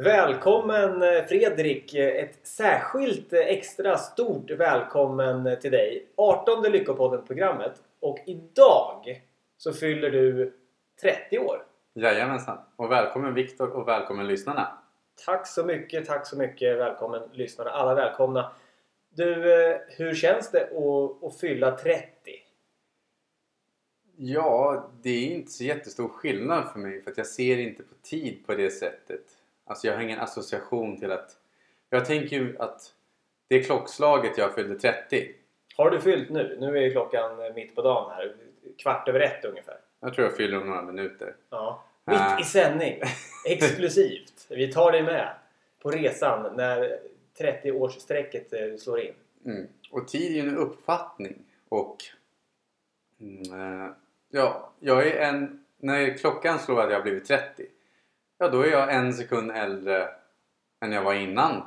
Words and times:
Välkommen 0.00 1.02
eh, 1.02 1.24
Fredrik! 1.24 1.94
Ett 1.94 2.38
särskilt 2.42 3.32
eh, 3.32 3.40
extra 3.40 3.96
stort 3.96 4.50
välkommen 4.50 5.56
till 5.60 5.70
dig. 5.70 6.06
18 6.16 6.62
Lyckopodden-programmet. 6.62 7.82
Och 8.00 8.18
idag 8.26 9.22
så 9.56 9.72
fyller 9.72 10.10
du 10.10 10.54
30 11.00 11.38
år. 11.38 11.64
Jajamensan! 11.94 12.58
Och 12.76 12.90
välkommen 12.90 13.34
Viktor 13.34 13.70
och 13.70 13.88
välkommen 13.88 14.26
lyssnarna! 14.26 14.78
Tack 15.26 15.46
så 15.46 15.64
mycket, 15.64 16.06
tack 16.06 16.26
så 16.26 16.36
mycket. 16.38 16.78
Välkommen 16.78 17.22
lyssnarna. 17.32 17.70
Alla 17.70 17.94
välkomna. 17.94 18.52
Du, 19.10 19.62
eh, 19.62 19.78
hur 19.88 20.14
känns 20.14 20.50
det 20.50 20.62
att, 20.62 21.24
att 21.24 21.40
fylla 21.40 21.70
30? 21.70 22.06
Ja, 24.16 24.90
det 25.02 25.10
är 25.10 25.30
inte 25.30 25.50
så 25.50 25.64
jättestor 25.64 26.08
skillnad 26.08 26.72
för 26.72 26.78
mig 26.78 27.02
för 27.02 27.10
att 27.10 27.18
jag 27.18 27.26
ser 27.26 27.58
inte 27.58 27.82
på 27.82 27.94
tid 28.02 28.46
på 28.46 28.54
det 28.54 28.70
sättet. 28.70 29.37
Alltså 29.68 29.86
jag 29.86 29.94
har 29.94 30.02
ingen 30.02 30.20
association 30.20 31.00
till 31.00 31.12
att... 31.12 31.36
Jag 31.90 32.04
tänker 32.04 32.36
ju 32.36 32.56
att 32.58 32.94
det 33.48 33.56
är 33.56 33.62
klockslaget 33.62 34.38
jag 34.38 34.54
fyllde 34.54 34.78
30. 34.78 35.34
Har 35.76 35.90
du 35.90 36.00
fyllt 36.00 36.30
nu? 36.30 36.56
Nu 36.60 36.78
är 36.78 36.90
klockan 36.90 37.44
eh, 37.44 37.54
mitt 37.54 37.74
på 37.74 37.82
dagen 37.82 38.10
här. 38.10 38.34
Kvart 38.78 39.08
över 39.08 39.20
ett 39.20 39.44
ungefär. 39.44 39.76
Jag 40.00 40.14
tror 40.14 40.26
jag 40.26 40.36
fyller 40.36 40.60
om 40.60 40.66
några 40.66 40.82
minuter. 40.82 41.34
Ja. 41.50 41.84
Mitt 42.04 42.40
i 42.40 42.44
sändning. 42.44 43.00
Exklusivt. 43.46 44.46
Vi 44.48 44.72
tar 44.72 44.92
dig 44.92 45.02
med 45.02 45.34
på 45.82 45.90
resan 45.90 46.56
när 46.56 46.98
30-årsstrecket 47.38 48.72
eh, 48.72 48.76
slår 48.76 49.00
in. 49.00 49.14
Mm. 49.44 49.66
Och 49.90 50.08
tid 50.08 50.30
är 50.30 50.42
ju 50.42 50.48
en 50.48 50.56
uppfattning. 50.56 51.44
Och... 51.68 51.96
Mm, 53.20 53.82
eh, 53.82 53.90
ja, 54.30 54.72
jag 54.80 55.06
är 55.06 55.20
en... 55.28 55.64
När 55.80 56.18
klockan 56.18 56.58
slår 56.58 56.80
att 56.80 56.90
jag 56.90 56.96
har 56.96 57.02
blivit 57.02 57.24
30 57.24 57.66
Ja, 58.38 58.48
då 58.48 58.62
är 58.62 58.70
jag 58.70 58.94
en 58.94 59.12
sekund 59.12 59.50
äldre 59.50 60.08
än 60.84 60.92
jag 60.92 61.02
var 61.02 61.14
innan 61.14 61.62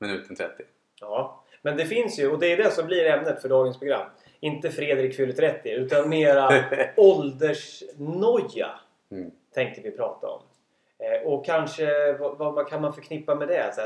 minuten 0.00 0.36
30. 0.36 0.62
Ja, 1.00 1.44
men 1.62 1.76
det 1.76 1.86
finns 1.86 2.18
ju, 2.18 2.30
och 2.30 2.38
det 2.38 2.52
är 2.52 2.56
det 2.56 2.70
som 2.70 2.86
blir 2.86 3.06
ämnet 3.06 3.42
för 3.42 3.48
dagens 3.48 3.78
program. 3.78 4.06
Inte 4.40 4.70
Fredrik 4.70 5.16
fyller 5.16 5.32
30 5.32 5.70
utan 5.70 6.08
mera 6.08 6.64
åldersnoja 6.96 8.70
mm. 9.10 9.30
tänkte 9.54 9.80
vi 9.80 9.90
prata 9.90 10.26
om. 10.26 10.42
Eh, 10.98 11.28
och 11.28 11.46
kanske 11.46 12.12
vad, 12.12 12.38
vad, 12.38 12.68
kan 12.68 12.82
man 12.82 12.94
förknippa 12.94 13.34
med 13.34 13.48
det? 13.48 13.74
Så 13.74 13.80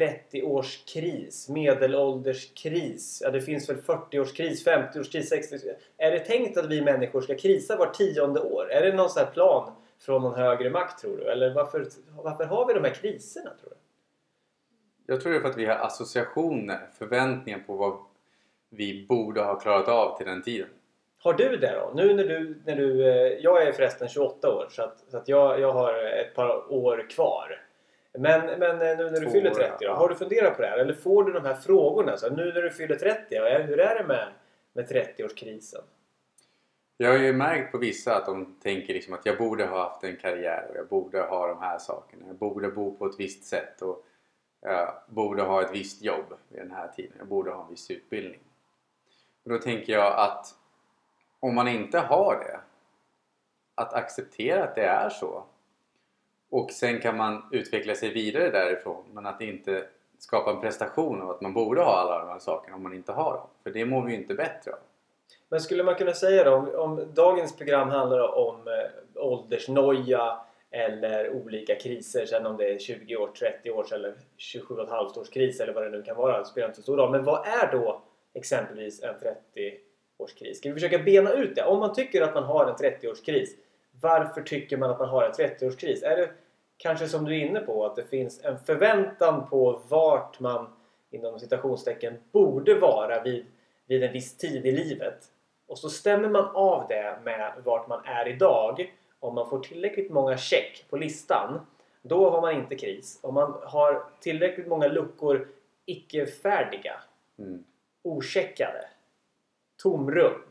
30-årskris, 0.00 1.50
medelålderskris. 1.50 3.20
Ja, 3.24 3.30
det 3.30 3.40
finns 3.40 3.68
väl 3.68 3.76
40-årskris, 3.76 4.66
50-årskris, 4.66 5.32
60-årskris. 5.32 5.74
Är 5.96 6.10
det 6.10 6.18
tänkt 6.18 6.58
att 6.58 6.66
vi 6.66 6.82
människor 6.82 7.20
ska 7.20 7.34
krisa 7.34 7.76
var 7.76 7.86
tionde 7.86 8.40
år? 8.40 8.72
Är 8.72 8.82
det 8.82 8.96
någon 8.96 9.10
sån 9.10 9.24
här 9.24 9.30
plan 9.32 9.72
från 10.00 10.22
någon 10.22 10.34
högre 10.34 10.70
makt 10.70 11.00
tror 11.00 11.16
du? 11.16 11.24
Eller 11.24 11.54
varför, 11.54 11.86
varför 12.16 12.44
har 12.44 12.66
vi 12.66 12.74
de 12.74 12.84
här 12.84 12.94
kriserna 12.94 13.50
tror 13.60 13.70
du? 13.70 13.76
Jag 15.06 15.20
tror 15.20 15.32
det 15.32 15.38
är 15.38 15.42
för 15.42 15.48
att 15.48 15.56
vi 15.56 15.66
har 15.66 15.74
associationer, 15.74 16.88
förväntningar 16.98 17.58
på 17.58 17.76
vad 17.76 17.98
vi 18.70 19.06
borde 19.08 19.40
ha 19.40 19.60
klarat 19.60 19.88
av 19.88 20.16
till 20.16 20.26
den 20.26 20.42
tiden. 20.42 20.68
Har 21.18 21.34
du 21.34 21.56
det 21.56 21.72
då? 21.72 21.92
Nu 21.94 22.14
när 22.14 22.24
du, 22.24 22.62
när 22.64 22.76
du, 22.76 23.08
eh, 23.08 23.38
jag 23.40 23.62
är 23.62 23.72
förresten 23.72 24.08
28 24.08 24.48
år 24.48 24.66
så 24.70 24.82
att, 24.82 25.04
så 25.10 25.16
att 25.16 25.28
jag, 25.28 25.60
jag 25.60 25.72
har 25.72 25.94
ett 25.94 26.34
par 26.34 26.72
år 26.72 27.10
kvar. 27.10 27.60
Men, 28.18 28.58
men 28.58 28.70
eh, 28.70 28.96
nu 28.96 29.10
när 29.10 29.20
du 29.20 29.26
Två 29.26 29.30
fyller 29.30 29.50
30 29.50 29.84
då, 29.84 29.92
har 29.92 30.08
du 30.08 30.14
funderat 30.14 30.56
på 30.56 30.62
det 30.62 30.68
här? 30.68 30.78
Eller 30.78 30.94
får 30.94 31.24
du 31.24 31.32
de 31.32 31.44
här 31.44 31.54
frågorna? 31.54 32.16
Så 32.16 32.30
nu 32.30 32.52
när 32.52 32.62
du 32.62 32.70
fyller 32.70 32.96
30, 32.96 33.36
hur 33.66 33.80
är 33.80 33.98
det 33.98 34.04
med, 34.04 34.28
med 34.72 34.88
30-årskrisen? 34.88 35.82
Jag 36.98 37.10
har 37.10 37.18
ju 37.18 37.32
märkt 37.32 37.72
på 37.72 37.78
vissa 37.78 38.16
att 38.16 38.26
de 38.26 38.54
tänker 38.62 38.94
liksom 38.94 39.14
att 39.14 39.26
jag 39.26 39.38
borde 39.38 39.66
ha 39.66 39.82
haft 39.82 40.04
en 40.04 40.16
karriär 40.16 40.66
och 40.70 40.76
jag 40.76 40.88
borde 40.88 41.22
ha 41.22 41.46
de 41.46 41.60
här 41.60 41.78
sakerna. 41.78 42.26
Jag 42.26 42.36
borde 42.36 42.68
bo 42.68 42.96
på 42.96 43.06
ett 43.06 43.20
visst 43.20 43.44
sätt 43.44 43.82
och 43.82 44.06
jag 44.60 44.94
borde 45.06 45.42
ha 45.42 45.62
ett 45.62 45.70
visst 45.72 46.02
jobb 46.02 46.34
vid 46.48 46.60
den 46.60 46.70
här 46.70 46.88
tiden. 46.88 47.12
Jag 47.18 47.28
borde 47.28 47.50
ha 47.50 47.62
en 47.62 47.70
viss 47.70 47.90
utbildning. 47.90 48.40
Och 49.44 49.50
då 49.50 49.58
tänker 49.58 49.92
jag 49.92 50.12
att 50.18 50.54
om 51.40 51.54
man 51.54 51.68
inte 51.68 51.98
har 51.98 52.44
det, 52.46 52.60
att 53.74 53.94
acceptera 53.94 54.64
att 54.64 54.74
det 54.74 54.84
är 54.84 55.08
så. 55.08 55.44
Och 56.50 56.70
sen 56.70 57.00
kan 57.00 57.16
man 57.16 57.48
utveckla 57.52 57.94
sig 57.94 58.12
vidare 58.12 58.50
därifrån 58.50 59.04
men 59.12 59.26
att 59.26 59.40
inte 59.40 59.88
skapa 60.18 60.50
en 60.50 60.60
prestation 60.60 61.22
av 61.22 61.30
att 61.30 61.40
man 61.40 61.52
borde 61.52 61.82
ha 61.82 61.96
alla 61.96 62.18
de 62.18 62.28
här 62.28 62.38
sakerna 62.38 62.76
om 62.76 62.82
man 62.82 62.94
inte 62.94 63.12
har 63.12 63.32
dem. 63.32 63.46
För 63.62 63.70
det 63.70 63.84
mår 63.84 64.02
vi 64.02 64.12
ju 64.12 64.18
inte 64.18 64.34
bättre 64.34 64.72
av. 64.72 64.78
Men 65.48 65.60
skulle 65.60 65.82
man 65.82 65.94
kunna 65.94 66.12
säga 66.12 66.44
då 66.44 66.54
om, 66.54 66.74
om 66.74 67.12
dagens 67.14 67.56
program 67.56 67.90
handlar 67.90 68.34
om 68.38 68.68
eh, 68.68 69.22
åldersnoja 69.22 70.40
eller 70.70 71.30
olika 71.30 71.74
kriser, 71.74 72.26
sen 72.26 72.46
om 72.46 72.56
det 72.56 72.74
är 72.74 72.78
20 72.78 73.16
år, 73.16 73.28
30 73.28 73.70
års 73.70 73.92
eller 73.92 74.14
27,5 74.54 75.18
års 75.18 75.28
kris 75.28 75.60
eller 75.60 75.72
vad 75.72 75.82
det 75.84 75.90
nu 75.90 76.02
kan 76.02 76.16
vara, 76.16 76.38
det 76.38 76.44
spelar 76.44 76.68
inte 76.68 76.76
så 76.76 76.82
stor 76.82 76.96
roll. 76.96 77.10
Men 77.10 77.24
vad 77.24 77.46
är 77.46 77.72
då 77.72 78.02
exempelvis 78.34 79.02
en 79.02 79.14
30-årskris? 79.14 80.54
Ska 80.54 80.68
vi 80.68 80.74
försöka 80.74 80.98
bena 80.98 81.32
ut 81.32 81.54
det? 81.54 81.64
Om 81.64 81.78
man 81.78 81.94
tycker 81.94 82.22
att 82.22 82.34
man 82.34 82.44
har 82.44 82.66
en 82.66 82.74
30-årskris, 82.74 83.48
varför 84.00 84.42
tycker 84.42 84.76
man 84.76 84.90
att 84.90 84.98
man 84.98 85.08
har 85.08 85.24
en 85.24 85.32
30-årskris? 85.32 86.04
Är 86.04 86.16
det 86.16 86.30
kanske 86.76 87.08
som 87.08 87.24
du 87.24 87.36
är 87.36 87.46
inne 87.46 87.60
på, 87.60 87.86
att 87.86 87.96
det 87.96 88.04
finns 88.04 88.44
en 88.44 88.58
förväntan 88.58 89.48
på 89.48 89.82
vart 89.88 90.40
man 90.40 90.68
inom 91.10 91.38
citationstecken 91.38 92.14
borde 92.32 92.74
vara 92.74 93.22
vid, 93.22 93.46
vid 93.86 94.02
en 94.02 94.12
viss 94.12 94.36
tid 94.36 94.66
i 94.66 94.72
livet? 94.72 95.30
Och 95.66 95.78
så 95.78 95.90
stämmer 95.90 96.28
man 96.28 96.50
av 96.54 96.88
det 96.88 97.18
med 97.24 97.52
vart 97.64 97.88
man 97.88 98.04
är 98.04 98.28
idag. 98.28 98.94
Om 99.20 99.34
man 99.34 99.50
får 99.50 99.58
tillräckligt 99.58 100.10
många 100.10 100.36
check 100.36 100.84
på 100.90 100.96
listan, 100.96 101.60
då 102.02 102.30
har 102.30 102.40
man 102.40 102.54
inte 102.54 102.76
kris. 102.76 103.18
Om 103.22 103.34
man 103.34 103.54
har 103.62 104.04
tillräckligt 104.20 104.66
många 104.66 104.88
luckor 104.88 105.48
icke-färdiga, 105.84 107.00
mm. 107.38 107.64
ocheckade, 108.02 108.88
tomrum, 109.82 110.42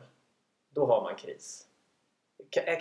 då 0.69 0.85
har 0.85 1.01
man 1.01 1.15
kris. 1.15 1.67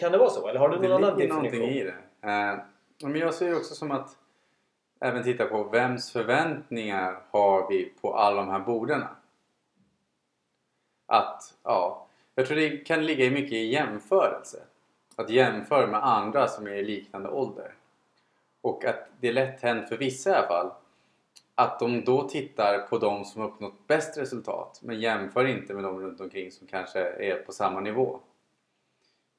Kan, 0.00 0.12
det 0.12 0.19
vara 0.19 0.31
så? 0.31 0.48
Eller 0.48 0.60
har 0.60 0.69
du 0.69 0.75
någon 0.75 0.88
det 0.88 0.94
annan 0.94 1.19
definition? 1.19 1.42
Det 1.42 1.50
ligger 1.50 1.65
någonting 1.65 1.81
i 1.81 1.84
det. 1.84 2.53
Uh, 2.53 3.10
men 3.10 3.21
jag 3.21 3.34
ser 3.34 3.56
också 3.56 3.75
som 3.75 3.91
att 3.91 4.16
även 5.00 5.22
titta 5.22 5.47
på 5.47 5.65
vems 5.65 6.12
förväntningar 6.12 7.21
har 7.31 7.69
vi 7.69 7.92
på 8.00 8.15
alla 8.15 8.36
de 8.36 8.48
här 8.50 8.60
borden? 8.60 9.03
Att, 11.06 11.54
ja, 11.62 12.06
jag 12.34 12.47
tror 12.47 12.56
det 12.56 12.76
kan 12.76 13.06
ligga 13.06 13.31
mycket 13.31 13.53
i 13.53 13.72
jämförelse. 13.72 14.62
Att 15.16 15.31
jämföra 15.31 15.87
med 15.87 16.06
andra 16.06 16.48
som 16.48 16.66
är 16.66 16.75
i 16.75 16.84
liknande 16.84 17.28
ålder. 17.28 17.75
Och 18.60 18.84
att 18.84 19.09
det 19.20 19.28
är 19.28 19.32
lätt 19.32 19.62
hänt 19.62 19.88
för 19.88 19.97
vissa 19.97 20.31
i 20.31 20.34
alla 20.34 20.47
fall 20.47 20.70
att 21.54 21.78
de 21.78 22.04
då 22.04 22.28
tittar 22.28 22.78
på 22.78 22.98
de 22.98 23.25
som 23.25 23.42
uppnått 23.42 23.87
bäst 23.87 24.19
resultat 24.19 24.81
men 24.82 25.00
jämför 25.00 25.47
inte 25.47 25.75
med 25.75 25.84
de 25.84 26.00
runt 26.00 26.20
omkring 26.20 26.50
som 26.50 26.66
kanske 26.66 27.00
är 27.00 27.36
på 27.36 27.53
samma 27.53 27.81
nivå. 27.81 28.21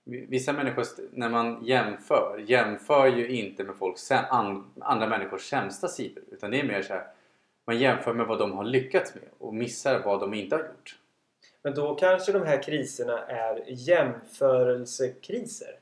Vissa 0.03 0.53
människor, 0.53 0.85
när 1.11 1.29
man 1.29 1.65
jämför, 1.65 2.43
jämför 2.47 3.07
ju 3.07 3.27
inte 3.27 3.63
med 3.63 3.75
folks, 3.75 4.11
andra 4.11 5.07
människors 5.07 5.49
sämsta 5.49 5.87
sidor 5.87 6.23
utan 6.31 6.51
det 6.51 6.59
är 6.59 6.63
mer 6.63 6.81
så 6.81 6.93
här, 6.93 7.07
man 7.65 7.77
jämför 7.77 8.13
med 8.13 8.27
vad 8.27 8.39
de 8.39 8.51
har 8.51 8.63
lyckats 8.63 9.15
med 9.15 9.23
och 9.37 9.53
missar 9.53 10.01
vad 10.05 10.19
de 10.19 10.33
inte 10.33 10.55
har 10.55 10.63
gjort. 10.63 10.99
Men 11.65 11.73
då 11.73 11.95
kanske 11.95 12.31
de 12.31 12.43
här 12.43 12.63
kriserna 12.63 13.25
är 13.27 13.63
jämförelsekriser. 13.67 15.79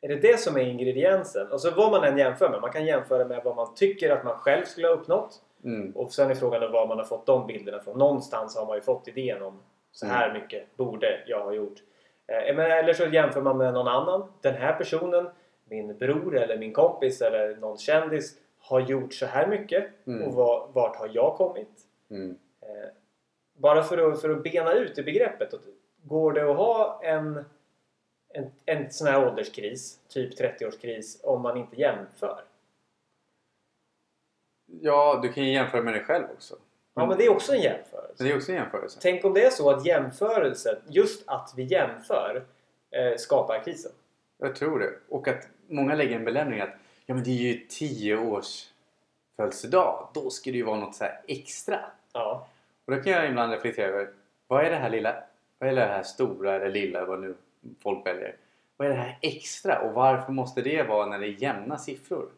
Är 0.00 0.08
det 0.08 0.16
det 0.16 0.40
som 0.40 0.56
är 0.56 0.60
ingrediensen? 0.60 1.52
Alltså 1.52 1.70
vad 1.70 1.90
man 1.90 2.04
än 2.04 2.18
jämför 2.18 2.50
med. 2.50 2.60
Man 2.60 2.72
kan 2.72 2.86
jämföra 2.86 3.24
med 3.24 3.40
vad 3.44 3.56
man 3.56 3.74
tycker 3.74 4.10
att 4.10 4.24
man 4.24 4.38
själv 4.38 4.64
skulle 4.64 4.86
ha 4.86 4.94
uppnått. 4.94 5.42
Mm. 5.64 5.92
Och 5.96 6.12
sen 6.12 6.30
är 6.30 6.34
frågan 6.34 6.72
var 6.72 6.86
man 6.86 6.98
har 6.98 7.04
fått 7.04 7.26
de 7.26 7.46
bilderna 7.46 7.80
från. 7.80 7.98
Någonstans 7.98 8.56
har 8.56 8.66
man 8.66 8.76
ju 8.76 8.80
fått 8.80 9.08
idén 9.08 9.42
om 9.42 9.60
så 9.92 10.06
här 10.06 10.30
mm. 10.30 10.42
mycket 10.42 10.76
borde 10.76 11.22
jag 11.26 11.44
ha 11.44 11.52
gjort. 11.52 11.78
Eh, 12.26 12.58
eller 12.58 12.92
så 12.92 13.04
jämför 13.04 13.40
man 13.40 13.58
med 13.58 13.74
någon 13.74 13.88
annan. 13.88 14.32
Den 14.40 14.54
här 14.54 14.72
personen, 14.72 15.28
min 15.64 15.98
bror 15.98 16.36
eller 16.36 16.58
min 16.58 16.72
kompis 16.72 17.22
eller 17.22 17.56
någon 17.56 17.78
kändis 17.78 18.34
har 18.60 18.80
gjort 18.80 19.14
så 19.14 19.26
här 19.26 19.46
mycket. 19.46 20.06
Mm. 20.06 20.22
Och 20.22 20.34
vart 20.74 20.96
har 20.96 21.10
jag 21.12 21.36
kommit? 21.36 21.70
Mm. 22.10 22.36
Bara 23.58 23.82
för 23.82 24.12
att, 24.12 24.20
för 24.20 24.30
att 24.30 24.42
bena 24.42 24.72
ut 24.72 24.98
i 24.98 25.02
begreppet. 25.02 25.54
Går 26.02 26.32
det 26.32 26.50
att 26.50 26.56
ha 26.56 27.00
en, 27.02 27.44
en, 28.28 28.50
en 28.66 28.90
sån 28.90 29.06
här 29.06 29.28
ålderskris, 29.28 29.98
typ 30.08 30.40
30-årskris, 30.40 31.20
om 31.22 31.42
man 31.42 31.56
inte 31.56 31.80
jämför? 31.80 32.40
Ja, 34.66 35.20
du 35.22 35.32
kan 35.32 35.44
ju 35.44 35.52
jämföra 35.52 35.82
med 35.82 35.94
dig 35.94 36.04
själv 36.04 36.24
också. 36.34 36.56
Ja, 36.94 37.06
men 37.06 37.18
det 37.18 37.24
är 37.24 37.30
också 37.30 37.52
en 37.52 37.60
jämförelse. 37.60 38.24
Det 38.24 38.30
är 38.30 38.36
också 38.36 38.52
en 38.52 38.58
jämförelse. 38.58 38.98
Tänk 39.02 39.24
om 39.24 39.34
det 39.34 39.44
är 39.44 39.50
så 39.50 39.70
att 39.70 39.86
jämförelse, 39.86 40.78
just 40.88 41.28
att 41.28 41.52
vi 41.56 41.62
jämför, 41.62 42.44
eh, 42.90 43.16
skapar 43.16 43.64
krisen. 43.64 43.92
Jag 44.38 44.56
tror 44.56 44.78
det. 44.78 44.92
Och 45.08 45.28
att 45.28 45.48
många 45.66 45.94
lägger 45.94 46.16
en 46.16 46.24
belämning 46.24 46.60
att 46.60 46.74
ja, 47.06 47.14
men 47.14 47.24
det 47.24 47.30
är 47.30 47.34
ju 47.34 47.66
10 47.68 48.16
års 48.16 48.66
födelsedag. 49.36 50.08
Då 50.14 50.30
ska 50.30 50.50
det 50.50 50.56
ju 50.56 50.62
vara 50.62 50.80
något 50.80 50.94
så 50.94 51.04
extra. 51.28 51.80
Ja. 52.12 52.46
Och 52.88 52.94
då 52.94 53.02
kan 53.02 53.12
jag 53.12 53.28
ibland 53.28 53.52
reflektera 53.52 53.86
över 53.86 54.10
vad 54.46 54.64
är 54.64 54.70
det 54.70 54.76
här 54.76 54.90
lilla, 54.90 55.24
vad 55.58 55.70
är 55.70 55.74
det 55.74 55.80
här 55.80 56.02
stora 56.02 56.54
eller 56.54 56.70
lilla, 56.70 57.04
vad 57.04 57.20
nu 57.20 57.34
folk 57.82 58.06
väljer. 58.06 58.36
Vad 58.76 58.88
är 58.88 58.92
det 58.92 59.00
här 59.00 59.18
extra 59.22 59.80
och 59.80 59.92
varför 59.92 60.32
måste 60.32 60.62
det 60.62 60.82
vara 60.82 61.06
när 61.06 61.18
det 61.18 61.26
är 61.26 61.42
jämna 61.42 61.78
siffror? 61.78 62.28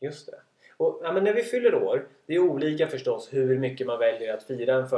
Just 0.00 0.26
det. 0.26 0.36
Och, 0.76 1.00
ja, 1.04 1.12
men 1.12 1.24
när 1.24 1.32
vi 1.32 1.42
fyller 1.42 1.74
år, 1.74 2.06
det 2.26 2.34
är 2.34 2.38
olika 2.38 2.86
förstås 2.86 3.28
hur 3.32 3.58
mycket 3.58 3.86
man 3.86 3.98
väljer 3.98 4.34
att 4.34 4.42
fira 4.42 4.74
en 4.74 4.88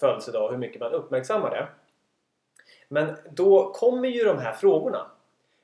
födelsedag 0.00 0.44
och 0.44 0.50
hur 0.50 0.58
mycket 0.58 0.80
man 0.80 0.92
uppmärksammar 0.92 1.50
det. 1.50 1.68
Men 2.88 3.16
då 3.30 3.72
kommer 3.72 4.08
ju 4.08 4.24
de 4.24 4.38
här 4.38 4.52
frågorna. 4.52 5.10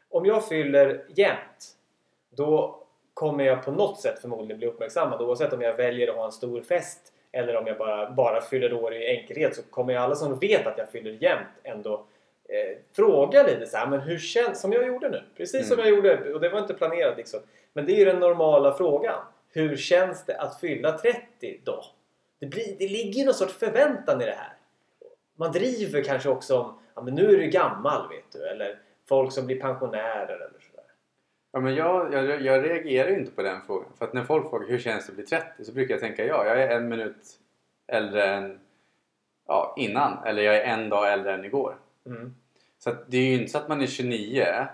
Om 0.08 0.26
jag 0.26 0.48
fyller 0.48 1.04
jämnt, 1.08 1.76
då 2.30 2.82
kommer 3.14 3.44
jag 3.44 3.64
på 3.64 3.70
något 3.70 4.00
sätt 4.00 4.18
förmodligen 4.18 4.58
bli 4.58 4.66
uppmärksammad. 4.66 5.20
Oavsett 5.22 5.52
om 5.52 5.62
jag 5.62 5.76
väljer 5.76 6.08
att 6.08 6.16
ha 6.16 6.24
en 6.24 6.32
stor 6.32 6.60
fest 6.60 7.12
eller 7.36 7.56
om 7.56 7.66
jag 7.66 7.78
bara, 7.78 8.10
bara 8.10 8.40
fyller 8.40 8.72
år 8.72 8.94
i 8.94 9.06
enkelhet 9.06 9.56
så 9.56 9.62
kommer 9.62 9.92
ju 9.92 9.98
alla 9.98 10.14
som 10.14 10.38
vet 10.38 10.66
att 10.66 10.78
jag 10.78 10.90
fyller 10.90 11.10
jämnt 11.10 11.48
ändå 11.62 11.94
eh, 12.48 12.78
fråga 12.96 13.42
lite 13.42 13.66
så 13.66 13.76
här, 13.76 13.86
men 13.86 14.00
hur 14.00 14.18
känns 14.18 14.60
som 14.60 14.72
jag 14.72 14.86
gjorde 14.86 15.08
nu? 15.08 15.22
Precis 15.36 15.68
som 15.68 15.78
Mm. 15.78 15.86
jag 15.86 15.96
gjorde 15.96 16.34
och 16.34 16.40
det 16.40 16.48
var 16.48 16.58
inte 16.58 16.74
planerat 16.74 17.16
liksom. 17.16 17.40
Men 17.72 17.86
det 17.86 17.92
är 17.92 17.96
ju 17.96 18.04
den 18.04 18.20
normala 18.20 18.74
frågan. 18.74 19.24
Hur 19.52 19.76
känns 19.76 20.24
det 20.24 20.36
att 20.36 20.60
fylla 20.60 20.98
30 20.98 21.60
då? 21.64 21.84
Det, 22.40 22.46
blir, 22.46 22.76
det 22.78 22.88
ligger 22.88 23.18
ju 23.20 23.24
någon 23.24 23.34
sorts 23.34 23.54
förväntan 23.58 24.22
i 24.22 24.24
det 24.24 24.36
här. 24.38 24.52
Man 25.36 25.52
driver 25.52 26.02
kanske 26.02 26.28
också 26.28 26.58
om 26.58 26.78
ja, 26.94 27.02
men 27.02 27.14
nu 27.14 27.24
är 27.34 27.38
du 27.38 27.46
gammal 27.46 28.08
vet 28.08 28.32
du 28.32 28.46
eller 28.48 28.78
folk 29.08 29.32
som 29.32 29.46
blir 29.46 29.60
pensionärer 29.60 30.34
eller 30.36 30.60
sådär. 30.70 30.75
Ja, 31.56 31.60
men 31.60 31.74
jag, 31.74 32.12
jag, 32.12 32.42
jag 32.42 32.64
reagerar 32.64 33.10
ju 33.10 33.18
inte 33.18 33.30
på 33.30 33.42
den 33.42 33.60
frågan. 33.66 33.88
För 33.98 34.04
att 34.04 34.12
när 34.12 34.24
folk 34.24 34.50
frågar 34.50 34.68
hur 34.68 34.78
känns 34.78 35.06
det 35.06 35.10
att 35.10 35.16
bli 35.16 35.26
30 35.26 35.64
så 35.64 35.72
brukar 35.72 35.94
jag 35.94 36.00
tänka 36.00 36.24
ja, 36.24 36.46
jag 36.46 36.62
är 36.62 36.76
en 36.76 36.88
minut 36.88 37.38
äldre 37.86 38.24
än 38.24 38.58
ja, 39.46 39.74
innan. 39.78 40.24
Eller 40.24 40.42
jag 40.42 40.56
är 40.56 40.64
en 40.64 40.88
dag 40.88 41.12
äldre 41.12 41.34
än 41.34 41.44
igår. 41.44 41.76
Mm. 42.06 42.34
Så 42.78 42.90
att 42.90 43.10
det 43.10 43.16
är 43.16 43.26
ju 43.26 43.34
inte 43.34 43.52
så 43.52 43.58
att 43.58 43.68
man 43.68 43.82
är 43.82 43.86
29 43.86 44.66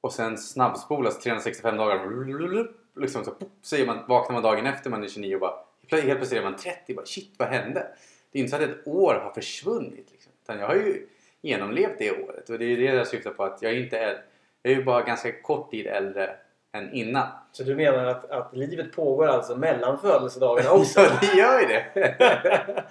och 0.00 0.12
sen 0.12 0.38
snabbspolas 0.38 1.20
365 1.20 1.76
dagar. 1.76 2.68
Liksom 3.00 3.24
så 3.24 3.30
pop, 3.30 3.52
säger 3.62 3.86
man, 3.86 3.98
vaknar 4.08 4.32
man 4.32 4.42
dagen 4.42 4.66
efter 4.66 4.90
man 4.90 5.04
är 5.04 5.08
29 5.08 5.34
och 5.34 5.40
bara 5.40 6.00
helt 6.00 6.18
plötsligt 6.18 6.40
är 6.40 6.44
man 6.44 6.56
30. 6.56 6.94
Bara, 6.94 7.06
Shit, 7.06 7.34
vad 7.38 7.48
hände? 7.48 7.86
Det 8.32 8.38
är 8.38 8.40
inte 8.40 8.50
så 8.50 8.62
att 8.62 8.70
ett 8.70 8.86
år 8.86 9.14
har 9.14 9.32
försvunnit. 9.32 10.08
Liksom. 10.12 10.32
Utan 10.42 10.58
jag 10.58 10.66
har 10.66 10.74
ju 10.74 11.06
genomlevt 11.42 11.98
det 11.98 12.22
året 12.22 12.50
och 12.50 12.58
det 12.58 12.64
är 12.64 12.76
det 12.76 12.84
jag 12.84 13.06
syftar 13.06 13.30
på 13.30 13.44
att 13.44 13.62
jag 13.62 13.76
inte 13.76 13.98
är 13.98 14.24
jag 14.64 14.72
är 14.72 14.76
ju 14.76 14.84
bara 14.84 15.02
ganska 15.02 15.42
kort 15.42 15.70
tid 15.70 15.86
äldre 15.86 16.36
än 16.72 16.92
innan. 16.92 17.26
Så 17.52 17.62
du 17.62 17.74
menar 17.74 18.04
att, 18.04 18.30
att 18.30 18.56
livet 18.56 18.92
pågår 18.92 19.26
alltså 19.26 19.56
mellan 19.56 19.98
födelsedagarna 19.98 20.70
också? 20.72 21.00
Ja, 21.00 21.10
det 21.20 21.38
gör 21.38 21.60
ju 21.60 21.66
det! 21.66 21.84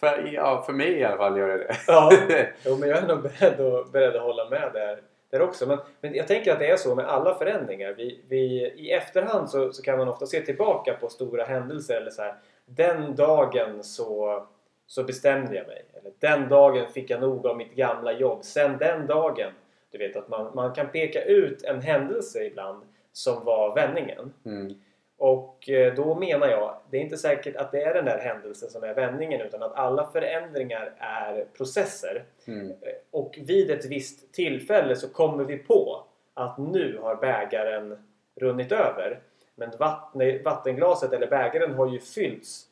för, 0.00 0.30
ja, 0.32 0.62
för 0.66 0.72
mig 0.72 0.92
i 0.92 1.04
alla 1.04 1.16
fall 1.16 1.38
gör 1.38 1.48
det 1.48 1.58
det. 1.58 1.76
ja, 1.86 2.12
jo, 2.64 2.76
men 2.76 2.88
jag 2.88 2.98
är 2.98 3.06
nog 3.06 3.22
beredd 3.22 3.60
att, 3.60 3.92
beredd 3.92 4.16
att 4.16 4.22
hålla 4.22 4.48
med 4.50 4.70
där, 4.72 5.00
där 5.30 5.42
också. 5.42 5.66
Men, 5.66 5.78
men 6.00 6.14
jag 6.14 6.28
tänker 6.28 6.52
att 6.52 6.58
det 6.58 6.70
är 6.70 6.76
så 6.76 6.94
med 6.94 7.06
alla 7.06 7.34
förändringar. 7.34 7.92
Vi, 7.92 8.24
vi, 8.28 8.72
I 8.76 8.92
efterhand 8.92 9.50
så, 9.50 9.72
så 9.72 9.82
kan 9.82 9.98
man 9.98 10.08
ofta 10.08 10.26
se 10.26 10.40
tillbaka 10.40 10.96
på 11.00 11.08
stora 11.08 11.44
händelser 11.44 11.96
eller 11.96 12.10
så 12.10 12.22
här. 12.22 12.34
Den 12.66 13.16
dagen 13.16 13.84
så, 13.84 14.42
så 14.86 15.04
bestämde 15.04 15.56
jag 15.56 15.66
mig. 15.66 15.84
Eller 15.94 16.12
den 16.18 16.48
dagen 16.48 16.86
fick 16.92 17.10
jag 17.10 17.20
nog 17.20 17.46
av 17.46 17.56
mitt 17.56 17.74
gamla 17.74 18.12
jobb. 18.12 18.44
Sen 18.44 18.78
den 18.78 19.06
dagen. 19.06 19.52
Du 19.92 19.98
vet 19.98 20.16
att 20.16 20.28
man, 20.28 20.50
man 20.54 20.74
kan 20.74 20.88
peka 20.88 21.24
ut 21.24 21.62
en 21.64 21.80
händelse 21.80 22.44
ibland 22.44 22.82
som 23.12 23.44
var 23.44 23.74
vändningen. 23.74 24.32
Mm. 24.44 24.74
Och 25.18 25.68
eh, 25.68 25.94
då 25.94 26.14
menar 26.14 26.48
jag, 26.48 26.76
det 26.90 26.96
är 26.96 27.00
inte 27.00 27.16
säkert 27.16 27.56
att 27.56 27.72
det 27.72 27.82
är 27.82 27.94
den 27.94 28.04
där 28.04 28.18
händelsen 28.18 28.70
som 28.70 28.84
är 28.84 28.94
vändningen 28.94 29.40
utan 29.40 29.62
att 29.62 29.74
alla 29.74 30.10
förändringar 30.10 30.92
är 30.98 31.44
processer. 31.56 32.24
Mm. 32.46 32.70
Eh, 32.70 32.74
Och 33.10 33.38
vid 33.42 33.70
ett 33.70 33.84
visst 33.84 34.32
tillfälle 34.32 34.96
så 34.96 35.08
kommer 35.08 35.44
vi 35.44 35.58
på 35.58 36.04
att 36.34 36.58
nu 36.58 36.98
har 37.02 37.16
bägaren 37.16 37.98
runnit 38.34 38.72
över. 38.72 39.20
Men 39.54 39.70
vatten, 39.78 40.42
vattenglaset 40.44 41.12
eller 41.12 41.26
bägaren 41.26 41.74
har 41.74 41.92
ju 41.92 41.98
fyllts 41.98 42.66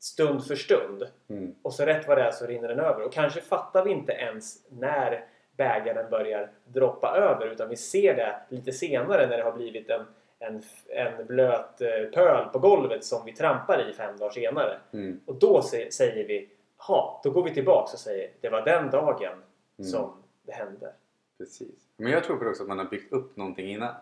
stund 0.00 0.46
för 0.46 0.54
stund. 0.54 1.06
Mm. 1.28 1.54
Och 1.62 1.74
så 1.74 1.84
rätt 1.84 2.08
vad 2.08 2.18
det 2.18 2.22
är 2.24 2.30
så 2.30 2.46
rinner 2.46 2.68
den 2.68 2.80
över. 2.80 3.02
Och 3.04 3.12
kanske 3.12 3.40
fattar 3.40 3.84
vi 3.84 3.90
inte 3.90 4.12
ens 4.12 4.56
när 4.68 5.24
bägaren 5.60 6.10
börjar 6.10 6.50
droppa 6.64 7.16
över 7.16 7.46
utan 7.46 7.68
vi 7.68 7.76
ser 7.76 8.16
det 8.16 8.40
lite 8.48 8.72
senare 8.72 9.26
när 9.26 9.36
det 9.36 9.42
har 9.42 9.52
blivit 9.52 9.90
en, 9.90 10.04
en, 10.38 10.62
en 10.88 11.26
blöt 11.26 11.80
eh, 11.80 12.10
pöl 12.14 12.48
på 12.52 12.58
golvet 12.58 13.04
som 13.04 13.24
vi 13.24 13.32
trampar 13.32 13.90
i 13.90 13.92
fem 13.92 14.16
dagar 14.16 14.30
senare. 14.30 14.78
Mm. 14.92 15.20
Och 15.26 15.34
då 15.34 15.62
se, 15.62 15.92
säger 15.92 16.28
vi 16.28 16.48
ha, 16.76 17.20
då 17.24 17.30
går 17.30 17.42
vi 17.44 17.54
tillbaks 17.54 17.92
och 17.94 17.98
säger 18.00 18.30
det 18.40 18.48
var 18.48 18.62
den 18.62 18.90
dagen 18.90 19.32
Mm. 19.78 19.90
som 19.90 20.22
det 20.42 20.52
hände. 20.52 20.92
Precis. 21.38 21.88
Men 21.96 22.12
jag 22.12 22.24
tror 22.24 22.36
på 22.36 22.44
det 22.44 22.50
också 22.50 22.62
att 22.62 22.68
man 22.68 22.78
har 22.78 22.84
byggt 22.84 23.12
upp 23.12 23.36
någonting 23.36 23.70
innan. 23.70 23.94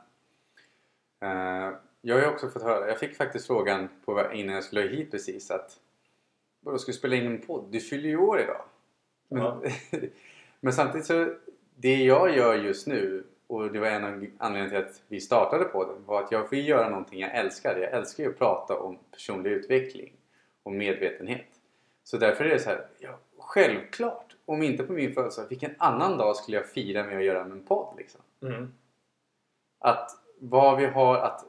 Eh, 1.23 1.73
jag 2.01 2.19
har 2.23 2.33
också 2.33 2.49
fått 2.49 2.63
höra, 2.63 2.89
jag 2.89 2.99
fick 2.99 3.17
faktiskt 3.17 3.47
frågan 3.47 3.89
på, 4.05 4.33
innan 4.33 4.55
jag 4.55 4.65
skulle 4.65 4.81
hit 4.89 5.11
precis 5.11 5.51
att 5.51 5.77
Vadå, 6.61 6.79
ska 6.79 6.93
du 6.93 6.99
spela 6.99 7.17
in 7.17 7.27
en 7.27 7.41
podd? 7.41 7.65
Du 7.71 7.81
fyller 7.81 8.09
ju 8.09 8.17
år 8.17 8.41
idag. 8.41 8.63
Men, 9.29 9.43
Ja. 9.43 9.61
men 10.61 10.73
samtidigt 10.73 11.07
så, 11.07 11.35
det 11.77 11.97
jag 11.97 12.37
gör 12.37 12.55
just 12.55 12.87
nu 12.87 13.25
och 13.49 13.73
det 13.73 13.79
var 13.79 13.87
en 13.87 14.05
av 14.05 14.27
anledningarna 14.39 14.69
till 14.69 14.91
att 14.91 15.03
vi 15.09 15.21
startade 15.21 15.65
podden 15.65 16.05
var 16.07 16.23
att 16.23 16.33
jag 16.33 16.51
vill 16.51 16.69
göra 16.69 16.89
någonting 16.89 17.21
jag 17.21 17.35
älskar. 17.35 17.77
Jag 17.77 17.93
älskar 17.93 18.25
ju 18.25 18.31
att 18.31 18.39
prata 18.39 18.79
om 18.79 18.99
personlig 19.11 19.51
utveckling 19.51 20.13
och 20.63 20.73
medvetenhet. 20.73 21.47
Så 22.05 22.17
därför 22.17 22.45
är 22.45 22.49
det 22.49 22.59
så 22.59 22.71
här, 22.71 22.87
ja, 22.99 23.19
självklart, 23.39 24.37
om 24.45 24.63
inte 24.63 24.83
på 24.83 24.93
min 24.93 25.15
födelsedag, 25.15 25.49
vilken 25.49 25.75
annan 25.79 26.19
dag 26.19 26.37
skulle 26.37 26.57
jag 26.57 26.67
fira 26.67 27.05
med 27.05 27.19
att 27.19 27.25
göra 27.25 27.41
en 27.41 27.65
podd 27.65 27.95
liksom? 27.99 28.21
Mm. 28.43 28.73
att 29.79 30.11
vad 30.39 30.79
vi 30.79 30.87
har 30.87 31.17
att 31.17 31.45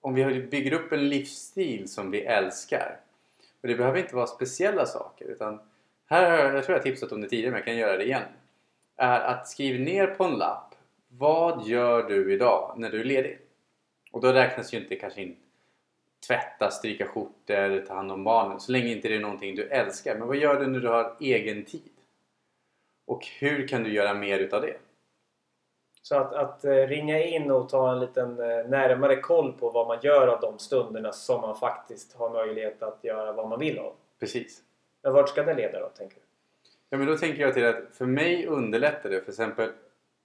om 0.00 0.14
vi 0.14 0.42
bygger 0.42 0.72
upp 0.72 0.92
en 0.92 1.08
livsstil 1.08 1.88
som 1.88 2.10
vi 2.10 2.20
älskar 2.24 3.00
och 3.62 3.68
det 3.68 3.74
behöver 3.74 3.98
inte 3.98 4.16
vara 4.16 4.26
speciella 4.26 4.86
saker 4.86 5.24
utan 5.24 5.60
här 6.06 6.30
har 6.30 6.38
jag, 6.38 6.54
jag 6.54 6.64
tror 6.64 6.74
jag 6.74 6.80
har 6.80 6.90
tipsat 6.90 7.12
om 7.12 7.20
det 7.20 7.28
tidigare 7.28 7.50
men 7.50 7.58
jag 7.58 7.64
kan 7.64 7.76
göra 7.76 7.96
det 7.96 8.04
igen 8.04 8.22
är 8.96 9.20
att 9.20 9.48
skriva 9.48 9.84
ner 9.84 10.06
på 10.06 10.24
en 10.24 10.34
lapp 10.38 10.74
vad 11.08 11.66
gör 11.66 12.02
du 12.02 12.32
idag 12.32 12.74
när 12.76 12.90
du 12.90 13.00
är 13.00 13.04
ledig? 13.04 13.38
Och 14.12 14.20
då 14.20 14.32
räknas 14.32 14.74
ju 14.74 14.78
inte 14.78 14.96
kanske 14.96 15.22
in 15.22 15.36
tvätta, 16.26 16.70
stryka 16.70 17.06
skjortor, 17.06 17.86
ta 17.86 17.94
hand 17.94 18.12
om 18.12 18.24
barnen 18.24 18.60
så 18.60 18.72
länge 18.72 18.88
inte 18.88 19.08
det 19.08 19.16
är 19.16 19.20
någonting 19.20 19.54
du 19.54 19.68
älskar. 19.68 20.18
Men 20.18 20.28
vad 20.28 20.36
gör 20.36 20.60
du 20.60 20.66
när 20.66 20.80
du 20.80 20.88
har 20.88 21.16
egen 21.20 21.64
tid? 21.64 21.90
Och 23.06 23.26
hur 23.26 23.68
kan 23.68 23.82
du 23.82 23.92
göra 23.92 24.14
mer 24.14 24.38
utav 24.38 24.62
det? 24.62 24.76
Så 26.02 26.16
att, 26.16 26.32
att 26.32 26.64
eh, 26.64 26.70
ringa 26.74 27.22
in 27.24 27.50
och 27.50 27.68
ta 27.68 27.92
en 27.92 28.00
liten 28.00 28.40
eh, 28.40 28.66
närmare 28.68 29.16
koll 29.16 29.52
på 29.52 29.70
vad 29.70 29.86
man 29.86 29.98
gör 30.02 30.26
av 30.28 30.40
de 30.40 30.58
stunderna 30.58 31.12
som 31.12 31.40
man 31.40 31.56
faktiskt 31.56 32.16
har 32.16 32.30
möjlighet 32.30 32.82
att 32.82 33.04
göra 33.04 33.32
vad 33.32 33.48
man 33.48 33.58
vill 33.58 33.78
av. 33.78 33.92
Precis. 34.20 34.62
Men 35.02 35.12
vart 35.12 35.28
ska 35.28 35.42
det 35.42 35.54
leda 35.54 35.80
då, 35.80 35.88
tänker 35.88 36.16
du? 36.16 36.23
Ja, 36.94 36.98
men 36.98 37.06
då 37.06 37.16
tänker 37.16 37.42
jag 37.42 37.54
till 37.54 37.66
att 37.66 37.76
för 37.92 38.06
mig 38.06 38.46
underlättar 38.46 39.10
det. 39.10 39.20
För 39.20 39.30
exempel 39.30 39.70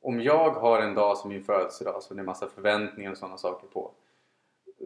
om 0.01 0.21
jag 0.21 0.51
har 0.51 0.81
en 0.81 0.93
dag 0.93 1.17
som 1.17 1.29
min 1.29 1.43
födelsedag 1.43 2.03
som 2.03 2.17
det 2.17 2.21
är 2.21 2.25
massa 2.25 2.47
förväntningar 2.47 3.11
och 3.11 3.17
sådana 3.17 3.37
saker 3.37 3.67
på. 3.67 3.91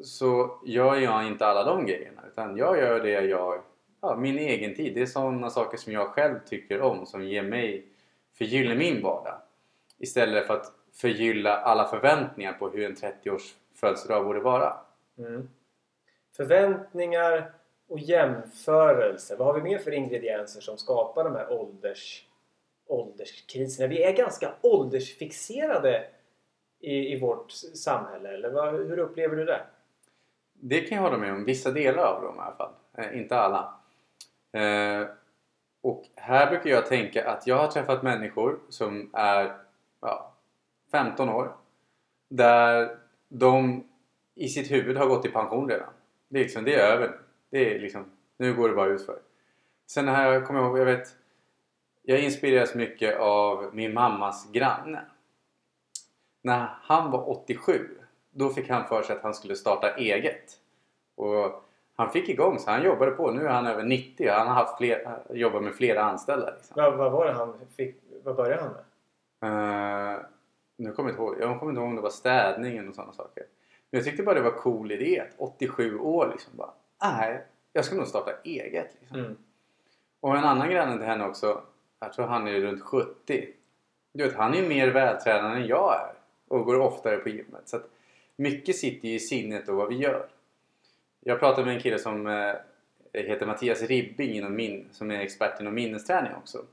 Så 0.04 0.60
gör 0.66 0.96
jag 0.96 1.28
inte 1.28 1.46
alla 1.46 1.63
de 1.63 1.86
grejerna. 1.86 2.22
Utan 2.28 2.58
jag 2.58 2.78
gör 2.78 3.00
det 3.00 3.22
jag... 3.22 3.62
Ja, 4.02 4.16
min 4.16 4.38
egen 4.38 4.75
tid. 4.75 4.96
Det 4.96 5.02
är 5.02 5.06
sådana 5.06 5.50
saker 5.50 5.78
som 5.78 5.94
jag 5.94 6.08
själv 6.08 6.40
tycker 6.46 6.82
om. 6.82 7.06
Som 7.06 7.24
ger 7.24 7.44
mig... 7.44 7.88
Förgyller 8.38 8.75
min 8.75 9.02
vardag. 9.02 9.38
Istället 9.98 10.48
för 10.48 10.54
att 10.54 10.72
förgylla 10.94 11.58
alla 11.58 11.88
förväntningar 11.88 12.54
på 12.54 12.70
hur 12.70 12.86
en 12.86 12.96
30-års 12.96 13.56
födelsedag 13.75 14.25
borde 14.25 14.40
vara. 14.40 14.74
Mm. 15.18 15.50
Förväntningar 16.36 17.52
och 17.94 18.00
jämförelse. 18.00 19.36
Vad 19.36 19.48
har 19.48 19.54
vi 19.54 19.62
mer 19.62 19.78
för 19.78 19.92
ingredienser 19.92 20.62
som 20.62 20.78
skapar 20.78 21.24
de 21.24 21.36
här 21.36 21.52
ålders, 21.52 22.28
ålderskriserna? 22.88 23.88
Vi 23.88 24.04
är 24.04 24.12
ganska 24.12 24.54
åldersfixerade 24.62 26.08
i, 26.80 27.14
i 27.14 27.20
vårt 27.20 27.52
samhälle. 27.52 28.34
Eller 28.34 28.52
vad, 28.52 28.74
hur 28.74 29.00
upplever 29.00 29.36
du 29.36 29.46
det? 29.46 29.62
Det 30.54 30.82
kan 30.82 30.96
jag 30.96 31.04
hålla 31.04 31.18
med 31.18 31.34
om. 31.34 31.46
Vissa 31.46 31.72
delar 31.72 32.04
av 32.04 32.24
dem 32.24 32.36
i 32.36 32.40
alla 32.40 32.56
fall. 32.56 32.72
Eh, 32.98 33.18
inte 33.18 33.36
alla. 33.36 33.80
Eh, 34.52 35.08
och 35.82 36.04
här 36.16 36.50
brukar 36.50 36.70
jag 36.70 36.86
tänka 36.86 37.30
att 37.30 37.48
jag 37.48 37.56
har 37.56 37.68
träffat 37.68 38.04
människor 38.04 38.60
som 38.70 39.10
är 39.14 39.58
ja, 40.02 40.34
15 40.92 41.30
år. 41.30 41.56
Där 42.30 42.98
de 43.28 43.88
i 44.36 44.48
sitt 44.48 44.72
huvud 44.72 44.98
har 44.98 45.08
gått 45.08 45.26
i 45.26 45.30
pension 45.30 45.70
redan. 45.70 45.90
Det 46.28 46.40
är, 46.40 46.44
liksom, 46.44 46.64
det 46.64 46.76
är 46.76 46.94
över. 46.94 47.23
Det 47.54 47.76
är 47.76 47.80
liksom, 47.80 48.06
nu 48.38 48.54
går 48.54 48.70
det 48.70 48.76
bara 48.76 48.90
utför. 48.90 49.20
Sen 49.88 50.08
här 50.08 50.42
kommer 50.42 50.60
jag 50.60 50.70
ihåg, 50.70 50.80
jag 50.80 50.86
vet 50.86 51.16
jag 52.02 52.20
inspireras 52.20 52.76
mycket 52.76 53.20
av 53.20 53.76
min 53.76 53.94
mammas 53.94 54.52
granne. 54.52 55.06
När 56.42 56.70
han 56.82 57.12
var 57.12 57.30
87 57.30 57.90
då 58.32 58.50
fick 58.50 58.70
han 58.70 58.88
för 58.88 59.04
sig 59.04 59.16
att 59.16 59.24
han 59.24 59.34
skulle 59.34 59.56
starta 59.56 59.96
eget. 59.96 60.60
Och 61.16 61.64
han 61.96 62.12
fick 62.12 62.30
igång 62.30 62.60
så 62.60 62.72
han 62.72 62.84
jobbade 62.84 63.12
på. 63.12 63.32
Nu 63.32 63.46
är 63.46 63.50
han 63.50 63.68
över 63.68 63.84
90 63.84 64.30
och 64.30 64.36
han 64.36 64.48
har 64.48 64.56
haft 64.56 64.78
fler, 64.78 65.20
jobbat 65.30 65.64
med 65.64 65.76
flera 65.76 66.04
anställda. 66.04 66.54
Liksom. 66.56 66.74
Vad, 66.76 66.98
vad 66.98 67.12
var 67.12 67.26
det 67.26 67.34
han 67.34 67.54
fick? 67.78 67.96
Vad 68.24 68.36
började 68.36 68.62
han 68.62 68.72
med? 68.72 70.16
Eh, 70.16 70.22
nu 70.78 70.92
kommer 70.92 71.10
jag 71.10 71.14
inte 71.14 71.24
ihåg. 71.24 71.36
Jag 71.40 71.60
kommer 71.60 71.72
inte 71.72 71.80
ihåg 71.80 71.90
om 71.90 71.96
det 71.96 72.02
var 72.02 72.10
städningen 72.10 72.90
och 72.90 72.96
sådana 72.96 73.14
saker. 73.14 73.44
Men 73.90 73.98
jag 73.98 74.06
tyckte 74.06 74.24
bara 74.24 74.36
det 74.36 74.42
var 74.42 74.52
cool 74.52 74.92
idé. 74.92 75.24
87 75.38 76.00
år 76.00 76.30
liksom. 76.32 76.58
Bara, 76.58 76.74
nej, 77.04 77.46
jag 77.74 77.86
ska 77.86 77.96
nog 77.96 78.08
starta 78.08 78.32
eget. 78.44 78.98
Liksom. 79.00 79.20
Mm. 79.20 79.38
Och 80.20 80.38
en 80.38 80.44
annan 80.44 80.70
granne 80.70 80.98
till 80.98 81.08
henne 81.08 81.26
också. 81.26 81.62
Jag 82.00 82.14
tror 82.14 82.26
han 82.26 82.48
är 82.48 82.60
runt 82.60 82.82
70. 82.82 83.48
Du 84.14 84.24
vet, 84.24 84.36
han 84.36 84.54
är 84.54 84.62
ju 84.62 84.70
mer 84.70 84.88
vältränad 84.88 85.58
än 85.58 85.68
jag 85.68 85.94
är. 85.94 86.14
Och 86.48 86.66
går 86.66 86.80
oftare 86.80 87.18
på 87.18 87.30
gymmet. 87.30 87.62
Så 87.66 87.80
mycket 88.36 88.76
sitter 88.76 89.08
ju 89.08 89.16
i 89.16 89.20
sinnet 89.20 89.70
och 89.70 89.76
vad 89.76 89.90
vi 89.90 89.96
gör. 89.96 90.28
Jag 91.20 91.40
pratade 91.40 91.66
med 91.66 91.76
en 91.76 91.82
kille 91.82 92.00
som 92.00 92.28
eh, 92.28 92.54
heter 93.14 93.46
Mattias 93.46 93.82
Ribbing 93.82 94.32
inom 94.32 94.56
min, 94.56 94.88
som 94.92 95.12
är 95.12 95.20
expert 95.20 95.62
inom 95.62 95.74
minnesträning 95.74 96.32
också. 96.36 96.66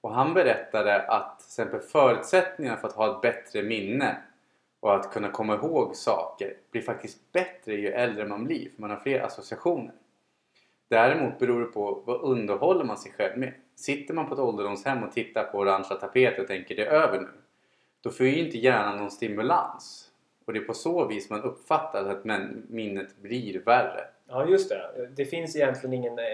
Och 0.00 0.14
han 0.14 0.34
berättade 0.34 1.02
att 1.02 1.38
till 1.38 1.46
exempel 1.46 1.80
förutsättningarna 1.80 2.76
för 2.76 2.88
att 2.88 2.94
ha 2.94 3.14
ett 3.16 3.22
bättre 3.22 3.62
minne 3.62 4.16
och 4.84 4.94
att 4.94 5.12
kunna 5.12 5.30
komma 5.30 5.54
ihåg 5.54 5.96
saker 5.96 6.56
blir 6.70 6.82
faktiskt 6.82 7.32
bättre 7.32 7.74
ju 7.74 7.88
äldre 7.88 8.26
man 8.26 8.44
blir 8.44 8.70
för 8.70 8.80
man 8.80 8.90
har 8.90 8.96
fler 8.96 9.20
associationer. 9.20 9.94
Däremot 10.88 11.38
beror 11.38 11.60
det 11.60 11.66
på 11.66 12.02
vad 12.04 12.20
underhåller 12.20 12.84
man 12.84 12.96
sig 12.96 13.12
själv 13.12 13.38
med. 13.38 13.52
Sitter 13.74 14.14
man 14.14 14.28
på 14.28 14.34
ett 14.34 14.40
ålderdomshem 14.40 15.02
och 15.02 15.12
tittar 15.12 15.44
på 15.44 15.58
orangea 15.58 15.96
tapeter 15.96 16.42
och 16.42 16.48
tänker 16.48 16.76
det 16.76 16.86
är 16.86 16.90
över 16.90 17.20
nu. 17.20 17.28
Då 18.00 18.10
får 18.10 18.26
ju 18.26 18.38
inte 18.46 18.58
hjärnan 18.58 18.98
någon 18.98 19.10
stimulans. 19.10 20.10
Och 20.44 20.52
det 20.52 20.58
är 20.58 20.64
på 20.64 20.74
så 20.74 21.06
vis 21.06 21.30
man 21.30 21.42
uppfattar 21.42 22.08
att 22.08 22.24
minnet 22.68 23.16
blir 23.16 23.60
värre. 23.60 24.04
Ja, 24.28 24.46
just 24.46 24.68
det. 24.68 25.10
Det 25.16 25.24
finns 25.24 25.56
egentligen 25.56 25.92
ingen... 25.92 26.18
Eh, 26.18 26.24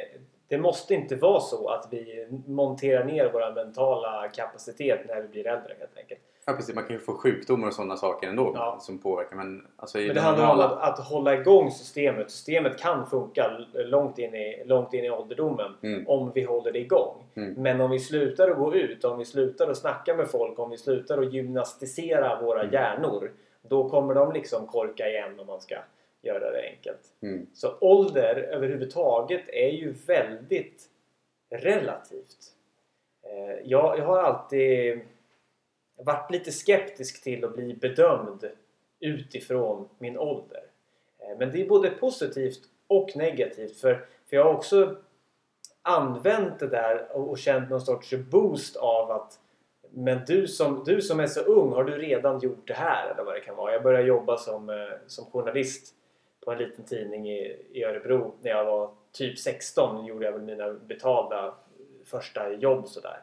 det 0.49 0.59
måste 0.59 0.95
inte 0.95 1.17
vara 1.17 1.41
så 1.41 1.69
att 1.69 1.89
vi 1.91 2.29
monterar 2.47 3.05
ner 3.05 3.31
vår 3.33 3.55
mentala 3.55 4.29
kapacitet 4.29 5.01
när 5.09 5.23
vi 5.23 5.29
blir 5.29 5.47
äldre 5.47 5.75
helt 5.79 5.97
enkelt. 5.97 6.21
Ja 6.51 6.57
precis, 6.57 6.75
man 6.75 6.85
kan 6.85 6.97
ju 6.97 7.01
få 7.01 7.15
sjukdomar 7.15 7.67
och 7.69 7.75
sådana 7.75 7.97
saker 7.97 8.29
ändå 8.29 8.53
Ja. 8.55 8.77
som 8.81 8.99
påverkar. 8.99 9.37
Men, 9.37 9.67
alltså, 9.77 9.99
Men 9.99 10.15
det 10.15 10.21
handlar 10.21 10.55
om 10.55 10.61
att, 10.61 10.99
att 11.01 11.07
hålla 11.07 11.35
igång 11.35 11.71
systemet. 11.71 12.31
Systemet 12.31 12.79
kan 12.79 13.07
funka 13.07 13.51
långt 13.75 14.19
in 14.19 14.35
i, 14.35 14.63
långt 14.67 14.95
in 14.95 15.05
i 15.05 15.11
ålderdomen 15.11 15.75
Mm. 15.83 16.09
om 16.09 16.33
vi 16.35 16.43
håller 16.43 16.73
det 16.73 16.79
igång. 16.79 17.25
Mm. 17.35 17.53
Men 17.63 17.81
om 17.81 17.91
vi 17.91 17.99
slutar 17.99 18.51
att 18.51 18.57
gå 18.57 18.75
ut, 18.75 19.05
om 19.05 19.19
vi 19.19 19.25
slutar 19.25 19.71
att 19.71 19.77
snacka 19.77 20.15
med 20.17 20.29
folk, 20.31 20.59
om 20.59 20.71
vi 20.71 20.79
slutar 20.79 21.19
att 21.23 21.33
gymnastisera 21.33 22.41
våra 22.43 22.61
Mm. 22.61 22.73
hjärnor. 22.73 23.33
Då 23.63 23.89
kommer 23.89 24.15
de 24.15 24.33
liksom 24.33 24.67
korka 24.67 25.09
igen 25.09 25.41
om 25.41 25.47
man 25.47 25.61
ska 25.61 25.75
göra 26.23 26.51
det 26.51 26.69
enkelt. 26.77 27.01
Mm. 27.23 27.47
Så 27.55 27.69
ålder 27.81 28.35
överhuvudtaget 28.37 29.43
är 29.49 29.69
ju 29.71 29.95
väldigt 30.07 30.83
relativt. 31.51 32.37
Eh, 33.23 33.61
Jag, 33.65 33.99
jag 33.99 34.05
har 34.07 34.19
alltid 34.19 35.01
varit 36.05 36.31
lite 36.31 36.53
skeptisk 36.53 37.23
till 37.23 37.45
att 37.45 37.55
bli 37.55 37.75
bedömd 37.75 38.51
utifrån 39.01 39.89
min 39.99 40.19
ålder. 40.19 40.63
Eh, 41.19 41.39
men 41.39 41.51
det 41.53 41.61
är 41.61 41.69
både 41.69 41.91
positivt 41.91 42.61
och 42.87 43.17
negativt 43.17 43.81
för, 43.81 43.95
för 44.27 44.37
jag 44.37 44.45
har 44.45 44.55
också 44.55 44.97
använt 45.83 46.59
det 46.59 46.69
där 46.69 47.17
och, 47.17 47.31
och 47.31 47.39
känt 47.39 47.71
någon 47.71 47.81
sorts 47.81 48.15
boost 48.15 48.77
av 48.77 49.11
att 49.11 49.39
men 49.93 50.21
du 50.27 50.47
som, 50.47 50.85
du 50.87 51.03
som 51.03 51.21
är 51.21 51.27
så 51.27 51.41
ung, 51.41 51.73
har 51.73 51.85
du 51.85 51.99
redan 51.99 52.39
gjort 52.39 52.69
det 52.69 52.75
här? 52.75 53.11
Eller 53.11 53.25
vad 53.25 53.35
det 53.35 53.41
kan 53.41 53.57
vara. 53.57 53.73
Jag 53.73 53.83
började 53.83 54.07
jobba 54.07 54.37
som, 54.37 54.71
eh, 54.71 54.77
som 55.07 55.25
journalist 55.25 55.95
på 56.45 56.53
en 56.53 56.59
liten 56.59 56.85
tidning 56.85 57.31
i, 57.31 57.67
i 57.73 57.85
Örebro 57.85 58.35
när 58.41 58.51
jag 58.51 58.65
var 58.65 58.91
typ 59.13 59.39
16. 59.39 60.07
gjorde 60.07 60.25
jag 60.25 60.33
väl 60.33 60.43
mina 60.43 60.73
betalda 60.73 61.55
första 62.05 62.53
jobb 62.53 62.89
sådär. 62.89 63.21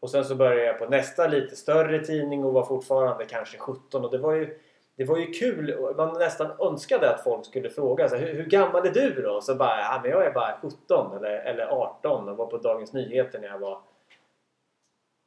Och 0.00 0.10
sen 0.10 0.24
så 0.24 0.34
började 0.34 0.64
jag 0.64 0.78
på 0.78 0.86
nästa 0.86 1.26
lite 1.26 1.56
större 1.56 2.04
tidning 2.04 2.44
och 2.44 2.52
var 2.52 2.64
fortfarande 2.64 3.24
kanske 3.24 3.58
17 3.58 4.04
och 4.04 4.10
det 4.10 4.18
var 4.18 4.32
ju 4.32 4.58
det 4.96 5.04
var 5.04 5.18
ju 5.18 5.26
kul. 5.26 5.94
Man 5.96 6.18
nästan 6.18 6.50
önskade 6.60 7.14
att 7.14 7.24
folk 7.24 7.46
skulle 7.46 7.70
fråga 7.70 8.08
så 8.08 8.16
här, 8.16 8.26
hur, 8.26 8.34
hur 8.34 8.44
gammal 8.44 8.86
är 8.86 8.90
du 8.90 9.22
då? 9.22 9.40
Så 9.40 9.54
bara, 9.54 9.80
ja 9.80 10.00
men 10.02 10.10
jag 10.10 10.26
är 10.26 10.32
bara 10.32 10.58
17 10.62 11.16
eller, 11.16 11.30
eller 11.30 11.66
18 11.66 12.28
och 12.28 12.36
var 12.36 12.46
på 12.46 12.56
Dagens 12.56 12.92
Nyheter 12.92 13.38
när 13.38 13.48
jag 13.48 13.58
var 13.58 13.80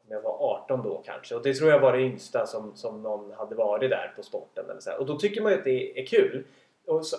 om 0.10 0.16
jag 0.16 0.22
var 0.22 0.64
18 0.64 0.84
då 0.84 1.02
kanske. 1.06 1.36
Och 1.36 1.44
det 1.44 1.54
tror 1.54 1.70
jag 1.72 1.80
var 1.80 1.94
det 1.94 2.02
yngsta 2.02 2.46
som, 2.46 2.76
som 2.76 3.04
någon 3.04 3.32
hade 3.32 3.56
varit 3.56 3.90
där 3.90 4.14
på 4.16 4.24
sporten. 4.24 4.66
Eller 4.70 4.80
så, 4.80 4.90
här. 4.90 5.00
och 5.00 5.06
då 5.06 5.18
tycker 5.18 5.42
man 5.42 5.52
ju 5.52 5.58
att 5.58 5.64
det 5.64 6.00
är 6.00 6.06
kul 6.06 6.44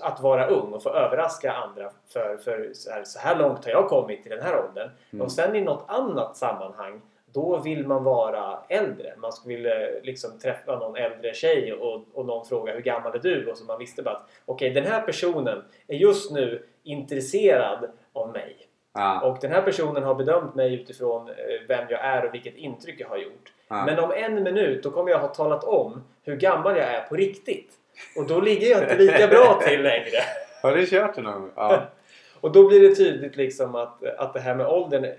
att 0.02 0.20
vara 0.20 0.46
ung 0.46 0.72
och 0.72 0.82
få 0.82 0.90
överraska 0.90 1.52
andra. 1.52 1.90
För, 2.08 2.36
för 2.36 2.70
så, 2.74 2.90
här, 2.90 3.04
så 3.04 3.18
här 3.18 3.38
långt 3.38 3.64
har 3.64 3.72
jag 3.72 3.88
kommit 3.88 4.26
i 4.26 4.28
den 4.28 4.42
här 4.42 4.64
åldern. 4.64 4.90
Mm. 5.10 5.24
Och 5.24 5.32
sen 5.32 5.56
i 5.56 5.60
något 5.60 5.84
annat 5.88 6.36
sammanhang 6.36 7.00
då 7.32 7.58
vill 7.58 7.86
man 7.86 8.04
vara 8.04 8.58
äldre. 8.68 9.14
Man 9.18 9.32
skulle 9.32 9.56
vilja 9.56 9.74
liksom 10.02 10.38
träffa 10.38 10.78
någon 10.78 10.96
äldre 10.96 11.34
tjej 11.34 11.72
och, 11.72 12.04
och 12.12 12.26
någon 12.26 12.46
frågar 12.46 12.74
hur 12.74 12.80
gammal 12.80 13.14
är 13.14 13.18
du? 13.18 13.46
Och 13.50 13.58
så 13.58 13.64
man 13.64 13.78
visste 13.78 14.02
bara 14.02 14.14
att 14.14 14.28
okej, 14.44 14.70
den 14.70 14.84
här 14.84 15.00
personen 15.00 15.62
är 15.86 15.96
just 15.96 16.30
nu 16.30 16.62
intresserad 16.82 17.90
av 18.12 18.32
mig. 18.32 18.56
Ja, 18.94 19.20
Och 19.20 19.38
den 19.40 19.52
här 19.52 19.62
personen 19.62 20.02
har 20.02 20.14
bedömt 20.14 20.54
mig 20.54 20.74
utifrån 20.74 21.28
eh, 21.28 21.34
vem 21.68 21.84
jag 21.90 22.04
är 22.04 22.24
och 22.26 22.34
vilket 22.34 22.56
intryck 22.56 23.00
jag 23.00 23.08
har 23.08 23.16
gjort. 23.18 23.52
ja. 23.68 23.84
Men 23.86 23.98
om 23.98 24.12
en 24.12 24.42
minut 24.42 24.82
då 24.82 24.90
kommer 24.90 25.10
jag 25.10 25.18
ha 25.18 25.28
talat 25.28 25.64
om 25.64 26.04
hur 26.22 26.36
gammal 26.36 26.76
jag 26.76 26.86
är 26.86 27.02
på 27.02 27.14
riktigt. 27.14 27.72
Och 28.16 28.26
då 28.26 28.40
ligger 28.40 28.70
jag 28.70 28.82
inte 28.82 28.96
lika 28.96 29.26
bra 29.26 29.60
till 29.66 29.82
längre. 29.82 30.18
Har 30.62 30.76
du 30.76 30.86
kört 30.86 31.14
det 31.14 31.22
någon 31.22 31.40
gång? 31.40 31.50
Ja. 31.56 31.82
Och 32.40 32.52
då 32.52 32.68
blir 32.68 32.88
det 32.88 32.94
tydligt 32.94 33.36
liksom 33.36 33.74
att, 33.74 34.04
att 34.04 34.34
det 34.34 34.40
här 34.40 34.54
med 34.54 34.66
åldern 34.66 35.04
eh, 35.04 35.10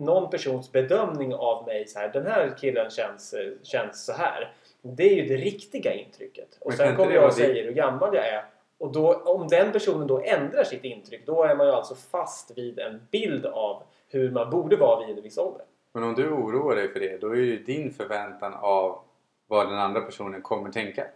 någon 0.00 0.30
persons 0.30 0.72
bedömning 0.72 1.34
av 1.34 1.66
mig 1.66 1.86
så 1.86 1.98
här, 1.98 2.08
den 2.12 2.26
här 2.26 2.54
killen 2.60 2.90
känns, 2.90 3.34
känns 3.62 4.04
så 4.04 4.12
här. 4.12 4.52
Det 4.82 5.02
är 5.02 5.14
ju 5.14 5.28
det 5.28 5.36
riktiga 5.36 5.92
intrycket. 5.94 6.58
Och 6.60 6.68
Men 6.68 6.76
sen 6.76 6.96
kommer 6.96 7.12
jag 7.12 7.26
och 7.26 7.32
säger 7.32 7.64
hur 7.64 7.72
gammal 7.72 8.14
jag 8.14 8.28
är. 8.28 8.44
Och 8.78 8.92
då, 8.92 9.14
om 9.14 9.48
den 9.48 9.72
personen 9.72 10.06
då 10.06 10.22
ändrar 10.24 10.64
sitt 10.64 10.84
intryck 10.84 11.26
då 11.26 11.44
är 11.44 11.56
man 11.56 11.66
ju 11.66 11.72
alltså 11.72 11.94
fast 11.94 12.58
vid 12.58 12.78
en 12.78 13.00
bild 13.10 13.46
av 13.46 13.82
hur 14.08 14.30
man 14.30 14.50
borde 14.50 14.76
vara 14.76 15.06
vid 15.06 15.16
en 15.16 15.22
viss 15.22 15.38
ålder. 15.38 15.64
Men 15.92 16.02
om 16.02 16.14
du 16.14 16.30
oroar 16.30 16.76
dig 16.76 16.92
för 16.92 17.00
det, 17.00 17.20
då 17.20 17.30
är 17.30 17.36
ju 17.36 17.62
din 17.62 17.90
förväntan 17.90 18.54
av 18.54 18.98
vad 19.46 19.68
den 19.68 19.78
andra 19.78 20.00
personen 20.00 20.42
kommer 20.42 20.70
tänka. 20.70 21.06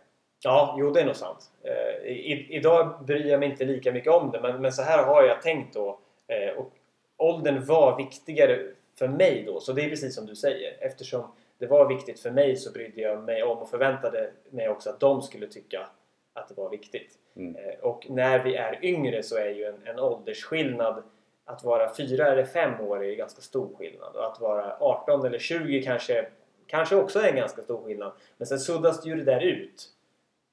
Ja, 0.44 0.76
jo 0.78 0.90
det 0.90 1.00
är 1.00 1.06
nog 1.06 1.16
sant. 1.16 1.50
Eh, 1.62 2.10
i, 2.10 2.46
idag 2.50 3.04
bryr 3.06 3.26
jag 3.26 3.40
mig 3.40 3.50
inte 3.50 3.64
lika 3.64 3.92
mycket 3.92 4.12
om 4.12 4.30
det 4.30 4.40
men, 4.40 4.62
men 4.62 4.72
så 4.72 4.82
här 4.82 5.04
har 5.04 5.22
jag 5.22 5.42
tänkt 5.42 5.74
då. 5.74 5.98
Eh, 6.28 6.58
och 6.58 6.72
åldern 7.16 7.64
var 7.64 7.96
viktigare 7.96 8.66
för 8.98 9.08
mig 9.08 9.44
då. 9.46 9.60
Så 9.60 9.72
det 9.72 9.84
är 9.84 9.88
precis 9.88 10.14
som 10.14 10.26
du 10.26 10.36
säger. 10.36 10.76
Eftersom 10.80 11.32
det 11.58 11.66
var 11.66 11.88
viktigt 11.88 12.20
för 12.20 12.30
mig 12.30 12.56
så 12.56 12.72
brydde 12.72 13.00
jag 13.00 13.22
mig 13.24 13.42
om 13.42 13.58
och 13.58 13.70
förväntade 13.70 14.30
mig 14.50 14.68
också 14.68 14.90
att 14.90 15.00
de 15.00 15.22
skulle 15.22 15.46
tycka 15.46 15.86
att 16.32 16.48
det 16.48 16.54
var 16.54 16.70
viktigt. 16.70 17.18
Mm. 17.36 17.56
Eh, 17.56 17.74
och 17.80 18.06
när 18.10 18.44
vi 18.44 18.56
är 18.56 18.84
yngre 18.84 19.22
så 19.22 19.36
är 19.36 19.48
ju 19.50 19.64
en, 19.64 19.86
en 19.86 19.98
åldersskillnad 19.98 21.02
att 21.44 21.64
vara 21.64 21.94
fyra 21.94 22.26
eller 22.26 22.44
fem 22.44 22.80
år 22.80 23.04
är 23.04 23.14
ganska 23.14 23.40
stor 23.40 23.74
skillnad. 23.78 24.16
Och 24.16 24.26
att 24.26 24.40
vara 24.40 24.76
18 24.80 25.26
eller 25.26 25.38
20 25.38 25.82
kanske, 25.82 26.26
kanske 26.66 26.96
också 26.96 27.18
är 27.18 27.28
en 27.28 27.36
ganska 27.36 27.62
stor 27.62 27.84
skillnad. 27.84 28.12
Men 28.36 28.46
sen 28.46 28.58
suddas 28.58 29.06
ju 29.06 29.14
det 29.14 29.24
där 29.24 29.40
ut 29.40 29.88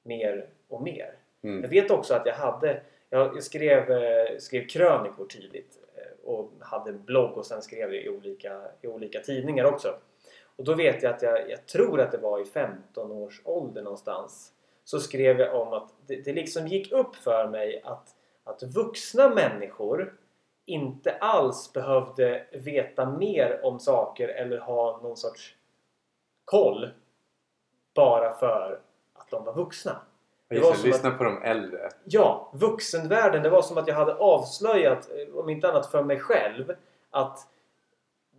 mer 0.03 0.45
och 0.67 0.81
mer. 0.81 1.13
Jag 1.41 1.51
Mm. 1.53 1.69
vet 1.69 1.91
också 1.91 2.13
att 2.13 2.25
jag 2.25 2.33
hade 2.33 2.81
jag 3.09 3.43
skrev, 3.43 3.91
eh, 3.91 4.37
skrev 4.37 4.67
krönikor 4.67 5.25
tidigt 5.25 5.77
och 6.23 6.51
hade 6.59 6.89
en 6.89 7.03
blogg 7.03 7.37
och 7.37 7.45
sen 7.45 7.61
skrev 7.61 7.93
jag 7.93 8.03
i 8.03 8.09
olika, 8.09 8.61
i 8.81 8.87
olika 8.87 9.19
tidningar 9.19 9.65
också. 9.65 9.95
Och 10.55 10.63
då 10.63 10.73
vet 10.73 11.03
jag 11.03 11.13
att 11.13 11.21
jag, 11.21 11.49
jag 11.49 11.65
tror 11.65 12.01
att 12.01 12.11
det 12.11 12.17
var 12.17 12.41
i 12.41 12.45
15 12.45 13.11
års 13.11 13.41
ålder 13.45 13.81
någonstans 13.81 14.53
så 14.83 14.99
skrev 14.99 15.39
jag 15.39 15.61
om 15.61 15.73
att 15.73 15.93
det, 16.07 16.15
det 16.15 16.33
liksom 16.33 16.67
gick 16.67 16.91
upp 16.91 17.15
för 17.15 17.47
mig 17.47 17.81
att, 17.83 18.15
att 18.43 18.63
vuxna 18.63 19.29
människor 19.29 20.17
inte 20.65 21.11
alls 21.11 21.73
behövde 21.73 22.47
veta 22.51 23.09
mer 23.09 23.59
om 23.63 23.79
saker 23.79 24.27
eller 24.27 24.57
ha 24.57 24.99
någon 25.03 25.17
sorts 25.17 25.55
koll 26.45 26.89
bara 27.95 28.33
för 28.37 28.79
att 29.13 29.29
de 29.29 29.45
var 29.45 29.53
vuxna. 29.53 30.01
Det 30.55 30.59
var 30.59 30.73
som 30.73 30.89
lyssna 30.89 31.11
på 31.11 31.23
de 31.23 31.41
äldre. 31.43 31.89
Ja, 32.05 32.51
vuxenvärlden. 32.53 33.43
Det 33.43 33.49
var 33.49 33.61
som 33.61 33.77
att 33.77 33.87
jag 33.87 33.95
hade 33.95 34.15
avslöjat, 34.15 35.09
om 35.33 35.49
inte 35.49 35.69
annat 35.69 35.91
för 35.91 36.03
mig 36.03 36.19
själv, 36.19 36.73
att 37.09 37.47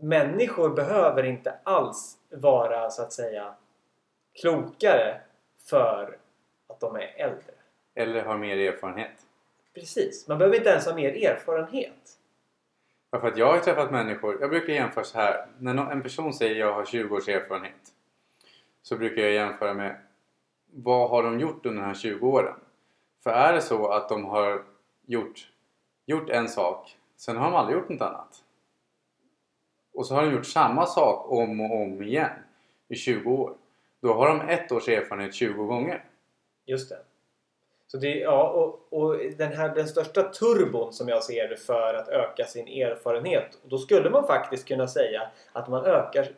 människor 0.00 0.70
behöver 0.70 1.22
inte 1.22 1.54
alls 1.62 2.18
vara 2.30 2.90
så 2.90 3.02
att 3.02 3.12
säga 3.12 3.54
klokare 4.40 5.20
för 5.68 6.18
att 6.68 6.80
de 6.80 6.96
är 6.96 7.14
äldre. 7.16 7.52
Eller 7.94 8.22
har 8.22 8.38
mer 8.38 8.56
erfarenhet. 8.56 9.26
Precis. 9.74 10.28
Man 10.28 10.38
behöver 10.38 10.56
inte 10.56 10.70
ens 10.70 10.86
ha 10.86 10.94
mer 10.94 11.30
erfarenhet. 11.30 12.18
Ja, 13.10 13.20
för 13.20 13.28
att 13.28 13.36
jag 13.36 13.52
har 13.52 13.58
träffat 13.58 13.90
människor, 13.90 14.40
jag 14.40 14.50
brukar 14.50 14.72
jämföra 14.72 15.04
så 15.04 15.18
här. 15.18 15.46
När 15.58 15.90
en 15.90 16.02
person 16.02 16.34
säger 16.34 16.54
jag 16.54 16.72
har 16.72 16.84
20 16.84 17.16
års 17.16 17.28
erfarenhet. 17.28 17.92
Så 18.82 18.96
brukar 18.96 19.22
jag 19.22 19.32
jämföra 19.32 19.74
med 19.74 19.96
vad 20.72 21.10
har 21.10 21.22
de 21.22 21.40
gjort 21.40 21.66
under 21.66 21.82
de 21.82 21.86
här 21.86 21.94
20 21.94 22.28
åren? 22.28 22.54
För 23.24 23.30
är 23.30 23.52
det 23.52 23.60
så 23.60 23.88
att 23.88 24.08
de 24.08 24.24
har 24.24 24.62
gjort, 25.06 25.48
gjort 26.06 26.30
en 26.30 26.48
sak, 26.48 26.96
sen 27.16 27.36
har 27.36 27.44
de 27.44 27.54
aldrig 27.54 27.78
gjort 27.78 27.88
något 27.88 28.00
annat. 28.00 28.44
Och 29.94 30.06
så 30.06 30.14
har 30.14 30.22
de 30.22 30.32
gjort 30.32 30.46
samma 30.46 30.86
sak 30.86 31.30
om 31.30 31.60
och 31.60 31.82
om 31.82 32.02
igen 32.02 32.30
i 32.88 32.94
20 32.94 33.30
år. 33.30 33.54
Då 34.00 34.12
har 34.12 34.28
de 34.28 34.40
ett 34.40 34.72
års 34.72 34.88
erfarenhet 34.88 35.34
20 35.34 35.66
gånger. 35.66 36.04
Just 36.66 36.88
det. 36.88 36.98
Så 37.86 37.98
det, 37.98 38.18
ja, 38.18 38.48
och, 38.48 38.92
och 38.92 39.18
den, 39.36 39.52
här, 39.52 39.74
den 39.74 39.88
största 39.88 40.22
turbon 40.22 40.92
som 40.92 41.08
jag 41.08 41.24
ser 41.24 41.48
det 41.48 41.56
för 41.56 41.94
att 41.94 42.08
öka 42.08 42.44
sin 42.44 42.68
erfarenhet. 42.68 43.58
Då 43.62 43.78
skulle 43.78 44.10
man 44.10 44.26
faktiskt 44.26 44.68
kunna 44.68 44.88
säga 44.88 45.22
att 45.52 45.68
man 45.68 45.84
ökar, 45.84 46.28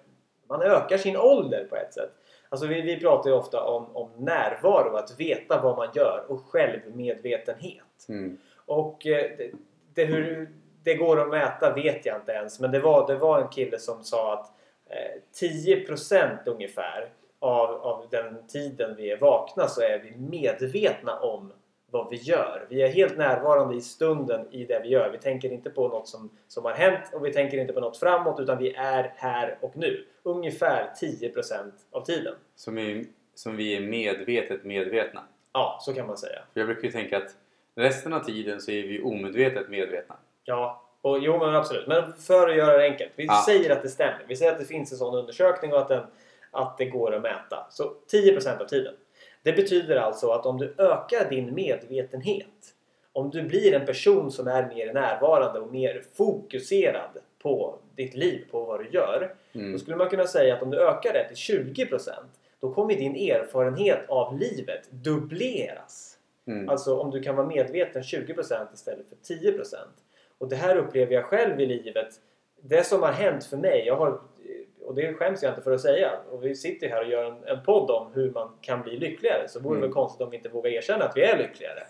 man 0.49 0.63
ökar 0.63 0.99
sin 0.99 1.17
ålder 1.17 1.65
på 1.65 1.77
ett 1.77 1.95
sätt. 1.95 2.11
Alltså 2.55 2.67
vi, 2.67 2.81
vi 2.83 3.01
pratar 3.01 3.31
ju 3.31 3.37
ofta 3.37 3.65
om, 3.65 3.97
om 3.97 4.11
närvaro, 4.17 4.97
att 4.97 5.21
veta 5.21 5.61
vad 5.63 5.77
man 5.77 5.89
gör 5.95 6.25
och 6.29 6.41
självmedvetenhet. 6.41 8.07
Mm. 8.09 8.39
Och 8.67 9.07
eh, 9.07 9.31
det, 9.39 9.51
det, 9.95 10.05
hur 10.05 10.49
det 10.85 10.95
går 10.95 11.21
att 11.21 11.29
mäta 11.29 11.75
vet 11.75 12.07
jag 12.07 12.17
inte 12.17 12.33
ens. 12.33 12.61
Men 12.61 12.71
det 12.71 12.81
var, 12.81 13.07
det 13.07 13.17
var 13.17 13.41
en 13.41 13.49
kille 13.49 13.79
som 13.79 14.05
sa 14.05 14.33
att 14.33 14.53
eh, 14.91 15.47
10% 15.49 16.31
ungefär 16.47 17.09
av, 17.39 17.71
av 17.71 18.07
den 18.11 18.47
tiden 18.47 18.97
vi 18.97 19.11
är 19.11 19.17
vakna 19.17 19.69
så 19.69 19.81
är 19.81 19.99
vi 19.99 20.17
medvetna 20.17 21.19
om 21.19 21.53
vad 21.95 22.11
vi 22.11 22.17
gör. 22.17 22.67
Vi 22.69 22.83
är 22.83 22.89
helt 22.89 23.17
närvarande 23.19 23.75
i 23.77 23.81
stunden 23.81 24.47
i 24.51 24.65
det 24.65 24.81
vi 24.83 24.89
gör. 24.89 25.11
Vi 25.11 25.19
tänker 25.19 25.53
inte 25.53 25.71
på 25.71 25.89
något 25.89 26.09
som, 26.09 26.31
som 26.49 26.65
har 26.65 26.73
hänt 26.73 27.01
och 27.13 27.27
vi 27.27 27.33
tänker 27.33 27.59
inte 27.59 27.73
på 27.73 27.81
något 27.81 27.97
framåt 27.97 28.41
utan 28.41 28.59
vi 28.59 28.75
är 28.75 29.13
här 29.17 29.59
och 29.61 29.77
nu. 29.77 30.05
Ungefär 30.23 30.91
10% 31.03 31.71
av 31.91 32.05
tiden. 32.05 32.35
Som, 32.57 32.79
är, 32.79 33.05
som 33.35 33.57
vi 33.57 33.77
är 33.77 33.81
medvetet 33.81 34.65
medvetna. 34.65 35.21
Ja, 35.53 35.79
så 35.81 35.95
kan 35.95 36.07
man 36.07 36.17
säga. 36.19 36.39
Jag 36.55 36.67
brukar 36.67 36.83
ju 36.83 36.91
tänka 36.91 37.17
att 37.17 37.31
resten 37.75 38.13
av 38.13 38.21
tiden 38.21 38.61
så 38.61 38.71
är 38.71 38.83
vi 38.83 39.03
omedvetet 39.03 39.69
medvetna. 39.69 40.17
Ja, 40.45 40.83
och, 41.03 41.19
jo 41.19 41.39
men 41.39 41.55
absolut. 41.55 41.87
Men 41.87 42.13
för 42.13 42.49
att 42.49 42.57
göra 42.57 42.77
det 42.79 42.85
enkelt. 42.85 43.13
Vi 43.17 43.25
Ja. 43.25 43.43
säger 43.47 43.71
att 43.73 43.83
det 43.83 43.89
stämmer. 43.89 44.25
Vi 44.29 44.37
säger 44.37 44.53
att 44.53 44.59
det 44.59 44.65
finns 44.65 44.93
en 44.93 44.99
sån 44.99 45.15
undersökning 45.15 45.73
och 45.73 45.79
att, 45.79 45.89
den, 45.89 46.03
att 46.51 46.79
det 46.79 46.85
går 46.85 47.15
att 47.15 47.23
mäta. 47.23 47.67
Så 47.71 47.93
10% 48.13 48.61
av 48.61 48.67
tiden. 48.67 48.95
Det 49.45 49.53
betyder 49.53 49.97
alltså 49.97 50.29
att 50.31 50.47
om 50.47 50.59
du 50.59 50.75
ökar 50.79 51.31
din 51.31 51.55
medvetenhet. 51.55 52.47
Om 53.13 53.31
du 53.31 53.43
blir 53.43 53.75
en 53.75 53.87
person 53.87 54.31
som 54.31 54.49
är 54.49 54.69
mer 54.69 54.93
närvarande 54.93 55.61
och 55.61 55.73
mer 55.73 56.03
fokuserad 56.15 57.11
på 57.43 57.79
ditt 57.97 58.15
liv, 58.15 58.45
på 58.51 58.65
vad 58.65 58.81
du 58.81 58.89
gör. 58.91 59.35
Då 59.53 59.61
Mm. 59.61 59.79
skulle 59.79 59.97
man 59.97 60.09
kunna 60.09 60.27
säga 60.27 60.55
att 60.55 60.63
om 60.63 60.71
du 60.71 60.81
ökar 60.89 61.13
det 61.13 61.29
till 61.29 61.37
20% 61.37 62.11
då 62.61 62.75
kommer 62.75 62.95
din 62.95 63.15
erfarenhet 63.31 63.99
av 64.09 64.39
livet 64.39 64.91
dubbleras. 64.91 66.19
Mm. 66.47 66.69
Alltså 66.69 66.99
om 66.99 67.11
du 67.11 67.23
kan 67.23 67.37
vara 67.37 67.47
medveten 67.47 68.03
20% 68.03 68.75
istället 68.75 69.07
för 69.09 69.17
10%. 69.35 69.75
Och 70.39 70.49
det 70.49 70.57
här 70.57 70.77
upplever 70.77 71.15
jag 71.15 71.25
själv 71.25 71.61
i 71.61 71.67
livet. 71.67 72.09
Det 72.61 72.87
som 72.87 73.03
har 73.03 73.13
hänt 73.13 73.45
för 73.45 73.57
mig, 73.57 73.85
jag 73.87 73.97
har, 73.97 74.21
och 74.85 74.95
det 74.95 75.15
skäms 75.15 75.43
jag 75.43 75.51
inte 75.53 75.63
för 75.63 75.73
att 75.73 75.81
säga. 75.81 76.11
Och 76.31 76.45
vi 76.45 76.55
sitter 76.55 76.89
här 76.89 77.01
och 77.05 77.09
gör 77.09 77.25
en, 77.25 77.45
en 77.59 77.65
podd 77.65 77.91
om 77.91 78.13
hur 78.15 78.31
man 78.31 78.51
kan 78.61 78.83
bli 78.83 78.97
lyckligare. 78.97 79.49
Så 79.49 79.61
vore 79.61 79.75
det 79.75 79.77
Mm. 79.79 79.89
väl 79.89 79.93
konstigt 79.95 80.21
om 80.21 80.31
vi 80.31 80.37
inte 80.37 80.49
vågar 80.49 80.71
erkänna 80.71 81.05
att 81.05 81.17
vi 81.17 81.23
är 81.23 81.39
lyckligare. 81.39 81.83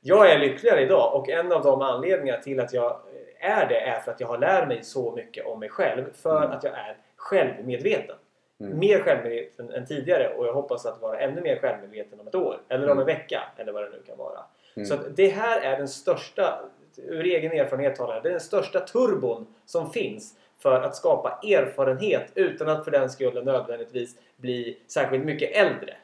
Jag 0.00 0.30
är 0.30 0.38
lyckligare 0.38 0.80
idag 0.82 1.14
och 1.14 1.28
en 1.28 1.52
av 1.52 1.62
de 1.62 1.82
anledningar 1.82 2.38
till 2.38 2.60
att 2.60 2.72
jag 2.72 3.00
är 3.40 3.68
det 3.68 3.80
är 3.80 4.00
för 4.00 4.12
att 4.12 4.20
jag 4.20 4.28
har 4.28 4.38
lärt 4.38 4.68
mig 4.68 4.82
så 4.84 5.12
mycket 5.12 5.46
om 5.46 5.60
mig 5.60 5.68
själv. 5.68 6.04
För 6.14 6.36
Mm. 6.36 6.50
att 6.50 6.64
jag 6.64 6.72
är 6.72 6.96
självmedveten. 7.16 8.16
Mm. 8.60 8.78
Mer 8.78 8.98
självmedveten 8.98 9.70
än 9.70 9.86
tidigare 9.86 10.34
och 10.34 10.46
jag 10.46 10.52
hoppas 10.52 10.86
att 10.86 11.02
vara 11.02 11.18
ännu 11.20 11.40
mer 11.40 11.56
självmedveten 11.56 12.20
om 12.20 12.28
ett 12.28 12.34
år. 12.34 12.60
Eller 12.68 12.84
om 12.84 12.98
en 12.98 13.02
Mm. 13.02 13.06
vecka. 13.06 13.42
Eller 13.56 13.72
vad 13.72 13.82
det 13.82 13.90
nu 13.90 14.02
kan 14.06 14.18
vara. 14.18 14.38
Mm. 14.76 14.86
Så 14.86 14.96
det 15.16 15.28
här 15.28 15.60
är 15.60 15.76
den 15.78 15.88
största, 15.88 16.60
ur 16.96 17.24
egen 17.24 17.52
erfarenhet 17.52 17.96
talar 17.96 18.20
det 18.22 18.28
är 18.28 18.30
den 18.30 18.40
största 18.40 18.80
turbon 18.80 19.46
som 19.66 19.90
finns 19.90 20.38
för 20.62 20.80
att 20.80 20.96
skapa 20.96 21.40
erfarenhet 21.42 22.32
utan 22.34 22.68
att 22.68 22.84
för 22.84 22.90
den 22.90 23.10
skull 23.10 23.44
nödvändigtvis 23.44 24.16
bli 24.36 24.78
särskilt 24.86 25.24
mycket 25.24 25.56
äldre. 25.56 25.96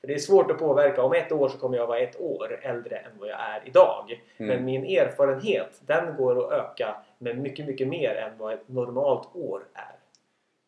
För 0.00 0.08
det 0.08 0.14
är 0.14 0.18
svårt 0.18 0.50
att 0.50 0.58
påverka. 0.58 1.02
Om 1.02 1.12
ett 1.12 1.32
år 1.32 1.48
så 1.48 1.58
kommer 1.58 1.76
jag 1.76 1.86
vara 1.86 1.98
ett 1.98 2.20
år 2.20 2.60
äldre 2.62 2.96
än 2.96 3.10
vad 3.18 3.28
jag 3.28 3.40
är 3.40 3.62
idag. 3.64 4.22
Mm. 4.36 4.48
Men 4.56 4.64
min 4.64 4.84
erfarenhet, 4.84 5.80
den 5.86 6.16
går 6.16 6.44
att 6.44 6.52
öka 6.52 6.96
med 7.18 7.38
mycket, 7.38 7.66
mycket 7.66 7.88
mer 7.88 8.14
än 8.14 8.38
vad 8.38 8.54
ett 8.54 8.68
normalt 8.68 9.28
år 9.36 9.62
är. 9.74 9.94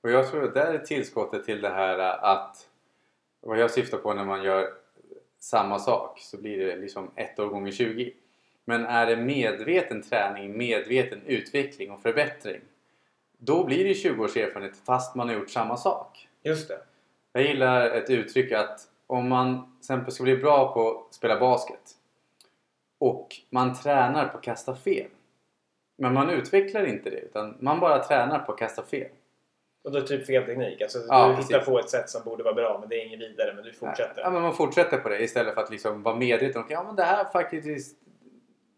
Och 0.03 0.11
jag 0.11 0.31
tror 0.31 0.45
att 0.45 0.55
det 0.55 0.61
är 0.61 0.79
tillskottet 0.79 1.45
till 1.45 1.61
det 1.61 1.69
här 1.69 1.99
att 1.99 2.57
vad 3.41 3.59
jag 3.59 3.71
syftar 3.71 3.99
på 3.99 4.15
när 4.15 4.25
man 4.25 4.43
gör 4.43 4.67
samma 5.39 5.79
sak 5.79 6.19
så 6.21 6.37
blir 6.37 6.67
det 6.67 6.77
liksom 6.77 7.11
ett 7.17 7.39
år 7.39 7.47
gånger 7.47 7.73
20. 7.73 8.13
Men 8.65 8.87
är 8.87 9.07
det 9.07 9.17
medveten 9.17 10.03
träning, 10.03 10.59
medveten 10.59 11.23
utveckling 11.27 11.91
och 11.91 12.01
förbättring 12.01 12.61
då 13.39 13.65
blir 13.65 13.85
det 13.85 13.95
20 13.95 14.25
års 14.25 14.37
erfarenhet 14.37 14.77
fast 14.87 15.15
man 15.15 15.29
har 15.29 15.35
gjort 15.35 15.51
samma 15.51 15.77
sak. 15.77 16.29
Just 16.43 16.69
det. 16.69 16.79
Jag 17.33 17.43
gillar 17.43 17.91
ett 17.91 18.11
uttryck 18.11 18.53
att 18.53 18.81
om 19.07 19.29
man 19.29 19.55
till 19.63 19.79
exempel 19.79 20.13
ska 20.13 20.23
bli 20.23 20.37
bra 20.37 20.75
på 20.75 20.91
att 21.09 21.15
spela 21.15 21.41
basket 21.41 21.81
och 22.99 23.29
man 23.51 23.75
tränar 23.75 24.29
på 24.29 24.39
att 24.39 24.45
kasta 24.45 24.75
fel 24.77 25.07
men 25.99 26.15
man 26.15 26.31
utvecklar 26.31 26.87
inte 26.87 27.11
det 27.11 27.17
utan 27.21 27.57
man 27.61 27.81
bara 27.81 28.05
tränar 28.05 28.39
på 28.39 28.53
att 28.53 28.59
kasta 28.59 28.83
fel. 28.83 29.09
Och 29.85 29.93
då 29.93 29.99
är 29.99 30.03
det 30.03 30.09
typ 30.09 30.27
fel 30.27 30.47
teknik. 30.47 30.83
Alltså, 30.83 30.99
Ja, 31.09 31.29
du 31.29 31.35
precis. 31.35 31.51
hittar 31.51 31.65
på 31.65 31.79
ett 31.79 31.91
sätt 31.91 32.11
som 32.11 32.25
borde 32.25 32.43
vara 32.43 32.55
bra 32.55 32.79
men 32.81 32.89
det 32.89 32.97
är 33.03 33.07
inget 33.07 33.21
vidare. 33.21 33.53
Men 33.55 33.65
du 33.65 33.73
fortsätter. 33.73 34.23
Ja, 34.23 34.31
men 34.31 34.43
man 34.43 34.55
fortsätter 34.55 34.99
på 34.99 35.09
det 35.09 35.23
istället 35.23 35.55
för 35.55 35.61
att 35.61 35.71
liksom 35.71 36.03
vara 36.03 36.17
medveten 36.17 36.63
om 36.63 36.69
ja, 36.71 36.83
men 36.83 36.97
det 36.97 37.03
här 37.03 37.25
faktiskt... 37.25 37.97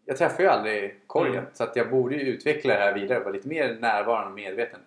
Jag 0.09 0.17
träffar 0.17 0.43
ju 0.43 0.49
aldrig 0.49 0.95
korgen 1.07 1.33
Mm. 1.37 1.45
så 1.53 1.63
att 1.63 1.75
jag 1.75 1.89
borde 1.89 2.15
ju 2.15 2.21
utveckla 2.21 2.73
det 2.73 2.79
här 2.79 2.93
vidare 2.93 3.17
och 3.17 3.23
vara 3.23 3.33
lite 3.33 3.47
mer 3.47 3.77
närvarande 3.79 4.27
och 4.29 4.35
medveten. 4.35 4.79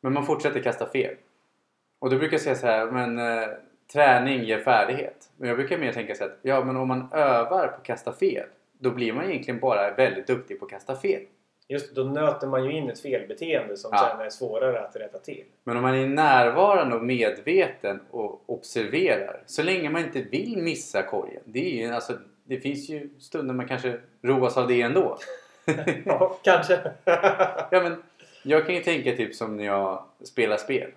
Men 0.00 0.12
man 0.12 0.26
fortsätter 0.26 0.60
kasta 0.62 0.86
fel. 0.86 1.14
Och 1.98 2.10
då 2.10 2.18
brukar 2.18 2.34
jag 2.34 2.40
säga 2.40 2.54
så 2.54 2.66
här, 2.66 2.86
men 2.86 3.18
eh, 3.18 3.48
träning 3.92 4.42
ger 4.44 4.58
färdighet. 4.58 5.30
Men 5.36 5.48
jag 5.48 5.58
brukar 5.58 5.78
mer 5.78 5.92
tänka 5.92 6.14
så 6.14 6.24
att 6.24 6.38
ja 6.42 6.64
men 6.64 6.76
om 6.76 6.88
man 6.88 7.08
övar 7.12 7.66
på 7.68 7.74
att 7.74 7.82
kasta 7.82 8.12
fel 8.12 8.46
då 8.72 8.90
blir 8.90 9.12
man 9.12 9.30
egentligen 9.30 9.60
bara 9.60 9.90
väldigt 9.94 10.26
duktig 10.26 10.58
på 10.58 10.64
att 10.64 10.70
kasta 10.70 10.96
fel. 10.96 11.22
Just 11.68 11.94
då 11.94 12.02
nöter 12.04 12.46
man 12.46 12.64
ju 12.64 12.72
in 12.72 12.90
ett 12.90 13.00
felbeteende 13.00 13.76
som 13.76 13.90
Ja. 13.94 14.08
sen 14.16 14.26
är 14.26 14.30
svårare 14.30 14.80
att 14.80 14.96
rätta 14.96 15.18
till. 15.18 15.44
Men 15.64 15.76
om 15.76 15.82
man 15.82 15.94
är 15.94 16.06
närvarande 16.06 16.96
och 16.96 17.04
medveten 17.04 18.00
och 18.10 18.42
observerar 18.50 19.42
så 19.46 19.62
länge 19.62 19.90
man 19.90 20.04
inte 20.04 20.22
vill 20.22 20.62
missa 20.62 21.02
korgen. 21.02 21.42
Det, 21.44 21.80
är 21.82 21.86
ju, 21.86 21.94
alltså, 21.94 22.12
det 22.44 22.60
finns 22.60 22.88
ju 22.88 23.10
stunder 23.18 23.54
man 23.54 23.68
kanske 23.68 23.98
roas 24.22 24.56
av 24.56 24.68
det 24.68 24.82
ändå. 24.82 25.18
Ja, 26.04 26.38
kanske. 26.42 26.92
ja, 27.70 27.82
men 27.82 28.02
jag 28.42 28.66
kan 28.66 28.74
ju 28.74 28.82
tänka 28.82 29.16
typ 29.16 29.34
som 29.34 29.56
när 29.56 29.64
jag 29.64 30.04
spelar 30.24 30.56
spel. 30.56 30.90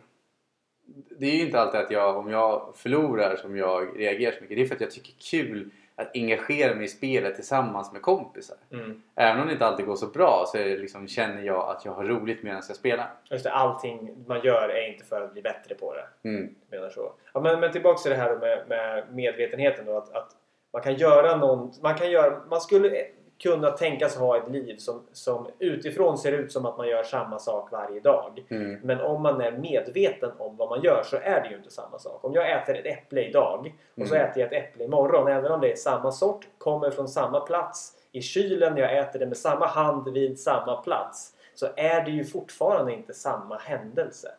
Det 1.19 1.25
är 1.25 1.36
ju 1.36 1.45
inte 1.45 1.60
alltid 1.60 1.79
att 1.79 1.91
jag, 1.91 2.17
om 2.17 2.29
jag 2.29 2.73
förlorar 2.75 3.36
som 3.36 3.58
jag 3.58 3.99
reagerar 3.99 4.31
så 4.31 4.41
mycket. 4.41 4.58
Det 4.58 4.63
är 4.63 4.67
för 4.67 4.75
att 4.75 4.81
jag 4.81 4.91
tycker 4.91 5.13
kul 5.31 5.71
att 5.95 6.12
engagera 6.15 6.75
mig 6.75 6.86
i 6.86 6.88
spelet 6.88 7.36
tillsammans 7.36 7.93
med 7.93 8.01
kompisar. 8.01 8.58
Mm. 8.71 9.01
Även 9.15 9.41
om 9.41 9.47
det 9.47 9.53
inte 9.53 9.65
alltid 9.65 9.86
går 9.86 9.95
så 9.95 10.08
bra 10.08 10.45
så 10.47 10.58
liksom, 10.58 11.08
känner 11.08 11.41
jag 11.41 11.69
att 11.69 11.86
jag 11.86 11.91
har 11.91 12.03
roligt 12.03 12.43
medan 12.43 12.62
jag 12.67 12.75
spelar. 12.75 13.13
Just 13.31 13.43
det, 13.43 13.51
allting 13.51 14.23
man 14.27 14.41
gör 14.43 14.69
är 14.69 14.91
inte 14.93 15.05
för 15.05 15.21
att 15.21 15.34
bli 15.34 15.41
bättre 15.41 15.75
på 15.75 15.93
det. 15.93 16.29
Mm. 16.29 16.55
Jag 16.69 16.79
menar 16.79 16.89
så. 16.89 17.13
Ja, 17.34 17.39
men, 17.39 17.60
men 17.60 17.71
tillbaks 17.71 18.03
till 18.03 18.12
det 18.12 18.17
här 18.17 18.38
med, 18.38 18.63
med 18.69 19.03
medvetenheten 19.13 19.86
då. 19.86 19.97
Att, 19.97 20.13
att 20.13 20.31
man 20.75 20.81
kan 20.81 20.95
göra 20.95 21.38
någon, 21.38 21.71
man 21.81 21.95
kan 21.95 22.11
göra, 22.11 22.41
man 22.49 22.61
skulle 22.61 23.05
kunna 23.43 23.71
tänkas 23.71 24.17
ha 24.17 24.38
ett 24.38 24.49
liv 24.49 24.77
som, 24.77 25.01
som 25.11 25.47
utifrån 25.59 26.17
ser 26.17 26.31
ut 26.31 26.51
som 26.51 26.65
att 26.65 26.77
man 26.77 26.88
gör 26.88 27.03
samma 27.03 27.39
sak 27.39 27.71
varje 27.71 27.99
dag. 27.99 28.45
Mm. 28.49 28.79
Men 28.83 29.01
om 29.01 29.21
man 29.21 29.41
är 29.41 29.51
medveten 29.51 30.31
om 30.38 30.57
vad 30.57 30.69
man 30.69 30.81
gör 30.81 31.03
så 31.05 31.17
är 31.17 31.41
det 31.41 31.49
ju 31.49 31.55
inte 31.55 31.71
samma 31.71 31.99
sak. 31.99 32.23
Om 32.23 32.33
jag 32.33 32.51
äter 32.51 32.75
ett 32.75 32.85
äpple 32.85 33.21
idag 33.21 33.73
och 34.01 34.07
så 34.07 34.15
Mm. 34.15 34.27
äter 34.27 34.43
jag 34.43 34.53
ett 34.53 34.63
äpple 34.63 34.83
imorgon. 34.83 35.27
Även 35.27 35.51
om 35.51 35.61
det 35.61 35.71
är 35.71 35.75
samma 35.75 36.11
sort, 36.11 36.47
kommer 36.57 36.89
från 36.89 37.07
samma 37.07 37.39
plats 37.39 37.93
i 38.11 38.21
kylen, 38.21 38.77
jag 38.77 38.97
äter 38.97 39.19
det 39.19 39.25
med 39.25 39.38
samma 39.38 39.65
hand 39.65 40.09
vid 40.09 40.39
samma 40.39 40.75
plats. 40.75 41.33
Så 41.53 41.67
är 41.75 42.05
det 42.05 42.11
ju 42.11 42.25
fortfarande 42.25 42.93
inte 42.93 43.13
samma 43.13 43.57
händelse. 43.57 44.31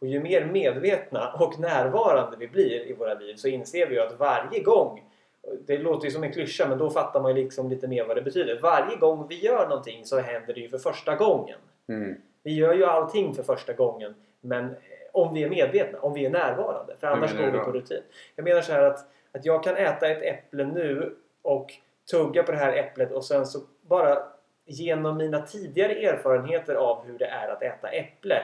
Och 0.00 0.06
ju 0.06 0.20
mer 0.20 0.44
medvetna 0.44 1.32
och 1.32 1.58
närvarande 1.58 2.36
vi 2.36 2.48
blir 2.48 2.90
i 2.90 2.92
våra 2.92 3.14
liv 3.14 3.34
så 3.36 3.48
inser 3.48 3.86
vi 3.86 3.94
ju 3.94 4.00
att 4.00 4.18
varje 4.18 4.62
gång 4.62 5.00
det 5.66 5.78
låter 5.78 6.04
ju 6.04 6.10
som 6.10 6.24
en 6.24 6.32
klyscha 6.32 6.68
men 6.68 6.78
då 6.78 6.90
fattar 6.90 7.20
man 7.20 7.36
ju 7.36 7.42
liksom 7.42 7.70
lite 7.70 7.88
mer 7.88 8.04
vad 8.04 8.16
det 8.16 8.22
betyder. 8.22 8.58
Varje 8.62 8.96
gång 8.96 9.26
vi 9.28 9.44
gör 9.44 9.68
någonting 9.68 10.04
så 10.04 10.18
händer 10.18 10.54
det 10.54 10.60
ju 10.60 10.68
för 10.68 10.78
första 10.78 11.16
gången. 11.16 11.58
Mm. 11.88 12.14
Vi 12.42 12.54
gör 12.54 12.74
ju 12.74 12.84
allting 12.84 13.34
för 13.34 13.42
första 13.42 13.72
gången. 13.72 14.14
Men 14.40 14.64
eh, 14.64 14.74
om 15.12 15.34
vi 15.34 15.42
är 15.42 15.50
medvetna, 15.50 15.98
om 15.98 16.14
vi 16.14 16.26
är 16.26 16.30
närvarande. 16.30 16.96
För 17.00 17.06
annars 17.06 17.38
går 17.38 17.50
vi 17.50 17.58
på 17.58 17.72
rutin. 17.72 18.02
Jag 18.36 18.44
menar 18.44 18.60
så 18.60 18.72
här 18.72 18.82
att, 18.82 18.98
att 19.32 19.44
jag 19.44 19.64
kan 19.64 19.76
äta 19.76 20.08
ett 20.08 20.22
äpple 20.22 20.64
nu 20.64 21.16
och 21.42 21.72
tugga 22.10 22.42
på 22.42 22.52
det 22.52 22.58
här 22.58 22.72
äpplet 22.72 23.12
och 23.12 23.24
sen 23.24 23.46
så 23.46 23.58
bara 23.82 24.22
genom 24.66 25.16
mina 25.16 25.40
tidigare 25.40 25.92
erfarenheter 25.92 26.74
av 26.74 27.04
hur 27.06 27.18
det 27.18 27.26
är 27.26 27.48
att 27.48 27.62
äta 27.62 27.88
äpple 27.88 28.42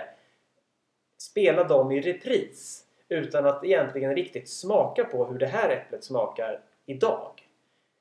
spela 1.18 1.64
dem 1.64 1.92
i 1.92 2.00
repris 2.00 2.84
utan 3.08 3.46
att 3.46 3.64
egentligen 3.64 4.14
riktigt 4.14 4.48
smaka 4.48 5.04
på 5.04 5.24
hur 5.24 5.38
det 5.38 5.46
här 5.46 5.70
äpplet 5.70 6.04
smakar 6.04 6.60
idag. 6.90 7.30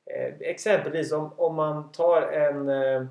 Eh, 0.06 0.34
exempelvis 0.40 1.12
om, 1.12 1.32
om 1.38 1.56
man 1.56 1.92
tar 1.92 2.22
en... 2.22 2.70
Eh, 2.70 3.06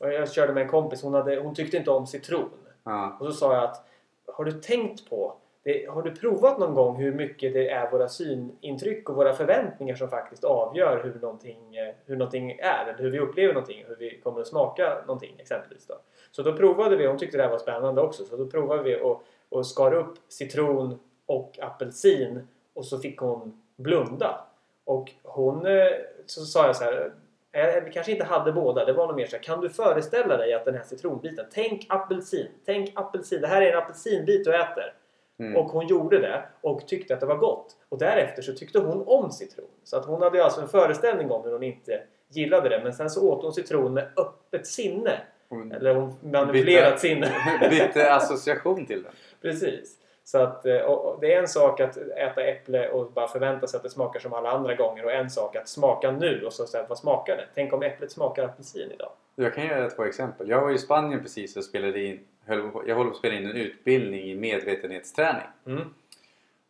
jag 0.00 0.32
körde 0.32 0.52
med 0.52 0.62
en 0.62 0.68
kompis, 0.68 1.02
hon, 1.02 1.14
hade, 1.14 1.40
hon 1.40 1.54
tyckte 1.54 1.76
inte 1.76 1.90
om 1.90 2.06
citron. 2.06 2.50
Ja. 2.84 3.16
Och 3.20 3.26
så 3.26 3.32
sa 3.32 3.54
jag 3.54 3.64
att 3.64 3.86
har 4.26 4.44
du 4.44 4.52
tänkt 4.52 5.10
på 5.10 5.36
det, 5.62 5.86
har 5.90 6.02
du 6.02 6.14
provat 6.14 6.58
någon 6.58 6.74
gång 6.74 6.96
hur 6.96 7.12
mycket 7.12 7.52
det 7.52 7.70
är 7.70 7.90
våra 7.90 8.08
synintryck 8.08 9.08
och 9.08 9.16
våra 9.16 9.32
förväntningar 9.32 9.94
som 9.94 10.08
faktiskt 10.08 10.44
avgör 10.44 11.02
hur 11.04 11.20
någonting, 11.20 11.76
eh, 11.76 11.94
hur 12.06 12.16
någonting 12.16 12.50
är? 12.50 12.86
Eller 12.86 12.98
hur 12.98 13.10
vi 13.10 13.18
upplever 13.18 13.54
någonting, 13.54 13.84
hur 13.88 13.96
vi 13.96 14.20
kommer 14.20 14.40
att 14.40 14.46
smaka 14.46 15.02
någonting 15.06 15.34
exempelvis. 15.38 15.86
Då. 15.86 15.94
Så 16.30 16.42
då 16.42 16.56
provade 16.56 16.96
vi, 16.96 17.06
hon 17.06 17.18
tyckte 17.18 17.36
det 17.36 17.42
här 17.42 17.50
var 17.50 17.58
spännande 17.58 18.00
också, 18.00 18.24
så 18.24 18.36
då 18.36 18.46
provade 18.46 18.82
vi 18.82 19.00
och, 19.00 19.22
och 19.48 19.66
skar 19.66 19.94
upp 19.94 20.14
citron 20.28 20.98
och 21.26 21.58
apelsin 21.62 22.48
och 22.74 22.84
så 22.84 22.98
fick 22.98 23.18
hon 23.18 23.62
blunda. 23.76 24.46
Och 24.84 25.10
hon, 25.22 25.66
eh, 25.66 25.86
så 26.26 26.40
sa 26.40 26.66
jag 26.66 26.76
så 26.76 26.84
här, 26.84 27.12
eh, 27.52 27.84
vi 27.84 27.90
kanske 27.92 28.12
inte 28.12 28.24
hade 28.24 28.52
båda, 28.52 28.84
det 28.84 28.92
var 28.92 29.06
nog 29.06 29.16
mer 29.16 29.26
så 29.26 29.36
här, 29.36 29.42
kan 29.42 29.60
du 29.60 29.68
föreställa 29.70 30.36
dig 30.36 30.54
att 30.54 30.64
den 30.64 30.74
här 30.74 30.82
citronbiten, 30.84 31.46
tänk 31.52 31.86
apelsin, 31.88 32.46
tänk 32.66 32.92
apelsin, 32.94 33.40
det 33.40 33.46
här 33.48 33.62
är 33.62 33.72
en 33.72 33.78
apelsinbit 33.78 34.44
du 34.44 34.54
äter. 34.56 34.94
Mm. 35.40 35.56
Och 35.56 35.64
hon 35.70 35.86
gjorde 35.86 36.18
det 36.18 36.42
och 36.60 36.88
tyckte 36.88 37.14
att 37.14 37.20
det 37.20 37.26
var 37.26 37.36
gott. 37.36 37.76
Och 37.88 37.98
därefter 37.98 38.42
så 38.42 38.52
tyckte 38.52 38.78
hon 38.78 39.04
om 39.06 39.30
citron. 39.30 39.66
Så 39.84 39.96
att 39.96 40.04
hon 40.06 40.22
hade 40.22 40.44
alltså 40.44 40.60
en 40.60 40.68
föreställning 40.68 41.30
om 41.30 41.44
hur 41.44 41.52
hon 41.52 41.62
inte 41.62 42.02
gillade 42.28 42.68
det. 42.68 42.80
Men 42.82 42.92
sen 42.92 43.10
så 43.10 43.28
åt 43.30 43.42
hon 43.42 43.52
citron 43.52 43.94
med 43.94 44.08
öppet 44.16 44.66
sinne. 44.66 45.20
Hon 45.48 45.72
Eller 45.72 45.94
hon 45.94 46.14
manipulerat 46.22 46.88
bytte- 46.94 46.98
sinne. 46.98 47.30
bytte 47.70 48.14
association 48.14 48.86
till 48.86 49.02
den. 49.02 49.12
Precis. 49.42 49.96
Så 50.30 50.38
att 50.38 50.66
eh, 50.66 50.72
det 51.20 51.34
är 51.34 51.40
en 51.40 51.48
sak 51.48 51.80
att 51.80 51.96
äta 51.96 52.42
äpple 52.42 52.88
och 52.88 53.12
bara 53.12 53.28
förvänta 53.28 53.66
sig 53.66 53.76
att 53.76 53.82
det 53.82 53.90
smakar 53.90 54.20
som 54.20 54.32
alla 54.32 54.50
andra 54.50 54.74
gånger 54.74 55.04
och 55.04 55.12
en 55.12 55.30
sak 55.30 55.56
att 55.56 55.68
smaka 55.68 56.10
nu 56.10 56.44
och 56.46 56.52
så 56.52 56.66
säga 56.66 56.86
vad 56.88 56.98
smakar 56.98 57.36
det? 57.36 57.46
Tänk 57.54 57.72
om 57.72 57.82
äpplet 57.82 58.12
smakar 58.12 58.44
apelsin 58.44 58.90
idag? 58.90 59.12
Jag 59.34 59.54
kan 59.54 59.66
göra 59.66 59.90
två 59.90 60.04
exempel. 60.04 60.48
Jag 60.48 60.60
var 60.60 60.70
i 60.70 60.78
Spanien 60.78 61.22
precis 61.22 61.56
och 61.56 61.64
spelade 61.64 62.02
in, 62.02 62.20
höll, 62.44 62.70
jag 62.86 62.96
håller 62.96 63.10
på 63.10 63.14
att 63.14 63.16
spela 63.16 63.34
in 63.34 63.46
en 63.46 63.56
utbildning 63.56 64.20
i 64.20 64.34
medvetenhetsträning. 64.34 65.46
Mm. 65.66 65.94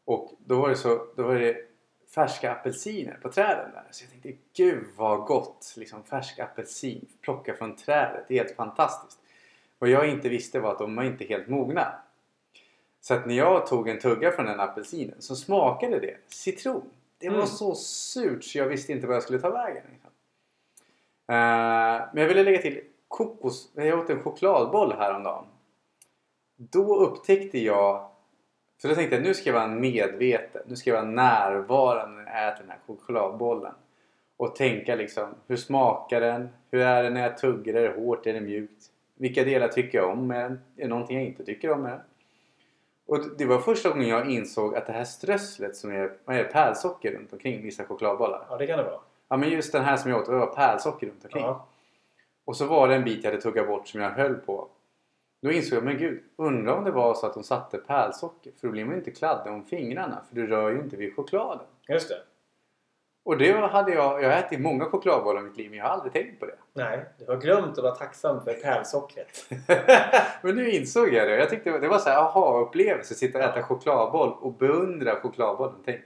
Och 0.04 0.32
då 0.38 0.60
var 0.60 0.68
det, 0.68 0.76
så, 0.76 1.06
då 1.16 1.22
var 1.22 1.34
det 1.34 1.56
färska 2.14 2.52
apelsiner 2.52 3.18
på 3.22 3.28
träden 3.28 3.70
där. 3.72 3.84
Så 3.90 4.04
jag 4.04 4.10
tänkte, 4.10 4.42
gud 4.56 4.84
vad 4.96 5.20
gott! 5.20 5.74
Liksom 5.76 6.02
färsk 6.04 6.38
apelsin, 6.38 7.08
plocka 7.20 7.54
från 7.54 7.76
trädet. 7.76 8.24
Det 8.28 8.34
är 8.34 8.44
helt 8.44 8.56
fantastiskt. 8.56 9.18
Vad 9.78 9.90
jag 9.90 10.08
inte 10.08 10.28
visste 10.28 10.60
var 10.60 10.72
att 10.72 10.78
de 10.78 10.96
var 10.96 11.02
inte 11.02 11.24
helt 11.24 11.48
mogna. 11.48 11.92
Så 13.00 13.14
att 13.14 13.26
när 13.26 13.34
jag 13.34 13.66
tog 13.66 13.88
en 13.88 13.98
tugga 13.98 14.32
från 14.32 14.46
den 14.46 14.60
apelsinen 14.60 15.16
så 15.22 15.36
smakade 15.36 15.98
det 16.00 16.16
citron. 16.28 16.90
Det 17.18 17.28
var 17.28 17.34
Mm. 17.36 17.46
så 17.46 17.74
surt 17.74 18.44
så 18.44 18.58
jag 18.58 18.66
visste 18.66 18.92
inte 18.92 19.06
vad 19.06 19.16
jag 19.16 19.22
skulle 19.22 19.38
ta 19.40 19.50
vägen. 19.50 19.82
Liksom. 19.92 20.10
Eh, 21.28 22.06
men 22.12 22.22
jag 22.22 22.28
ville 22.28 22.42
lägga 22.42 22.58
till 22.62 22.80
kokos. 23.08 23.70
Jag 23.74 23.98
åt 23.98 24.10
en 24.10 24.22
chokladboll 24.22 24.92
häromdagen. 24.92 25.44
Då 26.56 26.96
upptäckte 26.96 27.58
jag 27.58 28.06
för 28.80 28.88
då 28.88 28.94
tänkte 28.94 29.16
jag 29.16 29.24
nu 29.24 29.34
ska 29.34 29.48
jag 29.50 29.54
vara 29.54 29.66
medveten. 29.68 30.62
Nu 30.66 30.76
ska 30.76 30.90
jag 30.90 30.96
vara 30.96 31.10
närvarande 31.10 32.22
när 32.22 32.42
jag 32.42 32.52
äter 32.52 32.62
den 32.62 32.70
här 32.70 32.78
chokladbollen. 32.86 33.72
Och 34.36 34.56
tänka 34.56 34.94
liksom, 34.94 35.34
hur 35.46 35.56
smakar 35.56 36.20
den? 36.20 36.48
Hur 36.70 36.80
är 36.80 37.02
det 37.02 37.10
när 37.10 37.22
jag 37.22 37.38
tuggar? 37.38 37.74
Är 37.74 37.82
det 37.88 38.00
hårt? 38.00 38.26
Är 38.26 38.32
det 38.32 38.40
mjukt? 38.40 38.84
Vilka 39.14 39.44
delar 39.44 39.68
tycker 39.68 39.98
jag 39.98 40.10
om 40.10 40.26
med 40.26 40.44
den? 40.44 40.52
Är 40.76 40.82
det 40.82 40.88
någonting 40.88 41.16
jag 41.16 41.26
inte 41.26 41.44
tycker 41.44 41.70
om 41.70 41.82
med 41.82 41.92
den? 41.92 42.00
Och 43.10 43.18
det 43.38 43.44
var 43.44 43.58
första 43.58 43.88
gången 43.88 44.08
jag 44.08 44.30
insåg 44.30 44.76
att 44.76 44.86
det 44.86 44.92
här 44.92 45.04
strösslet 45.04 45.76
som 45.76 45.90
är, 45.90 46.12
är 46.26 46.44
pärlsocker 46.44 47.12
runt 47.12 47.32
omkring 47.32 47.62
vissa 47.62 47.84
chokladbollar. 47.84 48.46
Ja, 48.50 48.56
det 48.56 48.66
kan 48.66 48.78
det 48.78 48.84
vara. 48.84 49.00
Ja 49.28 49.36
men 49.36 49.50
just 49.50 49.72
den 49.72 49.84
här 49.84 49.96
som 49.96 50.10
jag 50.10 50.20
åt, 50.20 50.26
det 50.26 50.32
var 50.32 50.46
pärlsocker 50.46 51.06
runt 51.06 51.24
omkring. 51.24 51.42
Ja. 51.42 51.66
Och 52.44 52.56
så 52.56 52.66
var 52.66 52.88
det 52.88 52.94
en 52.94 53.04
bit 53.04 53.24
jag 53.24 53.30
hade 53.30 53.42
tuggat 53.42 53.66
bort 53.66 53.88
som 53.88 54.00
jag 54.00 54.10
höll 54.10 54.34
på. 54.34 54.68
Då 55.42 55.50
insåg 55.50 55.76
jag, 55.76 55.84
men 55.84 55.98
gud, 55.98 56.22
undrar 56.36 56.72
om 56.72 56.84
det 56.84 56.90
var 56.90 57.14
så 57.14 57.26
att 57.26 57.34
de 57.34 57.42
satte 57.42 57.78
pärlsocker. 57.78 58.52
För 58.60 58.66
då 58.66 58.72
blir 58.72 58.84
man 58.84 58.92
ju 58.92 58.98
inte 58.98 59.10
kladdig 59.10 59.52
om 59.52 59.64
fingrarna. 59.64 60.22
För 60.28 60.34
du 60.34 60.46
rör 60.46 60.70
ju 60.70 60.80
inte 60.80 60.96
vid 60.96 61.16
chokladen. 61.16 61.66
Just 61.88 62.08
det. 62.08 62.22
Och 63.22 63.38
det 63.38 63.52
hade 63.52 63.92
jag, 63.92 64.22
jag 64.22 64.30
har 64.30 64.36
ätit 64.36 64.60
många 64.60 64.84
chokladbollar 64.84 65.40
i 65.40 65.44
mitt 65.44 65.56
liv 65.56 65.70
men 65.70 65.78
jag 65.78 65.84
har 65.84 65.92
aldrig 65.92 66.12
tänkt 66.12 66.40
på 66.40 66.46
det. 66.46 66.54
Nej, 66.72 67.04
du 67.18 67.26
har 67.26 67.36
glömt 67.36 67.78
att 67.78 67.84
vara 67.84 67.94
tacksam 67.94 68.44
för 68.44 68.54
pärlsockret. 68.54 69.44
Men 70.42 70.56
nu 70.56 70.70
insåg 70.70 71.08
jag 71.12 71.28
det. 71.28 71.36
Jag 71.36 71.50
tyckte 71.50 71.78
det 71.78 71.88
var 71.88 71.98
så 71.98 72.08
här 72.08 72.16
aha-upplevelse. 72.16 73.14
Sitta 73.14 73.38
och 73.38 73.44
äta 73.44 73.62
chokladboll 73.62 74.32
och 74.40 74.52
beundra 74.52 75.16
chokladbollen. 75.16 75.76
Tänk, 75.84 76.00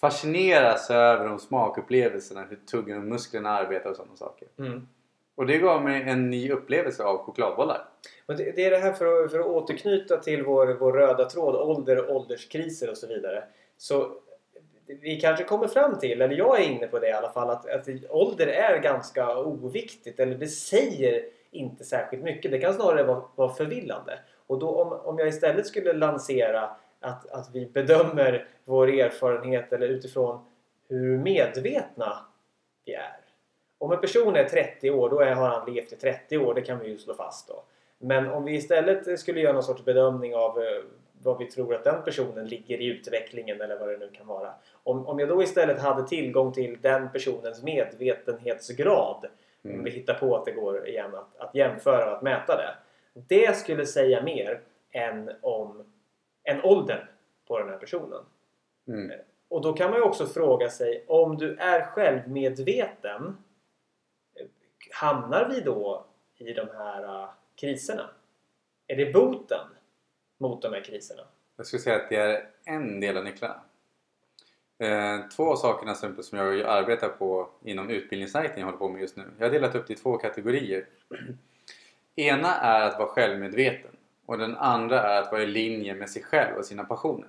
fascineras 0.00 0.90
över 0.90 1.28
de 1.28 1.38
smakupplevelserna. 1.38 2.44
Hur 2.50 2.56
tuggen 2.56 2.98
och 2.98 3.04
musklerna 3.04 3.50
arbetar 3.50 3.90
och 3.90 3.96
sådana 3.96 4.16
saker. 4.16 4.48
Mm. 4.58 4.88
Och 5.34 5.46
det 5.46 5.58
gav 5.58 5.82
mig 5.82 6.02
en 6.02 6.30
ny 6.30 6.50
upplevelse 6.50 7.04
av 7.04 7.18
chokladbollar. 7.18 7.88
Men 8.26 8.36
det, 8.36 8.56
det 8.56 8.64
är 8.64 8.70
det 8.70 8.78
här 8.78 8.92
för 8.92 9.24
att, 9.24 9.30
för 9.30 9.40
att 9.40 9.46
återknyta 9.46 10.16
till 10.16 10.42
vår, 10.42 10.66
vår 10.66 10.92
röda 10.92 11.24
tråd, 11.24 11.54
ålder, 11.54 12.10
ålderskriser 12.10 12.90
och 12.90 12.98
så 12.98 13.06
vidare. 13.06 13.44
Så 13.78 14.12
vi 14.86 15.20
kanske 15.20 15.44
kommer 15.44 15.68
fram 15.68 15.98
till, 15.98 16.22
eller 16.22 16.36
jag 16.36 16.60
är 16.60 16.64
inne 16.64 16.86
på 16.86 16.98
det 16.98 17.08
i 17.08 17.12
alla 17.12 17.28
fall, 17.28 17.50
att, 17.50 17.68
att 17.68 17.88
ålder 18.08 18.46
är 18.46 18.78
ganska 18.78 19.38
oviktigt. 19.38 20.20
Eller 20.20 20.34
det 20.34 20.48
säger 20.48 21.22
inte 21.50 21.84
särskilt 21.84 22.22
mycket. 22.22 22.50
Det 22.50 22.58
kan 22.58 22.74
snarare 22.74 23.02
vara, 23.02 23.22
vara 23.34 23.54
förvillande. 23.54 24.18
Och 24.46 24.58
då 24.58 24.82
om, 24.82 24.92
om 24.92 25.18
jag 25.18 25.28
istället 25.28 25.66
skulle 25.66 25.92
lansera 25.92 26.70
att, 27.00 27.30
att 27.30 27.50
vi 27.52 27.66
bedömer 27.66 28.48
vår 28.64 28.88
erfarenhet 28.88 29.72
eller 29.72 29.88
utifrån 29.88 30.44
hur 30.88 31.18
medvetna 31.18 32.18
vi 32.84 32.94
är. 32.94 33.16
Om 33.78 33.92
en 33.92 34.00
person 34.00 34.36
är 34.36 34.44
30 34.44 34.90
år, 34.90 35.10
då 35.10 35.20
är, 35.20 35.34
har 35.34 35.48
han 35.48 35.74
levt 35.74 35.92
i 35.92 35.96
30 35.96 36.38
år. 36.38 36.54
Det 36.54 36.62
kan 36.62 36.78
vi 36.78 36.88
ju 36.88 36.98
slå 36.98 37.14
fast 37.14 37.48
då. 37.48 37.62
Men 37.98 38.30
om 38.30 38.44
vi 38.44 38.54
istället 38.54 39.20
skulle 39.20 39.40
göra 39.40 39.52
någon 39.52 39.62
sorts 39.62 39.84
bedömning 39.84 40.34
av 40.34 40.62
eh, 40.62 40.82
vad 41.22 41.38
vi 41.38 41.46
tror 41.46 41.74
att 41.74 41.84
den 41.84 42.02
personen 42.02 42.46
ligger 42.46 42.80
i 42.80 42.86
utvecklingen 42.86 43.60
eller 43.60 43.78
vad 43.78 43.88
det 43.88 43.96
nu 43.96 44.10
kan 44.10 44.26
vara. 44.26 44.54
Om, 44.72 45.06
om 45.06 45.18
jag 45.18 45.28
då 45.28 45.42
istället 45.42 45.80
hade 45.80 46.08
tillgång 46.08 46.52
till 46.52 46.78
den 46.80 47.12
personens 47.12 47.62
medvetenhetsgrad. 47.62 49.26
Mm. 49.64 49.78
Om 49.78 49.84
vi 49.84 49.90
hittar 49.90 50.14
på 50.14 50.36
att 50.36 50.44
det 50.44 50.52
går 50.52 50.88
igen 50.88 51.14
att, 51.14 51.36
att 51.36 51.54
jämföra 51.54 52.10
och 52.10 52.16
att 52.16 52.22
mäta 52.22 52.56
det. 52.56 52.74
Det 53.28 53.56
skulle 53.56 53.86
säga 53.86 54.22
mer 54.22 54.60
än 54.90 55.30
om 55.40 55.84
än 56.44 56.64
åldern 56.64 57.06
på 57.48 57.58
den 57.58 57.68
här 57.68 57.78
personen. 57.78 58.24
Mm. 58.88 59.20
Och 59.48 59.62
då 59.62 59.72
kan 59.72 59.90
man 59.90 59.98
ju 59.98 60.04
också 60.04 60.26
fråga 60.26 60.68
sig 60.70 61.04
om 61.08 61.36
du 61.36 61.56
är 61.56 61.82
självmedveten 61.82 63.36
eh, 64.34 64.46
hamnar 64.90 65.48
vi 65.48 65.60
då 65.60 66.06
i 66.38 66.52
de 66.52 66.68
här 66.76 67.04
uh, 67.04 67.30
kriserna? 67.54 68.10
Är 68.86 68.96
det 68.96 69.12
boten 69.12 69.66
mot 70.38 70.62
de 70.62 70.72
här 70.72 70.84
kriserna? 70.84 71.22
Jag 71.56 71.66
skulle 71.66 71.82
säga 71.82 71.96
att 71.96 72.08
det 72.08 72.16
är 72.16 72.48
en 72.64 73.00
del 73.00 73.16
av 73.16 73.24
nycklarna. 73.24 73.60
Eh, 74.78 75.28
två 75.36 75.52
av 75.52 75.56
sakerna 75.56 75.94
som, 75.94 76.22
som 76.22 76.38
jag 76.38 76.60
arbetar 76.60 77.08
på 77.08 77.50
inom 77.64 77.90
utbildningssajten 77.90 78.58
jag 78.58 78.64
håller 78.64 78.78
på 78.78 78.88
med 78.88 79.00
just 79.00 79.16
nu. 79.16 79.24
Jag 79.38 79.46
har 79.46 79.52
delat 79.52 79.74
upp 79.74 79.86
det 79.86 79.92
i 79.92 79.96
två 79.96 80.18
kategorier. 80.18 80.86
Ena 82.16 82.54
är 82.54 82.80
att 82.80 82.98
vara 82.98 83.08
självmedveten 83.08 83.96
och 84.26 84.38
den 84.38 84.56
andra 84.56 85.02
är 85.02 85.22
att 85.22 85.32
vara 85.32 85.42
i 85.42 85.46
linje 85.46 85.94
med 85.94 86.10
sig 86.10 86.22
själv 86.22 86.56
och 86.56 86.64
sina 86.64 86.84
passioner. 86.84 87.28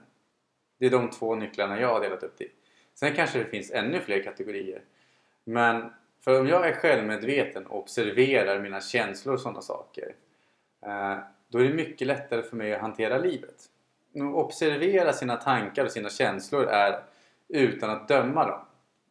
Det 0.77 0.85
är 0.85 0.89
de 0.89 1.09
två 1.09 1.35
nycklarna 1.35 1.79
jag 1.79 1.87
har 1.87 2.01
delat 2.01 2.23
upp 2.23 2.37
det 2.37 2.43
i. 2.43 2.51
Sen 2.95 3.15
kanske 3.15 3.39
det 3.39 3.45
finns 3.45 3.71
ännu 3.71 3.99
fler 3.99 4.23
kategorier. 4.23 4.81
Men 5.43 5.93
för 6.21 6.39
om 6.39 6.47
jag 6.47 6.67
är 6.67 6.73
självmedveten 6.73 7.65
och 7.65 7.79
observerar 7.79 8.59
mina 8.59 8.81
känslor 8.81 9.33
och 9.33 9.41
sådana 9.41 9.61
saker 9.61 10.15
eh, 10.85 11.17
då 11.47 11.59
är 11.59 11.63
det 11.63 11.73
mycket 11.73 12.07
lättare 12.07 12.41
för 12.41 12.55
mig 12.55 12.73
att 12.73 12.81
hantera 12.81 13.17
livet. 13.17 13.69
Att 14.15 14.35
observera 14.35 15.13
sina 15.13 15.35
tankar 15.35 15.85
och 15.85 15.91
sina 15.91 16.09
känslor 16.09 16.63
är 16.63 17.03
utan 17.47 17.89
att 17.89 18.07
döma 18.07 18.47
dem. 18.47 18.59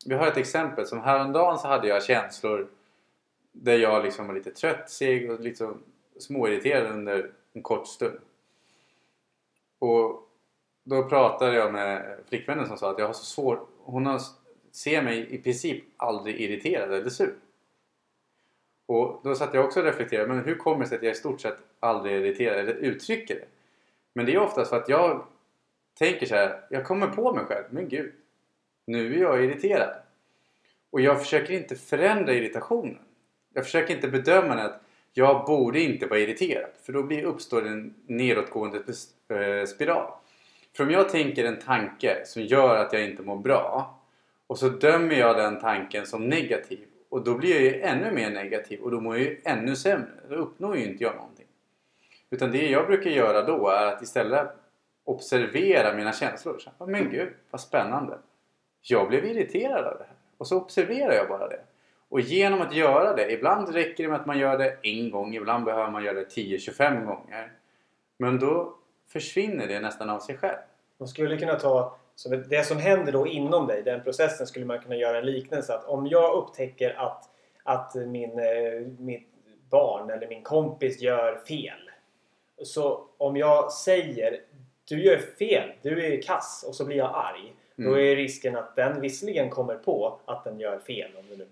Vi 0.07 0.15
har 0.15 0.27
ett 0.27 0.37
exempel 0.37 0.87
som 0.87 1.01
häromdagen 1.01 1.59
så 1.59 1.69
hade 1.69 1.89
jag 1.89 2.05
känslor 2.05 2.69
där 3.53 3.79
jag 3.79 4.05
liksom 4.05 4.27
var 4.27 4.35
lite 4.35 4.51
trött, 4.51 4.91
seg 4.91 5.31
och 5.31 5.41
liksom 5.41 5.83
småirriterad 6.19 6.93
under 6.93 7.31
en 7.53 7.63
kort 7.63 7.87
stund. 7.87 8.19
Och 9.79 10.29
då 10.85 11.09
pratade 11.09 11.57
jag 11.57 11.73
med 11.73 12.19
flickvännen 12.29 12.67
som 12.67 12.79
sa 12.79 12.91
att 12.91 12.99
jag 12.99 13.07
har 13.07 13.13
så 13.13 13.25
svårt, 13.25 13.69
hon 13.79 14.07
har, 14.07 14.21
ser 14.73 15.03
mig 15.03 15.35
i 15.35 15.39
princip 15.39 15.85
aldrig 15.97 16.41
irriterad 16.41 16.93
eller 16.93 17.11
sur. 17.11 17.35
Och 18.87 19.21
då 19.25 19.35
satt 19.35 19.55
jag 19.55 19.65
också 19.65 19.81
och 19.81 19.87
reflekterade, 19.87 20.29
men 20.35 20.45
hur 20.45 20.55
kommer 20.55 20.81
det 20.81 20.89
sig 20.89 20.97
att 20.97 21.05
jag 21.05 21.13
i 21.13 21.17
stort 21.17 21.41
sett 21.41 21.57
aldrig 21.81 22.15
är 22.15 22.21
irriterad 22.21 22.59
eller 22.59 22.75
uttrycker 22.75 23.35
det? 23.35 23.47
Men 24.13 24.27
det 24.27 24.35
är 24.35 24.39
oftast 24.39 24.71
för 24.71 24.77
att 24.77 24.89
jag 24.89 25.27
tänker 25.99 26.27
så 26.27 26.35
här, 26.35 26.61
jag 26.71 26.85
kommer 26.85 27.07
på 27.07 27.35
mig 27.35 27.45
själv, 27.45 27.65
men 27.71 27.89
gud, 27.89 28.13
nu 28.87 29.15
är 29.15 29.21
jag 29.21 29.45
irriterad. 29.45 29.95
Och 30.91 31.01
jag 31.01 31.21
försöker 31.21 31.55
inte 31.55 31.77
förändra 31.77 32.33
irritationen. 32.35 32.99
Jag 33.55 33.65
försöker 33.65 33.95
inte 33.95 34.09
bedöma 34.09 34.55
det 34.55 34.65
att 34.65 34.83
jag 35.13 35.47
borde 35.47 35.81
inte 35.81 36.07
vara 36.07 36.19
irriterad. 36.19 36.71
För 36.83 36.93
då 36.93 37.03
blir, 37.03 37.23
uppstår 37.23 37.67
en 37.67 37.95
nedåtgående 38.07 38.79
eh, 39.29 39.67
spiral. 39.67 40.13
För 40.77 40.85
om 40.85 40.91
jag 40.91 41.09
tänker 41.09 41.45
en 41.45 41.59
tanke 41.59 42.23
som 42.27 42.43
gör 42.43 42.77
att 42.77 42.93
jag 42.93 43.05
inte 43.05 43.23
mår 43.23 43.37
bra 43.37 43.99
och 44.47 44.59
så 44.59 44.69
dömer 44.69 45.15
jag 45.15 45.37
den 45.37 45.61
tanken 45.61 46.07
som 46.07 46.29
negativ 46.29 46.87
och 47.09 47.25
då 47.25 47.35
blir 47.35 47.55
jag 47.55 47.63
ju 47.63 47.81
ännu 47.81 48.11
mer 48.11 48.31
negativ 48.31 48.81
och 48.81 48.91
då 48.91 49.01
mår 49.01 49.17
jag 49.17 49.25
ju 49.25 49.41
ännu 49.45 49.77
sämre. 49.77 50.09
Då 50.29 50.35
uppnår 50.35 50.77
ju 50.77 50.85
inte 50.85 51.05
jag 51.05 51.17
någonting. 51.17 51.47
Utan 52.31 52.51
det 52.53 52.69
jag 52.69 52.87
brukar 52.87 53.11
göra 53.11 53.43
då 53.43 53.69
är 53.69 53.87
att 53.87 54.03
istället 54.03 54.49
observera 55.05 55.95
mina 55.95 56.13
känslor. 56.13 56.59
Så, 56.59 56.87
men 56.87 57.11
gud, 57.11 57.29
vad 57.51 57.61
spännande. 57.61 58.19
Jag 58.81 59.09
blev 59.09 59.25
irriterad 59.25 59.85
av 59.85 59.99
det 59.99 60.05
här. 60.05 60.17
Och 60.39 60.47
så 60.47 60.57
observerar 60.57 61.13
jag 61.13 61.29
bara 61.29 61.49
det. 61.49 61.61
Och 62.09 62.21
genom 62.21 62.61
att 62.61 62.75
göra 62.75 63.17
det, 63.17 63.33
ibland 63.33 63.75
räcker 63.75 64.05
det 64.05 64.09
med 64.11 64.21
att 64.21 64.27
man 64.27 64.39
gör 64.39 64.59
det 64.59 64.77
en 64.83 65.11
gång, 65.11 65.35
ibland 65.35 65.65
behöver 65.65 65.91
man 65.91 66.05
göra 66.05 66.15
det 66.15 66.25
10-25 66.25 67.05
gånger. 67.05 67.53
Men 68.19 68.39
då 68.39 68.77
försvinner 69.09 69.67
det 69.67 69.81
nästan 69.81 70.11
av 70.11 70.19
sig 70.19 70.37
själv. 70.37 70.59
Man 70.99 71.09
skulle 71.09 71.39
kunna 71.39 71.55
ta 71.55 71.97
så 72.17 72.29
det 72.29 72.67
som 72.67 72.79
händer 72.79 73.13
då 73.13 73.27
inom 73.27 73.67
dig, 73.67 73.83
den 73.83 74.03
processen 74.03 74.47
skulle 74.47 74.67
man 74.67 74.79
kunna 74.79 74.97
göra 74.97 75.19
en 75.19 75.27
liknelse 75.27 75.75
att 75.75 75.85
om 75.85 76.07
jag 76.07 76.35
upptäcker 76.35 76.95
att, 76.99 77.25
att 77.63 77.95
min, 77.95 78.39
eh, 78.39 78.87
mitt 78.99 79.29
barn 79.71 80.11
eller 80.11 80.29
min 80.29 80.43
kompis 80.43 81.01
gör 81.01 81.37
fel. 81.49 81.91
Så 82.63 83.07
om 83.19 83.37
jag 83.37 83.73
säger 83.73 84.41
du 84.85 85.05
gör 85.05 85.19
fel, 85.19 85.73
du 85.83 86.07
är 86.07 86.23
kass 86.23 86.65
och 86.69 86.75
så 86.75 86.85
blir 86.85 86.97
jag 86.97 87.11
arg. 87.15 87.55
Mm. 87.79 87.91
Då 87.91 88.01
är 88.01 88.17
risken 88.17 88.57
att 88.57 88.77
den 88.77 89.01
visserligen 89.01 89.51
kommer 89.51 89.77
på 89.77 90.21
att 90.25 90.45
den 90.45 90.61
gör 90.61 90.79
fel, 90.79 91.11
om 91.17 91.25
det 91.31 91.37
nu 91.37 91.47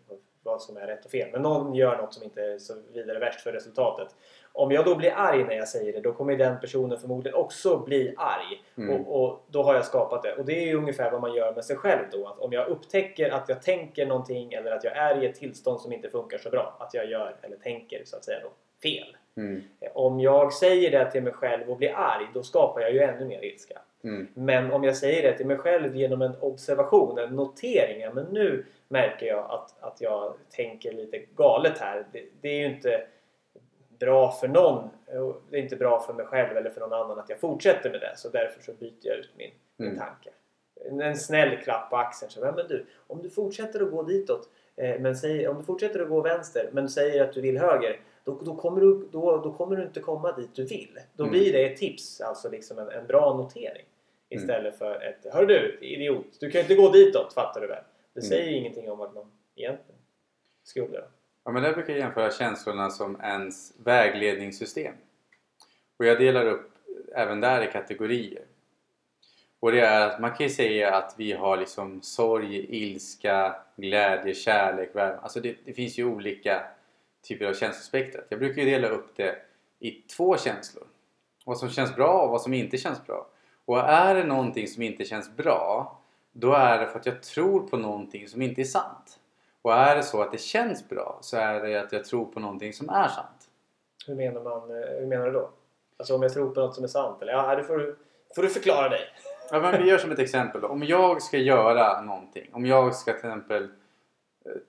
vad 0.44 0.62
som 0.62 0.76
är 0.76 0.86
rätt 0.86 1.04
och 1.04 1.10
fel. 1.10 1.28
Men 1.32 1.42
någon 1.42 1.74
gör 1.74 1.96
något 1.96 2.14
som 2.14 2.22
inte 2.24 2.42
är 2.42 2.58
så 2.58 2.74
vidare 2.92 3.18
värst 3.18 3.40
för 3.40 3.52
resultatet. 3.52 4.08
Om 4.56 4.72
jag 4.72 4.84
då 4.84 4.94
blir 4.94 5.12
arg 5.16 5.44
när 5.44 5.54
jag 5.54 5.68
säger 5.68 5.92
det, 5.92 6.00
då 6.00 6.12
kommer 6.12 6.36
den 6.36 6.60
personen 6.60 6.98
förmodligen 6.98 7.38
också 7.38 7.78
bli 7.78 8.14
arg. 8.16 8.62
Mm. 8.78 9.00
Och, 9.00 9.24
och 9.24 9.44
då 9.48 9.62
har 9.62 9.74
jag 9.74 9.84
skapat 9.84 10.22
det. 10.22 10.32
Och 10.32 10.44
det 10.44 10.52
är 10.52 10.66
ju 10.66 10.74
ungefär 10.74 11.10
vad 11.10 11.20
man 11.20 11.34
gör 11.34 11.54
med 11.54 11.64
sig 11.64 11.76
själv 11.76 12.04
då. 12.12 12.26
Att 12.26 12.38
om 12.38 12.52
jag 12.52 12.68
upptäcker 12.68 13.30
att 13.30 13.48
jag 13.48 13.62
tänker 13.62 14.06
någonting 14.06 14.52
eller 14.52 14.70
att 14.70 14.84
jag 14.84 14.96
är 14.96 15.22
i 15.22 15.26
ett 15.26 15.34
tillstånd 15.34 15.80
som 15.80 15.92
inte 15.92 16.10
funkar 16.10 16.38
så 16.38 16.50
bra. 16.50 16.76
Att 16.80 16.94
jag 16.94 17.10
gör, 17.10 17.36
eller 17.42 17.56
tänker 17.56 18.02
så 18.04 18.16
att 18.16 18.24
säga 18.24 18.38
då, 18.42 18.48
fel. 18.82 19.16
Mm. 19.36 19.62
Om 19.94 20.20
jag 20.20 20.52
säger 20.52 20.90
det 20.90 21.10
till 21.10 21.22
mig 21.22 21.32
själv 21.32 21.70
och 21.70 21.76
blir 21.76 21.92
arg, 21.94 22.26
då 22.34 22.42
skapar 22.42 22.80
jag 22.80 22.92
ju 22.92 23.00
ännu 23.00 23.24
mer 23.24 23.44
ilska. 23.44 23.78
Mm. 24.04 24.28
Men 24.34 24.72
om 24.72 24.84
jag 24.84 24.96
säger 24.96 25.22
det 25.22 25.36
till 25.36 25.46
mig 25.46 25.56
själv 25.56 25.96
genom 25.96 26.22
en 26.22 26.36
observation, 26.40 27.18
en 27.18 27.36
notering. 27.36 28.00
ja, 28.00 28.10
Men 28.14 28.24
nu 28.24 28.64
märker 28.88 29.26
jag 29.26 29.50
att, 29.50 29.74
att 29.80 30.00
jag 30.00 30.34
tänker 30.50 30.92
lite 30.92 31.18
galet 31.36 31.78
här. 31.78 32.06
Det, 32.12 32.22
det 32.40 32.48
är 32.48 32.58
ju 32.58 32.74
inte 32.74 33.06
bra 33.98 34.32
för 34.32 34.48
någon. 34.48 34.88
och 35.20 35.42
Det 35.50 35.56
är 35.58 35.62
inte 35.62 35.76
bra 35.76 36.00
för 36.00 36.12
mig 36.12 36.26
själv 36.26 36.56
eller 36.56 36.70
för 36.70 36.80
någon 36.80 36.92
annan 36.92 37.18
att 37.18 37.28
jag 37.28 37.40
fortsätter 37.40 37.90
med 37.90 38.00
det. 38.00 38.12
Så 38.16 38.28
därför 38.28 38.62
så 38.62 38.72
byter 38.72 38.92
jag 39.02 39.16
ut 39.16 39.30
min, 39.36 39.50
min 39.76 39.88
Mm. 39.88 40.00
tanke. 40.00 40.30
En, 41.04 41.16
snäll 41.16 41.56
klapp 41.56 41.90
på 41.90 41.96
axeln. 41.96 42.30
Så, 42.30 42.40
"Ja, 42.40 42.52
men 42.56 42.68
du, 42.68 42.86
om 43.06 43.22
du 43.22 43.30
fortsätter 43.30 43.82
att 43.82 43.90
gå 43.90 44.02
ditåt. 44.02 44.48
Eh, 44.76 45.00
men 45.00 45.16
säger, 45.16 45.48
om 45.48 45.56
du 45.58 45.62
fortsätter 45.64 46.00
att 46.00 46.08
gå 46.08 46.20
vänster 46.20 46.68
men 46.72 46.88
säger 46.88 47.24
att 47.24 47.32
du 47.32 47.40
vill 47.40 47.58
höger. 47.58 48.00
Då, 48.24 48.40
då, 48.44 48.56
kommer 48.56 48.80
du, 48.80 49.08
då, 49.12 49.36
då 49.36 49.52
kommer 49.52 49.76
du 49.76 49.82
inte 49.82 50.00
komma 50.00 50.32
dit 50.32 50.50
du 50.54 50.64
vill. 50.64 50.98
Då 51.16 51.24
Mm. 51.24 51.32
blir 51.32 51.52
det 51.52 51.64
ett 51.64 51.76
tips. 51.76 52.20
Alltså 52.20 52.48
liksom 52.50 52.78
en, 52.78 52.88
en 52.90 53.06
bra 53.06 53.36
notering. 53.36 53.84
Istället 54.28 54.78
för 54.78 55.02
ett 55.02 55.32
Hör 55.34 55.46
du 55.46 55.78
idiot, 55.80 56.26
du 56.40 56.50
kan 56.50 56.58
ju 56.58 56.62
inte 56.62 56.74
gå 56.74 56.90
ditåt 56.90 57.32
fattar 57.34 57.60
du 57.60 57.66
väl? 57.66 57.82
Det 58.14 58.20
Mm. 58.20 58.28
säger 58.28 58.50
ju 58.50 58.56
ingenting 58.56 58.90
om 58.90 58.98
vad 58.98 59.14
man 59.14 59.30
egentligen 59.56 60.00
skulle. 60.62 61.04
Ja, 61.44 61.52
men 61.52 61.62
där 61.62 61.72
brukar 61.72 61.92
jag 61.92 62.00
jämföra 62.00 62.30
känslorna 62.30 62.90
som 62.90 63.20
ens 63.20 63.72
vägledningssystem. 63.84 64.94
Och 65.98 66.04
jag 66.04 66.18
delar 66.18 66.46
upp 66.46 66.72
även 67.14 67.40
där 67.40 67.68
i 67.68 67.72
kategorier. 67.72 68.44
Och 69.60 69.72
det 69.72 69.80
är 69.80 70.08
att 70.08 70.20
man 70.20 70.30
kan 70.30 70.46
ju 70.46 70.52
säga 70.52 70.94
att 70.94 71.14
vi 71.18 71.32
har 71.32 71.56
liksom 71.56 72.02
sorg, 72.02 72.66
ilska, 72.68 73.56
glädje, 73.76 74.34
kärlek, 74.34 74.90
värme. 74.94 75.18
Alltså 75.22 75.40
det, 75.40 75.56
det 75.64 75.72
finns 75.72 75.98
ju 75.98 76.04
olika 76.04 76.62
typer 77.22 77.44
av 77.44 77.54
känslospektrat. 77.54 78.26
Jag 78.28 78.38
brukar 78.38 78.62
ju 78.62 78.70
dela 78.70 78.88
upp 78.88 79.16
det 79.16 79.36
i 79.78 79.90
två 79.90 80.36
känslor. 80.36 80.86
Vad 81.44 81.58
som 81.58 81.70
känns 81.70 81.94
bra 81.94 82.22
och 82.22 82.30
vad 82.30 82.42
som 82.42 82.54
inte 82.54 82.78
känns 82.78 83.06
bra. 83.06 83.26
Och 83.64 83.78
är 83.78 84.14
det 84.14 84.24
någonting 84.24 84.68
som 84.68 84.82
inte 84.82 85.04
känns 85.04 85.36
bra 85.36 86.00
då 86.32 86.52
är 86.52 86.78
det 86.78 86.86
för 86.86 86.98
att 86.98 87.06
jag 87.06 87.22
tror 87.22 87.68
på 87.68 87.76
någonting 87.76 88.28
som 88.28 88.42
inte 88.42 88.60
är 88.60 88.64
sant. 88.64 89.20
Och 89.64 89.72
är 89.72 89.96
det 89.96 90.02
så 90.02 90.22
att 90.22 90.32
det 90.32 90.38
känns 90.38 90.88
bra 90.88 91.18
så 91.20 91.36
är 91.36 91.60
det 91.60 91.80
att 91.80 91.92
jag 91.92 92.04
tror 92.04 92.24
på 92.24 92.40
någonting 92.40 92.72
som 92.72 92.88
är 92.88 93.08
sant. 93.08 93.48
Hur 94.06 94.14
menar, 94.14 94.42
man, 94.42 94.70
eh, 94.70 95.00
hur 95.00 95.06
menar 95.06 95.26
du 95.26 95.32
då? 95.32 95.50
Alltså 95.96 96.14
om 96.14 96.22
jag 96.22 96.32
tror 96.32 96.50
på 96.50 96.60
något 96.60 96.74
som 96.74 96.84
är 96.84 96.88
sant? 96.88 97.22
Eller 97.22 97.32
ja, 97.32 97.54
det 97.54 97.64
får 97.64 97.78
du, 97.78 97.96
får 98.34 98.42
du 98.42 98.48
förklara 98.48 98.88
dig. 98.88 99.00
Ja, 99.50 99.60
men 99.60 99.82
vi 99.82 99.88
gör 99.88 99.98
som 99.98 100.12
ett 100.12 100.18
exempel 100.18 100.60
då. 100.60 100.68
Om 100.68 100.82
jag 100.82 101.22
ska 101.22 101.38
göra 101.38 102.00
någonting. 102.00 102.50
Om 102.52 102.66
jag 102.66 102.94
ska 102.94 103.12
till 103.12 103.18
exempel 103.18 103.62
eh, 103.62 103.68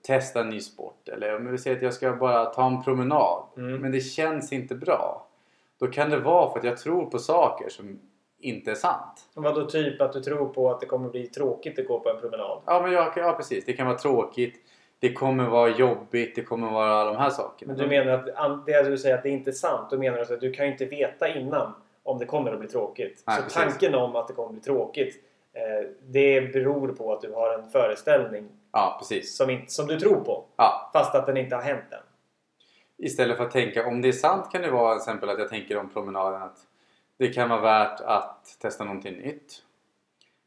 testa 0.06 0.40
en 0.40 0.48
ny 0.48 0.60
sport. 0.60 1.08
Eller 1.08 1.36
om 1.36 1.50
vi 1.50 1.58
säger 1.58 1.76
att 1.76 1.82
jag 1.82 1.94
ska 1.94 2.12
bara 2.12 2.44
ta 2.44 2.66
en 2.66 2.82
promenad. 2.82 3.42
Mm. 3.56 3.80
Men 3.80 3.92
det 3.92 4.00
känns 4.00 4.52
inte 4.52 4.74
bra. 4.74 5.26
Då 5.78 5.86
kan 5.86 6.10
det 6.10 6.18
vara 6.18 6.50
för 6.50 6.58
att 6.58 6.64
jag 6.64 6.78
tror 6.78 7.06
på 7.06 7.18
saker 7.18 7.68
som 7.68 8.00
inte 8.38 8.70
är 8.70 8.74
sant. 8.74 9.28
Vad 9.34 9.54
då 9.54 9.66
typ 9.66 10.00
att 10.00 10.12
du 10.12 10.20
tror 10.20 10.46
på 10.48 10.70
att 10.70 10.80
det 10.80 10.86
kommer 10.86 11.08
bli 11.08 11.26
tråkigt 11.26 11.78
att 11.78 11.86
gå 11.86 12.00
på 12.00 12.10
en 12.10 12.20
promenad? 12.20 12.62
Ja, 12.66 12.82
men 12.82 12.92
jag, 12.92 13.12
ja 13.16 13.32
precis. 13.32 13.64
Det 13.64 13.72
kan 13.72 13.86
vara 13.86 13.98
tråkigt. 13.98 14.60
Det 14.98 15.12
kommer 15.12 15.44
vara 15.44 15.68
jobbigt. 15.68 16.34
Det 16.34 16.42
kommer 16.42 16.70
vara 16.70 16.90
alla 16.90 17.12
de 17.12 17.18
här 17.18 17.30
sakerna. 17.30 17.72
Men 17.72 17.82
du 17.82 17.88
menar 17.88 18.32
att 18.34 18.66
det 18.66 18.82
du 18.82 18.98
säger 18.98 19.14
att 19.16 19.22
det 19.22 19.30
inte 19.30 19.50
är 19.50 19.52
sant, 19.52 19.90
då 19.90 19.98
menar 19.98 20.24
du 20.24 20.34
att 20.34 20.40
du 20.40 20.52
kan 20.52 20.66
ju 20.66 20.72
inte 20.72 20.84
veta 20.84 21.28
innan 21.28 21.72
om 22.02 22.18
det 22.18 22.26
kommer 22.26 22.52
att 22.52 22.58
bli 22.58 22.68
tråkigt. 22.68 23.22
Nej, 23.26 23.36
så 23.36 23.42
precis. 23.42 23.58
tanken 23.58 23.94
om 23.94 24.16
att 24.16 24.28
det 24.28 24.34
kommer 24.34 24.48
att 24.48 24.52
bli 24.52 24.60
tråkigt, 24.60 25.14
eh, 25.52 25.88
det 26.02 26.52
beror 26.52 26.88
på 26.88 27.12
att 27.12 27.20
du 27.20 27.32
har 27.32 27.54
en 27.58 27.70
föreställning 27.70 28.48
Ja, 28.72 29.00
som, 29.24 29.50
inte, 29.50 29.72
som 29.72 29.86
du 29.86 30.00
tror 30.00 30.20
på. 30.20 30.44
Ja, 30.56 30.90
Fast 30.92 31.14
att 31.14 31.26
den 31.26 31.36
inte 31.36 31.56
har 31.56 31.62
hänt 31.62 31.92
än. 31.92 31.98
Istället 32.98 33.36
för 33.36 33.44
att 33.44 33.50
tänka 33.50 33.86
om 33.86 34.02
det 34.02 34.08
är 34.08 34.12
sant 34.12 34.52
kan 34.52 34.62
det 34.62 34.70
vara 34.70 34.94
till 34.94 35.00
exempel 35.00 35.28
att 35.28 35.38
jag 35.38 35.48
tänker 35.48 35.76
om 35.78 35.88
promenaden 35.88 36.42
att 36.42 36.58
det 37.18 37.28
kan 37.28 37.48
vara 37.48 37.60
värt 37.60 38.00
att 38.00 38.56
testa 38.60 38.84
någonting 38.84 39.16
nytt. 39.16 39.62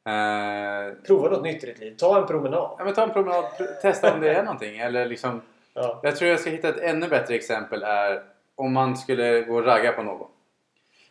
Eh, 0.06 0.94
Prova 1.08 1.30
något 1.30 1.44
nytt 1.44 1.64
i 1.64 1.68
ditt 1.68 1.80
liv. 1.80 1.96
Ta 1.98 2.22
en 2.22 2.28
promenad. 2.28 2.76
ja, 2.78 2.84
men 2.86 2.94
ta 2.94 3.04
en 3.04 3.12
promenad, 3.14 3.44
pr- 3.46 3.74
testa 3.82 4.14
om 4.14 4.22
det 4.22 4.30
är 4.34 4.44
någonting. 4.44 4.78
Eller 4.80 5.06
liksom, 5.06 5.42
Ja. 5.74 6.00
jag 6.04 6.16
tror 6.16 6.30
jag 6.32 6.40
ska 6.40 6.50
hitta 6.50 6.70
ett 6.70 6.78
ännu 6.80 7.08
bättre 7.08 7.36
exempel 7.36 7.84
är 7.84 8.24
om 8.56 8.74
man 8.74 8.98
skulle 8.98 9.42
gå 9.42 9.56
och 9.56 9.66
ragga 9.66 9.92
på 9.92 10.04
någon. 10.04 10.28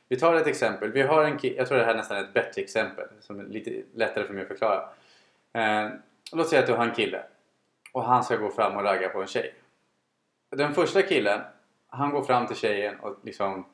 Vi 0.09 0.17
tar 0.19 0.35
ett 0.35 0.47
exempel. 0.47 0.93
Vi 0.93 1.03
har 1.03 1.25
en 1.25 1.39
jag 1.43 1.67
tror 1.69 1.79
det 1.79 1.85
här 1.85 1.93
är 1.93 1.97
nästan 1.97 2.17
ett 2.19 2.33
bättre 2.33 2.63
exempel 2.63 3.05
som 3.21 3.41
är 3.41 3.45
lite 3.45 3.83
lättare 3.95 4.25
för 4.25 4.35
mig 4.35 4.43
att 4.43 4.49
förklara. 4.49 4.89
Eh, 5.53 5.89
låt 6.33 6.49
säga 6.49 6.61
att 6.61 6.67
du 6.67 6.73
har 6.73 6.85
en 6.85 6.95
kille 6.95 7.23
och 7.93 8.05
han 8.05 8.25
ska 8.25 8.37
gå 8.37 8.51
fram 8.51 8.77
och 8.77 8.83
ragga 8.83 9.09
på 9.09 9.21
en 9.21 9.27
tjej. 9.27 9.55
Den 10.51 10.75
första 10.75 11.03
killen, 11.03 11.41
han 11.89 12.11
går 12.11 12.23
fram 12.23 12.47
till 12.47 12.57
tjejen 12.57 13.01
och 13.01 13.17
liksom 13.23 13.65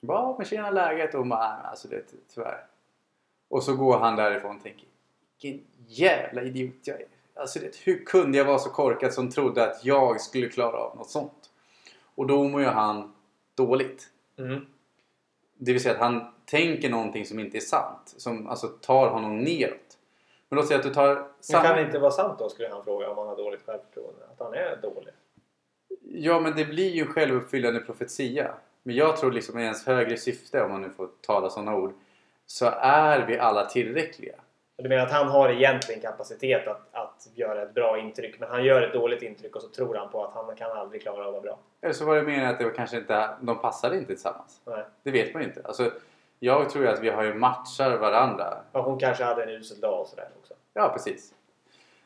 bara 0.00 0.36
men 0.36 0.46
tjena 0.46 0.70
läget? 0.70 1.14
Och 1.14 1.20
hon 1.20 1.28
bara, 1.28 1.40
"Nej, 1.56 1.66
alltså 1.70 1.88
det 1.88 2.02
tyvärr. 2.34 2.64
Och 3.50 3.62
så 3.62 3.76
går 3.76 3.98
han 3.98 4.16
därifrån 4.16 4.56
och 4.56 4.62
tänker 4.62 4.84
vilken 5.42 5.66
jävla 5.86 6.42
idiot 6.42 6.74
jag 6.82 7.00
är. 7.00 7.06
Alltså 7.34 7.58
det, 7.58 7.76
hur 7.84 8.04
kunde 8.04 8.38
jag 8.38 8.44
vara 8.44 8.58
så 8.58 8.70
korkad 8.70 9.14
som 9.14 9.30
trodde 9.30 9.70
att 9.70 9.84
jag 9.84 10.20
skulle 10.20 10.48
klara 10.48 10.76
av 10.76 10.96
något 10.96 11.10
sånt? 11.10 11.50
Och 12.14 12.26
då 12.26 12.44
mår 12.48 12.60
ju 12.60 12.66
han 12.66 13.12
dåligt. 13.54 14.08
Mm. 14.38 14.66
Det 15.54 15.72
vill 15.72 15.82
säga 15.82 15.94
att 15.94 16.00
han 16.00 16.32
tänker 16.44 16.90
någonting 16.90 17.26
som 17.26 17.38
inte 17.38 17.58
är 17.58 17.60
sant. 17.60 18.14
Som 18.16 18.48
alltså 18.48 18.68
tar 18.68 19.08
honom 19.08 19.38
neråt. 19.38 19.98
Men 20.48 20.56
låt 20.56 20.68
säga 20.68 20.78
att 20.78 20.86
du 20.86 20.94
tar 20.94 21.14
Men 21.14 21.24
samma... 21.40 21.64
kan 21.64 21.76
det 21.76 21.82
inte 21.82 21.98
vara 21.98 22.10
sant 22.10 22.38
då, 22.38 22.48
skulle 22.48 22.68
han 22.68 22.84
fråga, 22.84 23.10
om 23.10 23.18
han 23.18 23.26
har 23.26 23.36
dåligt 23.36 23.66
självförtroende? 23.66 24.24
Att 24.32 24.38
han 24.38 24.54
är 24.54 24.78
dålig? 24.82 25.12
Ja, 26.02 26.40
men 26.40 26.56
det 26.56 26.64
blir 26.64 26.90
ju 26.90 27.00
en 27.02 27.12
självuppfyllande 27.12 27.80
profetia. 27.80 28.54
Men 28.82 28.94
jag 28.94 29.16
tror 29.16 29.32
liksom 29.32 29.58
i 29.58 29.62
ens 29.62 29.86
högre 29.86 30.16
syfte, 30.16 30.62
om 30.62 30.70
man 30.70 30.82
nu 30.82 30.90
får 30.90 31.08
tala 31.20 31.50
sådana 31.50 31.76
ord, 31.76 31.92
så 32.50 32.66
är 32.80 33.26
vi 33.26 33.38
alla 33.38 33.66
tillräckliga. 33.66 34.34
Du 34.76 34.88
menar 34.88 35.02
att 35.02 35.12
han 35.12 35.28
har 35.28 35.48
egentligen 35.48 36.00
kapacitet 36.00 36.68
att, 36.68 36.94
att 36.94 37.28
göra 37.34 37.62
ett 37.62 37.74
bra 37.74 37.98
intryck, 37.98 38.40
men 38.40 38.48
han 38.48 38.64
gör 38.64 38.82
ett 38.82 38.92
dåligt 38.92 39.22
intryck 39.22 39.56
och 39.56 39.62
så 39.62 39.68
tror 39.68 39.94
han 39.94 40.10
på 40.10 40.24
att 40.24 40.34
han 40.34 40.56
kan 40.56 40.70
aldrig 40.70 41.02
klara 41.02 41.20
av 41.20 41.26
att 41.26 41.32
vara 41.32 41.42
bra? 41.42 41.58
Eller 41.82 41.92
så 41.92 42.04
var 42.04 42.16
det 42.16 42.22
meningen 42.22 42.50
att 42.50 42.58
det 42.58 42.64
var 42.64 42.70
kanske 42.70 42.96
inte, 42.96 43.30
de 43.40 43.58
passade 43.58 43.96
inte 43.96 44.06
tillsammans. 44.06 44.60
Nej. 44.64 44.84
Det 45.02 45.10
vet 45.10 45.34
man 45.34 45.42
ju 45.42 45.48
inte. 45.48 45.62
Alltså, 45.64 45.92
jag 46.38 46.70
tror 46.70 46.84
ju 46.84 46.90
att 46.90 47.00
vi 47.00 47.08
har 47.08 47.22
ju 47.22 47.34
matchar 47.34 47.96
varandra. 47.96 48.58
Ja, 48.72 48.82
hon 48.82 48.98
kanske 48.98 49.24
hade 49.24 49.42
en 49.42 49.48
usel 49.48 49.80
dag 49.80 50.00
och 50.00 50.06
sådär 50.06 50.28
också. 50.40 50.54
Ja, 50.74 50.88
precis. 50.92 51.34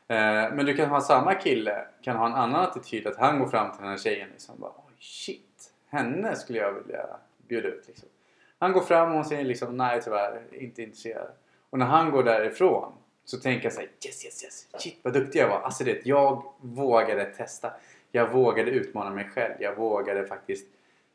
Eh, 0.09 0.17
men 0.53 0.67
du 0.67 0.77
kan 0.77 0.89
ha 0.89 1.01
samma 1.01 1.35
kille, 1.35 1.85
kan 2.03 2.17
ha 2.17 2.27
en 2.27 2.35
annan 2.35 2.61
attityd. 2.61 3.07
Att 3.07 3.17
han 3.17 3.39
går 3.39 3.47
fram 3.47 3.71
till 3.71 3.81
den 3.81 3.91
här 3.91 3.99
tjejen 3.99 4.29
liksom 4.33 4.61
bara 4.61 4.73
Oj, 4.77 4.95
shit, 4.99 5.73
henne 5.91 6.37
skulle 6.37 6.59
jag 6.59 6.73
vilja 6.73 7.07
bjuda 7.49 7.69
ut 7.69 7.85
liksom. 7.87 8.09
Han 8.59 8.73
går 8.73 8.81
fram 8.81 9.09
och 9.09 9.15
hon 9.15 9.25
säger 9.25 9.45
liksom 9.45 9.77
nej 9.77 10.01
tyvärr, 10.05 10.43
inte 10.53 10.83
intresserad. 10.83 11.29
Och 11.71 11.79
när 11.79 11.87
han 11.87 12.11
går 12.11 12.23
därifrån 12.23 12.93
så 13.25 13.39
tänker 13.39 13.65
jag 13.65 13.73
så 13.73 13.81
här, 13.81 13.89
yes 14.07 14.25
yes 14.25 14.45
yes, 14.45 14.67
shit 14.79 14.99
vad 15.03 15.13
duktig 15.13 15.41
jag 15.41 15.49
var. 15.49 15.61
Alltså 15.61 15.85
det, 15.85 16.07
jag 16.07 16.43
vågade 16.61 17.25
testa. 17.25 17.73
Jag 18.13 18.33
vågade 18.33 18.71
utmana 18.71 19.11
mig 19.11 19.25
själv. 19.25 19.55
Jag 19.59 19.77
vågade 19.77 20.27
faktiskt 20.27 20.67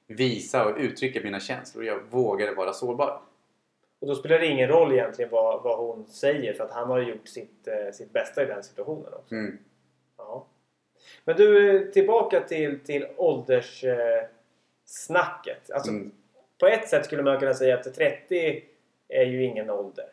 visa 0.08 0.66
och 0.66 0.78
uttrycka 0.78 1.20
mina 1.24 1.40
känslor. 1.40 1.86
Jag 1.86 2.00
vågade 2.10 2.52
vara 2.52 2.74
sårbar. 2.74 3.22
Och 4.02 4.08
då 4.08 4.16
spelar 4.16 4.40
det 4.40 4.48
ingen 4.48 4.70
roll 4.70 4.92
egentligen 4.94 5.32
vad, 5.32 5.64
vad 5.64 5.78
hon 5.78 6.06
säger 6.08 6.54
för 6.54 6.64
att 6.64 6.72
han 6.72 6.90
har 6.90 7.00
gjort 7.00 7.28
sitt, 7.28 7.68
eh, 7.68 7.92
sitt 7.94 8.14
bästa 8.14 8.44
i 8.44 8.46
den 8.46 8.64
situationen 8.64 9.14
också. 9.14 9.36
Mm. 9.36 9.58
Ja. 10.18 10.46
Men 11.26 11.38
du, 11.38 11.76
eh, 11.76 11.82
tillbaka 11.92 12.42
till, 12.42 12.80
till 12.80 13.08
ålderssnacket. 13.18 15.72
Alltså, 15.72 15.92
Mm. 15.92 16.12
På 16.60 16.68
ett 16.68 16.88
sätt 16.90 17.06
skulle 17.06 17.24
man 17.24 17.40
kunna 17.40 17.54
säga 17.54 17.76
att 17.80 17.94
30 17.96 18.64
är 19.08 19.26
ju 19.26 19.44
ingen 19.44 19.70
ålder. 19.70 20.06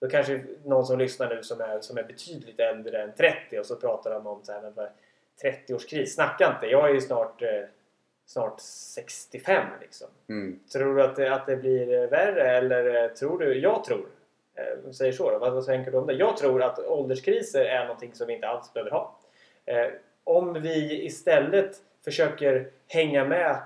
Då 0.00 0.08
kanske 0.08 0.40
någon 0.64 0.86
som 0.86 0.98
lyssnar 0.98 1.34
nu 1.34 1.42
som 1.42 1.60
är, 1.60 1.80
som 1.80 1.98
är 1.98 2.02
betydligt 2.02 2.60
äldre 2.60 3.02
än 3.02 3.12
30 3.12 3.58
och 3.58 3.66
så 3.66 3.76
pratar 3.76 4.10
de 4.10 4.26
om 4.26 4.44
så 4.44 4.52
här, 4.52 4.60
men 4.62 4.74
vad- 4.74 4.88
30-årskris. 5.42 6.06
Snacka 6.06 6.52
inte! 6.54 6.66
Jag 6.66 6.90
är 6.90 6.94
ju 6.94 7.00
snart, 7.00 7.42
eh, 7.42 7.62
snart 8.26 8.60
65 8.60 9.66
liksom. 9.80 10.08
Mm. 10.28 10.58
Tror 10.72 10.96
du 10.96 11.02
att 11.02 11.16
det, 11.16 11.34
att 11.34 11.46
det 11.46 11.56
blir 11.56 12.06
värre 12.06 12.56
eller 12.56 13.04
eh, 13.04 13.10
tror 13.10 13.38
du? 13.38 13.58
Jag 13.58 13.84
tror. 13.84 14.06
Eh, 14.54 14.90
säger 14.92 15.12
så 15.12 15.30
då. 15.30 15.38
Vad, 15.38 15.52
vad 15.52 15.66
tänker 15.66 15.90
du 15.90 15.98
om 15.98 16.06
det? 16.06 16.12
Jag 16.12 16.36
tror 16.36 16.62
att 16.62 16.78
ålderskriser 16.78 17.64
är 17.64 17.84
någonting 17.86 18.14
som 18.14 18.26
vi 18.26 18.34
inte 18.34 18.48
alls 18.48 18.72
behöver 18.72 18.90
ha. 18.90 19.18
Eh, 19.64 19.86
om 20.24 20.52
vi 20.62 21.04
istället 21.04 21.76
försöker 22.04 22.70
hänga 22.88 23.24
med 23.24 23.56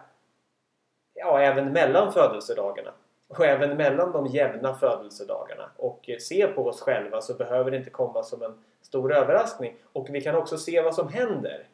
ja, 1.16 1.40
även 1.40 1.72
mellan 1.72 2.12
födelsedagarna 2.12 2.90
och 3.28 3.44
även 3.44 3.76
mellan 3.76 4.12
de 4.12 4.26
jämna 4.26 4.74
födelsedagarna 4.74 5.70
och 5.76 6.10
se 6.20 6.46
på 6.46 6.66
oss 6.66 6.80
själva 6.80 7.20
så 7.20 7.34
behöver 7.34 7.70
det 7.70 7.76
inte 7.76 7.90
komma 7.90 8.22
som 8.22 8.42
en 8.42 8.58
stor 8.82 9.14
överraskning. 9.14 9.76
Och 9.92 10.06
vi 10.10 10.20
kan 10.20 10.34
också 10.34 10.58
se 10.58 10.80
vad 10.80 10.94
som 10.94 11.08
händer. 11.08 11.68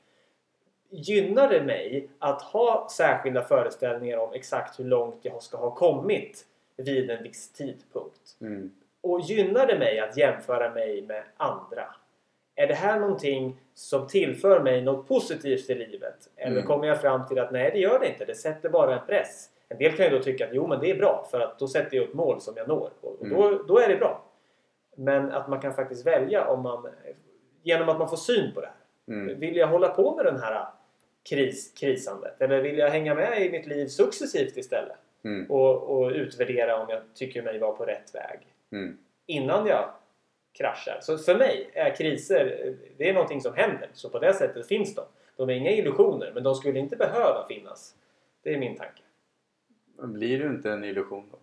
Gynnar 0.91 1.49
det 1.49 1.63
mig 1.63 2.09
att 2.19 2.43
ha 2.43 2.89
särskilda 2.91 3.43
föreställningar 3.43 4.19
om 4.19 4.33
exakt 4.33 4.81
hur 4.81 4.85
långt 4.85 5.19
jag 5.23 5.43
ska 5.43 5.57
ha 5.57 5.71
kommit 5.71 6.47
vid 6.77 7.11
en 7.11 7.23
viss 7.23 7.53
tidpunkt? 7.53 8.37
Mm. 8.41 8.73
Och 9.01 9.21
gynnar 9.21 9.67
det 9.67 9.79
mig 9.79 10.01
att 10.01 10.17
jämföra 10.17 10.71
mig 10.71 11.03
med 11.03 11.23
andra? 11.37 11.95
Är 12.55 12.67
det 12.67 12.75
här 12.75 13.01
någonting 13.01 13.61
som 13.75 14.07
tillför 14.07 14.61
mig 14.61 14.83
något 14.83 15.09
positivt 15.09 15.71
i 15.71 15.75
livet? 15.75 16.31
Eller 16.37 16.57
Mm. 16.57 16.67
kommer 16.67 16.87
jag 16.87 17.01
fram 17.01 17.27
till 17.27 17.39
att 17.39 17.53
nej, 17.53 17.71
det 17.73 17.79
gör 17.79 17.99
det 17.99 18.09
inte. 18.09 18.25
Det 18.25 18.35
sätter 18.35 18.69
bara 18.69 19.01
en 19.01 19.07
press. 19.07 19.49
En 19.69 19.79
del 19.79 19.93
kan 19.97 20.07
ju 20.07 20.11
då 20.19 20.23
tycka 20.23 20.45
att 20.47 20.55
jo, 20.55 20.67
men 20.67 20.81
det 20.81 20.91
är 20.91 20.97
bra 20.97 21.29
för 21.31 21.41
att 21.41 21.59
då 21.59 21.69
sätter 21.69 21.97
jag 21.97 22.05
upp 22.09 22.15
mål 22.15 22.41
som 22.41 22.55
jag 22.57 22.69
når. 22.69 22.91
Och 23.01 23.21
och 23.21 23.29
då, 23.29 23.63
då 23.69 23.79
är 23.79 23.89
det 23.89 23.97
bra. 23.97 24.25
Men 24.97 25.31
att 25.33 25.49
man 25.49 25.61
kan 25.61 25.75
faktiskt 25.75 26.07
välja 26.07 26.47
om 26.49 26.63
man, 26.63 26.89
genom 27.63 27.89
att 27.89 27.99
man 27.99 28.09
får 28.09 28.17
syn 28.17 28.55
på 28.55 28.61
det 28.61 28.67
här. 28.67 29.15
Mm. 29.17 29.39
Vill 29.39 29.57
jag 29.57 29.67
hålla 29.67 29.89
på 29.89 30.17
med 30.17 30.25
den 30.25 30.41
här 30.41 30.67
kris, 31.29 31.73
krisandet? 31.81 32.41
Eller 32.43 32.63
vill 32.63 32.79
jag 32.79 32.89
hänga 32.91 33.15
med 33.15 33.43
i 33.47 33.51
mitt 33.51 33.67
liv 33.67 33.87
successivt 33.87 34.57
istället? 34.57 34.97
Mm. 35.25 35.51
Och, 35.51 35.83
och 35.83 36.11
utvärdera 36.11 36.83
om 36.83 36.87
jag 36.89 37.01
tycker 37.15 37.43
mig 37.43 37.59
vara 37.59 37.73
på 37.73 37.85
rätt 37.85 38.15
väg 38.15 38.39
Mm. 38.73 38.99
innan 39.27 39.67
jag 39.67 39.91
kraschar. 40.53 40.99
Så 41.03 41.19
för 41.19 41.35
mig 41.39 41.71
är 41.75 41.97
kriser, 41.97 42.75
det 42.97 43.09
är 43.09 43.15
någonting 43.15 43.41
som 43.41 43.55
händer. 43.55 43.89
Så 43.93 44.09
på 44.11 44.19
det 44.19 44.35
sättet 44.35 44.67
finns 44.67 44.95
de. 44.95 45.05
De 45.37 45.49
är 45.51 45.55
inga 45.55 45.71
illusioner, 45.71 46.31
men 46.35 46.43
de 46.43 46.55
skulle 46.55 46.79
inte 46.79 46.97
behöva 46.97 47.47
finnas. 47.49 47.95
Det 48.43 48.55
är 48.55 48.59
min 48.59 48.77
tanke. 48.77 49.03
Blir 50.03 50.39
det 50.39 50.47
inte 50.47 50.71
en 50.73 50.85
illusion 50.85 51.29
då? 51.31 51.39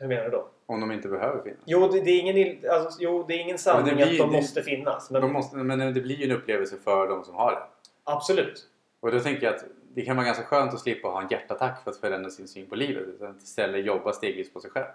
Hur 0.00 0.08
menar 0.08 0.24
du 0.24 0.30
då? 0.30 0.48
Om 0.66 0.80
de 0.80 0.92
inte 0.92 1.08
behöver 1.08 1.42
finnas? 1.42 1.58
Jo, 1.66 1.88
det, 1.88 2.00
det, 2.00 2.10
är, 2.10 2.20
ingen, 2.20 2.70
alltså, 2.70 2.98
jo, 3.02 3.24
det 3.28 3.34
är 3.34 3.38
ingen 3.38 3.58
sanning 3.58 3.86
Men 3.86 3.96
blir- 3.96 4.06
att 4.06 4.18
de 4.18 4.30
det- 4.30 4.36
måste 4.36 4.62
finnas. 4.62 5.10
Men 5.10 5.22
De 5.22 5.32
måste, 5.32 5.56
men 5.56 5.94
det 5.94 6.00
blir 6.00 6.16
ju 6.16 6.24
en 6.24 6.36
upplevelse 6.36 6.76
för 6.76 7.08
de 7.08 7.24
som 7.24 7.34
har 7.34 7.50
det. 7.52 7.62
absolut. 8.04 8.66
Och 9.00 9.12
då 9.12 9.20
tänker 9.20 9.46
jag 9.46 9.54
att 9.54 9.64
det 9.94 10.02
kan 10.02 10.16
vara 10.16 10.26
ganska 10.26 10.44
skönt 10.44 10.74
att 10.74 10.80
slippa 10.80 11.08
ha 11.08 11.22
en 11.22 11.28
hjärtattack 11.30 11.82
för 11.84 11.90
att 11.90 11.96
förändra 11.96 12.30
sin 12.30 12.48
syn 12.48 12.66
på 12.66 12.74
livet. 12.74 13.02
Utan 13.08 13.36
istället 13.36 13.84
jobba 13.86 14.12
stegvis 14.12 14.52
på 14.52 14.60
sig 14.60 14.70
själv. 14.70 14.86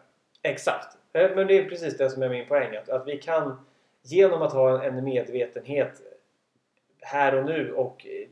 Exakt. 0.44 0.98
Eh, 1.14 1.36
Men 1.36 1.48
det 1.48 1.58
är 1.60 1.70
precis 1.70 1.98
det 1.98 2.10
som 2.10 2.24
är 2.24 2.30
min 2.30 2.48
poäng. 2.48 2.76
Att, 2.76 2.90
att 2.90 3.08
vi 3.08 3.18
kan 3.18 3.66
genom 4.02 4.42
att 4.42 4.54
ha 4.54 4.84
en 4.84 5.04
medvetenhet 5.04 6.02
här 7.02 7.36
och 7.36 7.46
nu 7.46 7.74
och 7.74 8.06
eh, 8.08 8.28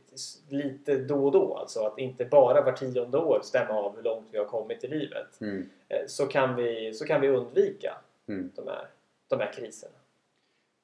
lite 0.50 0.96
då 0.98 1.26
och 1.26 1.32
då, 1.32 1.58
alltså 1.58 1.86
att 1.86 1.98
inte 2.00 2.26
bara 2.26 2.62
var 2.62 2.72
tionde 2.72 3.18
år 3.18 3.40
stämma 3.44 3.74
av 3.74 3.96
hur 3.96 4.04
långt 4.04 4.28
vi 4.32 4.38
har 4.38 4.46
kommit 4.46 4.84
i 4.84 4.88
livet, 4.88 5.42
Mm. 5.42 5.70
eh, 5.90 6.00
så 6.08 6.26
kan 6.28 6.56
vi, 6.56 6.94
så 6.94 7.06
kan 7.06 7.22
vi 7.22 7.28
undvika 7.28 7.98
Mm. 8.28 8.52
de 8.56 8.68
här, 8.68 8.88
de 9.28 9.40
här 9.40 9.52
kriserna. 9.54 9.94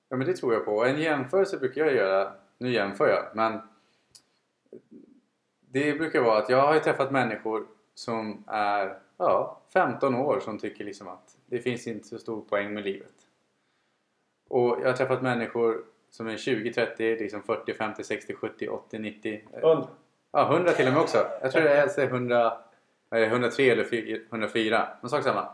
Ja 0.10 0.16
men 0.18 0.28
det 0.28 0.34
tror 0.34 0.54
jag 0.54 0.66
på. 0.66 0.86
En 0.86 1.02
jämförelse 1.02 1.58
brukar 1.58 1.86
jag 1.86 1.96
göra. 1.96 2.34
Nu 2.58 2.72
jämför 2.72 3.08
jag 3.10 3.24
men 3.36 3.60
det 5.62 5.94
brukar 5.94 6.22
vara 6.22 6.38
att 6.38 6.50
jag 6.50 6.62
har 6.68 6.74
ju 6.74 6.80
träffat 6.80 7.12
människor 7.12 7.66
som 7.94 8.44
är 8.48 8.98
ja, 9.18 9.62
15 9.74 10.16
år 10.16 10.40
som 10.40 10.60
tycker 10.60 10.84
liksom 10.86 11.08
att 11.08 11.38
det 11.46 11.60
finns 11.60 11.88
inte 11.88 12.08
så 12.08 12.18
stor 12.18 12.42
poäng 12.42 12.74
med 12.74 12.84
livet. 12.84 13.14
Och 14.50 14.78
jag 14.82 14.86
har 14.88 14.94
träffat 14.94 15.22
människor 15.22 15.84
som 16.10 16.28
är 16.28 16.38
20, 16.38 16.74
30, 16.74 17.16
liksom 17.16 17.44
40, 17.44 17.74
50, 17.74 18.04
60, 18.04 18.34
70, 18.34 18.68
80, 18.70 19.00
90. 19.00 19.44
eh, 19.54 19.60
Undra. 19.64 19.88
Ja, 20.32 20.54
100 20.56 20.72
till 20.72 20.88
och 20.88 20.94
med 20.94 21.02
också. 21.02 21.18
Jag 21.42 21.52
tror 21.52 21.62
det 21.64 21.70
är 21.78 22.08
100, 22.08 22.58
eh, 23.12 23.22
103 23.22 23.70
eller 23.70 23.84
fy- 23.84 24.22
104. 24.30 24.88
Någon 25.02 25.10
sak 25.10 25.24
samma. 25.24 25.48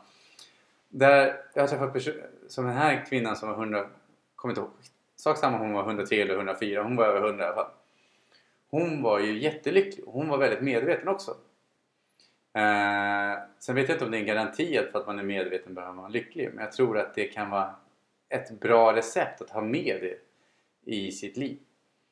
Där 0.90 1.42
jag 1.54 1.62
har 1.64 1.68
träffat 1.68 1.94
personer 1.94 2.30
som 2.48 2.66
den 2.66 2.74
här 2.74 3.06
kvinnan 3.06 3.36
som 3.36 3.50
var 3.50 3.56
100, 3.56 3.90
kommer 4.36 4.52
inte 4.52 4.62
ihåg. 4.62 4.70
Sak 5.16 5.38
samma 5.38 5.58
hon 5.58 5.74
var 5.74 5.84
103 5.84 6.22
eller 6.22 6.36
104. 6.36 6.84
Hon 6.84 6.96
var 6.96 7.06
över 7.06 7.28
100 7.28 7.44
i 7.44 7.48
alla 7.48 7.56
fall. 7.56 7.72
Hon 8.70 9.02
var 9.02 9.20
ju 9.20 9.40
jättelycklig 9.40 10.04
hon 10.08 10.30
var 10.30 10.38
väldigt 10.38 10.62
medveten 10.62 11.08
också. 11.08 11.36
Eh, 12.54 13.40
sen 13.60 13.76
vet 13.76 13.90
jag 13.90 13.96
inte 13.96 14.06
om 14.06 14.12
det 14.12 14.18
är 14.18 14.20
en 14.20 14.26
garanti 14.28 14.78
att 14.78 14.92
för 14.92 15.00
att 15.00 15.08
man 15.08 15.20
är 15.20 15.24
medveten 15.24 15.74
behöver 15.74 15.94
man 15.94 16.12
lycklig. 16.12 16.50
Men 16.54 16.64
jag 16.64 16.72
tror 16.74 16.98
att 17.00 17.16
det 17.16 17.26
kan 17.26 17.50
vara 17.50 17.76
ett 18.30 18.60
bra 18.60 18.96
recept 18.96 19.42
att 19.42 19.50
ha 19.50 19.62
med 19.62 19.98
det 20.02 20.18
i 20.92 21.12
sitt 21.12 21.38
liv. 21.38 21.58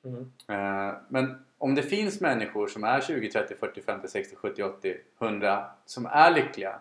Mm. 0.05 0.31
Eh, 0.47 0.93
Men 1.07 1.45
om 1.57 1.75
det 1.75 1.83
finns 1.83 2.21
människor 2.21 2.67
som 2.67 2.83
är 2.83 3.01
20, 3.01 3.31
30, 3.31 3.55
40, 3.55 3.81
50, 3.81 4.07
60, 4.07 4.35
70, 4.35 4.63
80, 4.63 4.97
100 5.19 5.65
som 5.85 6.05
är 6.05 6.31
lyckliga 6.31 6.79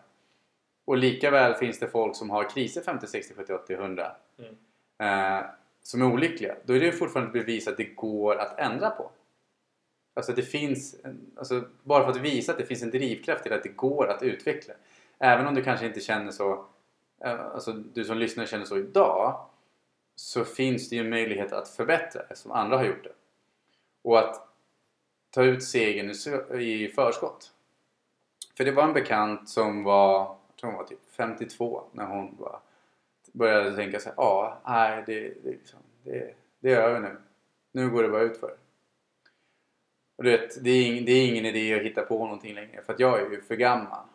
och 0.84 0.96
lika 0.96 1.30
väl 1.30 1.54
finns 1.54 1.78
det 1.78 1.88
folk 1.88 2.16
som 2.16 2.30
har 2.30 2.50
kriser 2.50 2.80
50, 2.80 3.06
60, 3.06 3.34
70, 3.34 3.52
80, 3.52 3.74
100 3.74 4.12
Mm. 4.38 5.38
eh, 5.38 5.44
som 5.82 6.02
är 6.02 6.06
olyckliga. 6.06 6.54
Då 6.64 6.72
är 6.76 6.80
det 6.80 6.92
fortfarande 6.92 7.28
ett 7.38 7.46
bevis 7.46 7.68
att 7.68 7.76
det 7.76 7.84
går 7.84 8.36
att 8.36 8.58
ändra 8.58 8.90
på. 8.90 9.10
Alltså 10.14 10.32
det 10.32 10.42
finns, 10.42 10.96
alltså 11.36 11.64
bara 11.82 12.04
för 12.04 12.10
att 12.10 12.16
visa 12.16 12.52
att 12.52 12.58
det 12.58 12.66
finns 12.66 12.82
en 12.82 12.90
drivkraft 12.90 13.42
till 13.42 13.52
att 13.52 13.62
det 13.62 13.68
går 13.68 14.08
att 14.08 14.22
utveckla. 14.22 14.74
Även 15.18 15.46
om 15.46 15.54
du 15.54 15.64
kanske 15.64 15.86
inte 15.86 16.00
känner 16.00 16.30
så, 16.30 16.64
eh, 17.24 17.40
alltså 17.40 17.72
du 17.72 18.04
som 18.04 18.18
lyssnar 18.18 18.46
känner 18.46 18.64
så 18.64 18.78
idag 18.78 19.46
så 20.16 20.44
finns 20.44 20.88
det 20.88 20.96
ju 20.96 21.02
en 21.02 21.10
möjlighet 21.10 21.52
att 21.52 21.68
förbättra 21.68 22.20
eftersom 22.20 22.42
som 22.42 22.52
andra 22.52 22.76
har 22.76 22.84
gjort 22.84 23.04
det. 23.04 23.12
Och 24.02 24.18
att 24.18 24.48
ta 25.30 25.42
ut 25.42 25.64
segern 25.64 26.10
i 26.60 26.88
förskott. 26.88 27.52
För 28.56 28.64
det 28.64 28.72
var 28.72 28.84
en 28.84 28.92
bekant 28.92 29.48
som 29.48 29.84
var, 29.84 30.18
jag 30.18 30.56
tror 30.60 30.70
hon 30.70 30.78
var 30.78 30.86
typ 30.86 30.98
52 31.16 31.82
när 31.92 32.06
hon 32.06 32.36
var, 32.38 32.60
började 33.32 33.76
tänka 33.76 34.00
sig 34.00 34.12
ja, 34.16 34.60
nej 34.66 35.02
det, 35.06 35.20
det, 35.42 35.48
är 35.48 35.52
liksom, 35.52 35.78
det, 36.04 36.34
det 36.60 36.72
är 36.72 36.80
över 36.80 37.00
nu. 37.00 37.16
Nu 37.72 37.90
går 37.90 38.02
det 38.02 38.08
bara 38.08 38.22
ut 38.22 38.36
för. 38.40 38.56
Och 40.20 40.24
du 40.24 40.30
vet, 40.30 40.64
det 40.64 40.70
är, 40.70 40.86
ing, 40.86 41.04
det 41.04 41.12
är 41.12 41.28
ingen 41.28 41.46
idé 41.46 41.74
att 41.74 41.82
hitta 41.82 42.02
på 42.02 42.18
någonting 42.18 42.54
längre 42.54 42.82
för 42.82 42.92
att 42.92 43.00
jag 43.00 43.20
är 43.20 43.30
ju 43.30 43.42
för 43.42 43.56
gammal. 43.56 44.06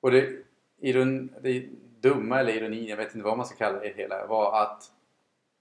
Och 0.00 0.10
det, 0.10 0.36
iron, 0.80 1.34
det 1.42 1.66
dumma 2.00 2.40
eller 2.40 2.52
ironin, 2.52 2.86
jag 2.86 2.96
vet 2.96 3.14
inte 3.14 3.24
vad 3.24 3.36
man 3.36 3.46
ska 3.46 3.56
kalla 3.56 3.78
det 3.78 3.94
hela, 3.96 4.26
var 4.26 4.62
att 4.62 4.82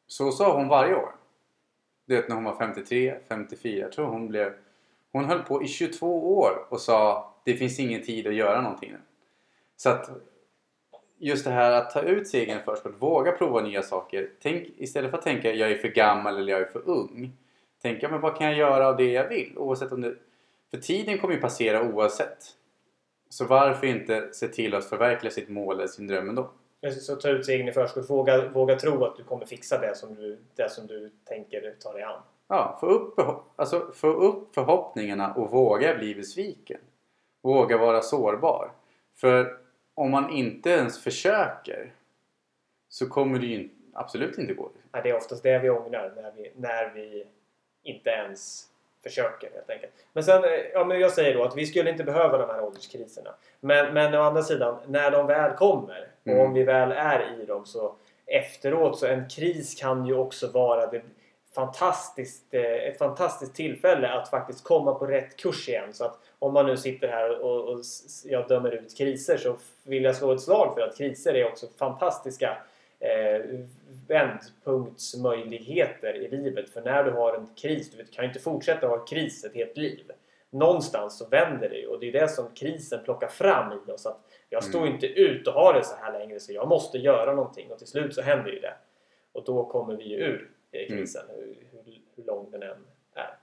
så 0.07 0.31
sa 0.31 0.57
hon 0.57 0.67
varje 0.67 0.95
år. 0.95 1.15
Du 2.05 2.15
vet 2.15 2.29
när 2.29 2.35
hon 2.35 2.43
var 2.43 2.57
53, 2.57 3.15
54, 3.27 3.79
jag 3.79 3.91
tror 3.91 4.05
hon 4.05 4.27
blev... 4.27 4.53
Hon 5.11 5.25
höll 5.25 5.43
på 5.43 5.63
i 5.63 5.67
22 5.67 6.37
år 6.37 6.65
och 6.69 6.81
sa 6.81 7.33
det 7.45 7.53
finns 7.53 7.79
ingen 7.79 8.01
tid 8.01 8.27
att 8.27 8.33
göra 8.33 8.61
någonting 8.61 8.91
nu. 8.91 8.99
Så 9.75 9.89
att 9.89 10.09
just 11.17 11.45
det 11.45 11.51
här 11.51 11.71
att 11.71 11.91
ta 11.91 12.01
ut 12.01 12.27
segern 12.27 12.61
först 12.65 12.85
och 12.85 12.93
våga 12.99 13.31
prova 13.31 13.61
nya 13.61 13.83
saker. 13.83 14.29
Tänk, 14.41 14.67
istället 14.77 15.11
för 15.11 15.17
att 15.17 15.23
tänka 15.23 15.53
jag 15.53 15.71
är 15.71 15.77
för 15.77 15.87
gammal 15.87 16.37
eller 16.37 16.51
jag 16.51 16.61
är 16.61 16.65
för 16.71 16.89
ung. 16.89 17.37
Tänka 17.85 18.09
men 18.09 18.21
vad 18.21 18.37
kan 18.37 18.47
jag 18.47 18.57
göra 18.57 18.87
av 18.87 18.97
det 18.97 19.11
jag 19.11 19.27
vill? 19.27 19.57
Oavsett 19.57 19.91
om 19.91 20.01
det... 20.01 20.15
För 20.71 20.77
tiden 20.77 21.17
kommer 21.17 21.33
ju 21.33 21.41
passera 21.41 21.83
oavsett. 21.83 22.37
Så 23.29 23.45
varför 23.45 23.87
inte 23.87 24.29
se 24.33 24.47
till 24.47 24.75
att 24.75 24.85
förverkliga 24.85 25.31
sitt 25.31 25.49
mål 25.49 25.75
eller 25.75 25.87
sin 25.87 26.07
dröm 26.07 26.29
ändå? 26.29 26.49
Så 27.01 27.15
ta 27.15 27.29
ut 27.29 27.45
segern 27.45 27.67
i 27.67 27.71
förskott. 27.71 28.09
Våga, 28.09 28.49
våga 28.49 28.75
tro 28.75 29.05
att 29.05 29.17
du 29.17 29.23
kommer 29.23 29.45
fixa 29.45 29.79
det 29.79 29.95
som 29.95 30.15
du, 30.15 30.37
det 30.55 30.71
som 30.71 30.87
du 30.87 31.11
tänker 31.25 31.75
ta 31.79 31.93
dig 31.93 32.03
an. 32.03 32.21
Ja, 32.47 32.77
få 32.79 32.87
upp, 32.87 33.19
alltså, 33.55 33.91
få 33.93 34.07
upp 34.07 34.55
förhoppningarna 34.55 35.33
och 35.33 35.51
våga 35.51 35.95
bli 35.95 36.15
besviken. 36.15 36.79
Våga 37.41 37.77
vara 37.77 38.01
sårbar. 38.01 38.71
För 39.15 39.57
om 39.93 40.11
man 40.11 40.29
inte 40.29 40.69
ens 40.69 41.03
försöker 41.03 41.93
så 42.89 43.09
kommer 43.09 43.39
det 43.39 43.45
ju 43.45 43.69
absolut 43.93 44.37
inte 44.37 44.53
gå. 44.53 44.71
Nej, 44.91 45.01
det 45.03 45.09
är 45.09 45.15
oftast 45.15 45.43
det 45.43 45.59
vi 45.59 45.69
ångrar 45.69 46.13
när 46.15 46.31
vi, 46.35 46.51
när 46.55 46.93
vi 46.93 47.25
inte 47.85 48.09
ens 48.09 48.65
försöker 49.03 49.49
helt 49.53 49.69
enkelt. 49.69 49.91
Men 50.13 50.23
sen, 50.23 50.43
eh, 50.43 50.49
ja 50.73 50.83
men 50.85 50.99
jag 50.99 51.11
säger 51.11 51.33
då 51.33 51.43
att 51.43 51.57
vi 51.57 51.65
skulle 51.65 51.89
inte 51.89 52.03
behöva 52.03 52.37
de 52.37 52.49
här 52.49 52.63
ålderskriserna. 52.63 53.29
Men, 53.59 53.93
men 53.93 54.13
å 54.15 54.21
andra 54.21 54.43
sidan, 54.43 54.77
när 54.87 55.11
de 55.11 55.27
väl 55.27 55.51
kommer 55.51 56.07
och 56.23 56.27
Mm. 56.31 56.45
om 56.45 56.53
vi 56.53 56.63
väl 56.63 56.91
är 56.91 57.41
i 57.41 57.45
dem 57.45 57.65
så 57.65 57.95
efteråt 58.25 58.99
så 58.99 59.05
en 59.05 59.29
kris 59.29 59.75
kan 59.75 60.05
ju 60.05 60.15
också 60.15 60.47
vara 60.51 60.87
det, 60.87 61.01
fantastiskt, 61.55 62.53
eh, 62.53 62.61
ett 62.61 62.97
fantastiskt 62.97 63.55
tillfälle 63.55 64.09
att 64.09 64.29
faktiskt 64.29 64.63
komma 64.63 64.93
på 64.95 65.05
rätt 65.05 65.37
kurs 65.37 65.69
igen. 65.69 65.93
Så 65.93 66.05
att 66.05 66.19
om 66.39 66.53
man 66.53 66.65
nu 66.65 66.77
sitter 66.77 67.07
här 67.07 67.39
och, 67.39 67.69
och 67.69 67.79
jag 68.23 68.47
dömer 68.47 68.71
ut 68.71 68.97
kriser 68.97 69.37
så 69.37 69.55
vill 69.83 70.03
jag 70.03 70.15
slå 70.15 70.33
ett 70.33 70.41
slag 70.41 70.73
för 70.73 70.81
att 70.81 70.97
kriser 70.97 71.33
är 71.33 71.47
också 71.47 71.67
fantastiska 71.77 72.57
eh, 72.99 73.41
vändpunktsmöjligheter 74.07 76.13
i 76.13 76.27
livet. 76.27 76.69
För 76.69 76.81
när 76.81 77.03
du 77.03 77.11
har 77.11 77.33
en 77.33 77.47
kris, 77.55 77.91
du 77.91 78.05
kan 78.05 78.23
ju 78.23 78.27
inte 78.27 78.39
fortsätta 78.39 78.87
ha 78.87 79.05
kris 79.05 79.43
ett 79.43 79.53
helt 79.53 79.77
liv. 79.77 80.11
Någonstans 80.49 81.17
så 81.17 81.27
vänder 81.27 81.69
det 81.69 81.77
ju 81.77 81.87
och 81.87 81.99
det 81.99 82.07
är 82.07 82.11
det 82.11 82.27
som 82.27 82.55
krisen 82.55 83.03
plockar 83.03 83.27
fram 83.27 83.79
i 83.87 83.91
oss. 83.91 84.05
Att 84.05 84.19
jag 84.49 84.63
står 84.63 84.81
mm. 84.81 84.93
inte 84.93 85.07
ut 85.07 85.47
och 85.47 85.53
har 85.53 85.73
det 85.73 85.83
så 85.83 85.95
här 85.95 86.19
längre 86.19 86.39
så 86.39 86.53
jag 86.53 86.67
måste 86.67 86.97
göra 86.97 87.35
någonting 87.35 87.71
och 87.71 87.77
till 87.77 87.87
slut 87.87 88.15
så 88.15 88.21
händer 88.21 88.51
ju 88.51 88.59
det. 88.59 88.73
Och 89.31 89.43
då 89.45 89.65
kommer 89.65 89.95
vi 89.95 90.03
ju 90.03 90.15
ur 90.15 90.49
mm. 90.71 90.87
krisen, 90.87 91.23
mm. 91.29 91.39
hur, 91.39 91.55
hur, 91.71 92.01
hur 92.15 92.23
lång 92.23 92.51
den 92.51 92.63
än 92.63 92.77
är. 93.13 93.37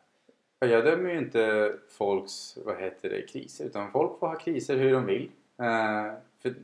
Jag 0.69 0.85
dömer 0.85 1.11
ju 1.11 1.19
inte 1.19 1.73
folks 1.89 2.59
vad 2.65 2.81
heter 2.81 3.09
det, 3.09 3.23
kriser 3.23 3.65
utan 3.65 3.93
folk 3.93 4.19
får 4.19 4.27
ha 4.27 4.39
kriser 4.39 4.77
hur 4.77 4.93
de 4.93 5.07
vill. 5.07 5.31
Uh, 5.61 6.13
för 6.43 6.55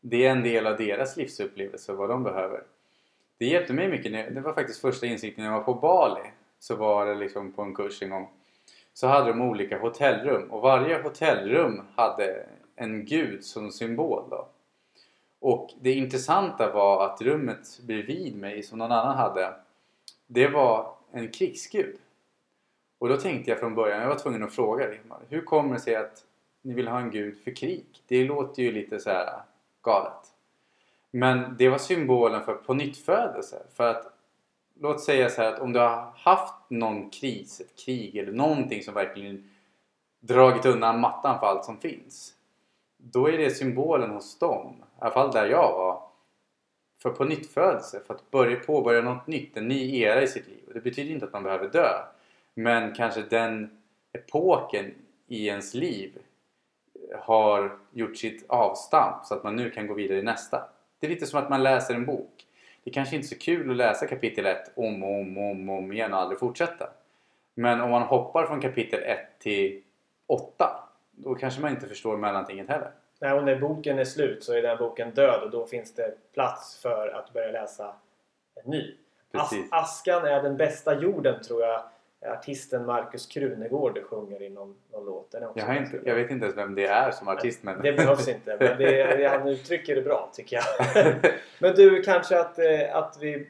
det 0.00 0.26
är 0.26 0.30
en 0.30 0.42
del 0.42 0.66
av 0.66 0.76
deras 0.76 1.16
livsupplevelse 1.16 1.92
vad 1.92 2.08
de 2.08 2.22
behöver. 2.22 2.62
Det 3.38 3.46
hjälpte 3.46 3.72
mig 3.72 3.88
mycket. 3.88 4.34
Det 4.34 4.40
var 4.40 4.52
faktiskt 4.52 4.80
första 4.80 5.06
insikten 5.06 5.44
när 5.44 5.50
jag 5.50 5.58
var 5.58 5.64
på 5.64 5.74
Bali. 5.74 6.30
Så 6.58 6.76
var 6.76 7.06
det 7.06 7.14
liksom 7.14 7.52
på 7.52 7.62
en 7.62 7.74
kurs 7.74 8.02
en 8.02 8.10
gång. 8.10 8.28
Så 8.92 9.06
hade 9.06 9.28
de 9.28 9.40
olika 9.40 9.78
hotellrum 9.78 10.50
och 10.50 10.60
varje 10.60 11.02
hotellrum 11.02 11.82
hade 11.96 12.46
en 12.76 13.04
gud 13.04 13.44
som 13.44 13.72
symbol. 13.72 14.24
Då. 14.30 14.48
Och 15.40 15.70
det 15.80 15.92
intressanta 15.92 16.72
var 16.72 17.06
att 17.06 17.22
rummet 17.22 17.80
bredvid 17.82 18.36
mig 18.36 18.62
som 18.62 18.78
någon 18.78 18.92
annan 18.92 19.16
hade 19.16 19.54
det 20.26 20.48
var 20.48 20.94
en 21.12 21.30
krigsgud. 21.30 21.96
Och 22.98 23.08
då 23.08 23.16
tänkte 23.16 23.50
jag 23.50 23.60
från 23.60 23.74
början, 23.74 24.00
jag 24.00 24.08
var 24.08 24.18
tvungen 24.18 24.42
att 24.42 24.52
fråga 24.52 24.94
hur 25.28 25.40
kommer 25.40 25.74
det 25.74 25.80
sig 25.80 25.96
att 25.96 26.24
ni 26.62 26.74
vill 26.74 26.88
ha 26.88 27.00
en 27.00 27.10
gud 27.10 27.38
för 27.44 27.50
krig? 27.50 27.86
Det 28.06 28.24
låter 28.24 28.62
ju 28.62 28.72
lite 28.72 29.00
så 29.00 29.10
här 29.10 29.40
galet. 29.82 30.34
Men 31.10 31.56
det 31.58 31.68
var 31.68 31.78
symbolen 31.78 32.44
för 32.44 32.54
på 32.54 32.78
För 33.76 33.90
att 33.90 34.06
låt 34.80 35.00
säga 35.00 35.30
så 35.30 35.42
här 35.42 35.52
att 35.52 35.60
om 35.60 35.72
du 35.72 35.78
har 35.78 36.12
haft 36.16 36.54
någon 36.68 37.10
kris, 37.10 37.60
ett 37.60 37.78
krig 37.84 38.16
eller 38.16 38.32
någonting 38.32 38.82
som 38.82 38.94
verkligen 38.94 39.50
dragit 40.20 40.66
undan 40.66 41.00
mattan 41.00 41.38
för 41.38 41.46
allt 41.46 41.64
som 41.64 41.80
finns. 41.80 42.34
Då 42.96 43.28
är 43.28 43.38
det 43.38 43.50
symbolen 43.50 44.10
hos 44.10 44.38
dem, 44.38 44.76
i 44.80 44.84
alla 44.98 45.10
fall 45.10 45.32
där 45.32 45.46
jag 45.46 45.72
var, 45.72 46.02
för 47.02 47.10
på 47.10 47.24
nyttfödelse, 47.24 48.00
för 48.06 48.14
att 48.14 48.30
börja 48.30 48.60
påbörja 48.60 49.02
något 49.02 49.26
nytt, 49.26 49.56
en 49.56 49.68
ny 49.68 50.00
era 50.00 50.22
i 50.22 50.28
sitt 50.28 50.48
liv. 50.48 50.64
Och 50.66 50.74
det 50.74 50.80
betyder 50.80 51.14
inte 51.14 51.26
att 51.26 51.32
man 51.32 51.42
behöver 51.42 51.68
dö. 51.68 51.88
Men 52.54 52.94
kanske 52.94 53.22
den 53.22 53.78
epoken 54.12 54.94
i 55.26 55.46
ens 55.46 55.74
liv 55.74 56.18
har 57.14 57.78
gjort 57.92 58.16
sitt 58.16 58.44
avstamp 58.48 59.24
så 59.24 59.34
att 59.34 59.44
man 59.44 59.56
nu 59.56 59.70
kan 59.70 59.86
gå 59.86 59.94
vidare 59.94 60.18
i 60.18 60.22
nästa. 60.22 60.68
Det 61.00 61.06
är 61.06 61.10
lite 61.10 61.26
som 61.26 61.42
att 61.42 61.50
man 61.50 61.62
läser 61.62 61.94
en 61.94 62.06
bok. 62.06 62.46
Det 62.84 62.90
kanske 62.90 63.16
inte 63.16 63.26
är 63.26 63.28
så 63.28 63.38
kul 63.38 63.70
att 63.70 63.76
läsa 63.76 64.06
kapitel 64.06 64.46
1 64.46 64.72
om 64.74 65.02
och 65.02 65.20
om, 65.20 65.38
om, 65.38 65.68
om 65.68 65.92
igen 65.92 66.14
och 66.14 66.20
aldrig 66.20 66.38
fortsätta. 66.38 66.90
Men 67.54 67.80
om 67.80 67.90
man 67.90 68.02
hoppar 68.02 68.46
från 68.46 68.60
kapitel 68.60 69.02
1 69.02 69.18
till 69.38 69.82
8 70.26 70.88
då 71.10 71.34
kanske 71.34 71.60
man 71.60 71.70
inte 71.70 71.86
förstår 71.86 72.16
mellantinget 72.16 72.68
heller. 72.68 72.90
Nej, 73.20 73.32
och 73.32 73.44
när 73.44 73.60
boken 73.60 73.98
är 73.98 74.04
slut 74.04 74.44
så 74.44 74.52
är 74.52 74.62
den 74.62 74.78
boken 74.78 75.10
död 75.10 75.42
och 75.42 75.50
då 75.50 75.66
finns 75.66 75.94
det 75.94 76.14
plats 76.34 76.82
för 76.82 77.08
att 77.08 77.32
börja 77.32 77.50
läsa 77.50 77.94
en 78.54 78.70
ny. 78.70 78.94
As 79.32 79.52
Askan 79.70 80.24
är 80.24 80.42
den 80.42 80.56
bästa 80.56 81.00
jorden 81.00 81.42
tror 81.42 81.62
jag 81.62 81.82
artisten 82.26 82.86
Markus 82.86 83.26
Krunegård 83.26 84.02
sjunger 84.04 84.42
i 84.42 84.50
någon, 84.50 84.76
någon 84.92 85.04
låt. 85.04 85.34
Jag, 85.54 85.76
inte, 85.76 86.00
jag, 86.04 86.14
vet 86.14 86.30
inte 86.30 86.44
ens 86.44 86.58
vem 86.58 86.74
det 86.74 86.86
är 86.86 87.10
som 87.10 87.28
artist. 87.28 87.62
Men... 87.62 87.82
Det 87.82 87.92
behövs 87.92 88.28
inte. 88.28 88.56
Men 88.60 88.78
det, 88.78 89.28
han 89.38 89.48
uttrycker 89.48 89.94
det 89.94 90.02
bra 90.02 90.30
tycker 90.32 90.56
jag. 90.56 91.14
men 91.58 91.74
du, 91.74 92.02
kanske 92.02 92.40
att, 92.40 92.58
eh, 92.58 92.96
att 92.96 93.18
vi 93.20 93.46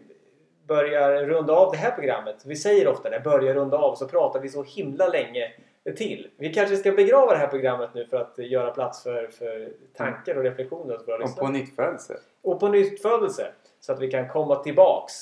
börjar 0.67 1.25
runda 1.27 1.53
av 1.53 1.73
det 1.73 1.79
här 1.79 1.91
programmet. 1.91 2.37
Vi 2.45 2.57
säger 2.57 2.89
ofta 2.89 3.11
det, 3.11 3.21
börjar 3.21 3.55
runda 3.55 3.77
av, 3.77 3.95
så 3.95 4.09
pratar 4.09 4.41
vi 4.41 4.49
så 4.49 4.63
himla 4.63 5.09
länge 5.09 5.53
till. 5.97 6.31
Vi 6.37 6.55
kanske 6.55 6.77
ska 6.77 6.93
begrava 6.93 7.33
det 7.33 7.39
här 7.39 7.47
programmet 7.47 7.91
nu 7.95 8.07
för 8.07 8.17
att 8.17 8.39
göra 8.39 8.71
plats 8.71 9.03
för, 9.03 9.27
för 9.27 9.69
tankar 9.97 10.37
och 10.37 10.43
reflektioner 10.43 10.95
hos 10.95 11.09
våra 11.09 11.25
Och 11.25 11.37
på 11.37 11.49
nyttfödelse. 11.49 12.17
Och 12.43 12.61
på 12.61 12.69
nyttfödelse. 12.69 13.53
Så 13.81 13.93
att 13.93 14.01
vi 14.01 14.11
kan 14.11 14.29
komma 14.29 14.57
tillbaks 14.57 15.15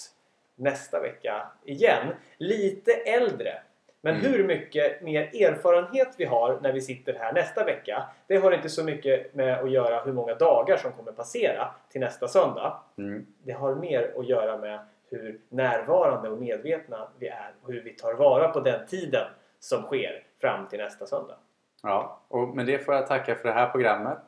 nästa 0.57 1.01
vecka 1.01 1.47
igen. 1.65 2.15
Lite 2.39 2.93
äldre. 2.93 3.59
Men 4.01 4.15
mm. 4.15 4.33
hur 4.33 4.45
mycket 4.45 5.03
mer 5.03 5.23
erfarenhet 5.23 6.15
vi 6.17 6.25
har 6.25 6.59
när 6.63 6.73
vi 6.73 6.81
sitter 6.81 7.15
här 7.15 7.33
nästa 7.33 7.65
vecka 7.65 8.03
det 8.27 8.37
har 8.37 8.53
inte 8.53 8.69
så 8.69 8.85
mycket 8.85 9.35
med 9.35 9.59
att 9.59 9.71
göra 9.71 10.01
hur 10.05 10.13
många 10.13 10.35
dagar 10.35 10.77
som 10.77 10.93
kommer 10.93 11.13
passera 11.13 11.75
till 11.89 12.01
nästa 12.01 12.29
söndag. 12.29 12.81
Mm. 12.99 13.27
Det 13.43 13.53
har 13.53 13.75
mer 13.75 14.15
att 14.19 14.29
göra 14.29 14.59
med 14.59 14.79
hur 15.11 15.41
närvarande 15.49 16.29
och 16.29 16.39
medvetna 16.39 17.09
vi 17.19 17.29
är 17.29 17.55
och 17.63 17.73
hur 17.73 17.83
vi 17.83 17.91
tar 17.91 18.15
vara 18.15 18.49
på 18.49 18.61
den 18.61 18.87
tiden 18.87 19.27
som 19.61 19.83
sker 19.83 20.23
fram 20.41 20.69
till 20.69 20.79
nästa 20.79 21.07
söndag. 21.07 21.37
Ja, 21.83 22.21
och 22.29 22.49
med 22.49 22.67
det 22.67 22.79
får 22.79 22.95
jag 22.95 23.07
tacka 23.07 23.35
för 23.35 23.49
det 23.49 23.55
här 23.55 23.71
programmet 23.71 24.23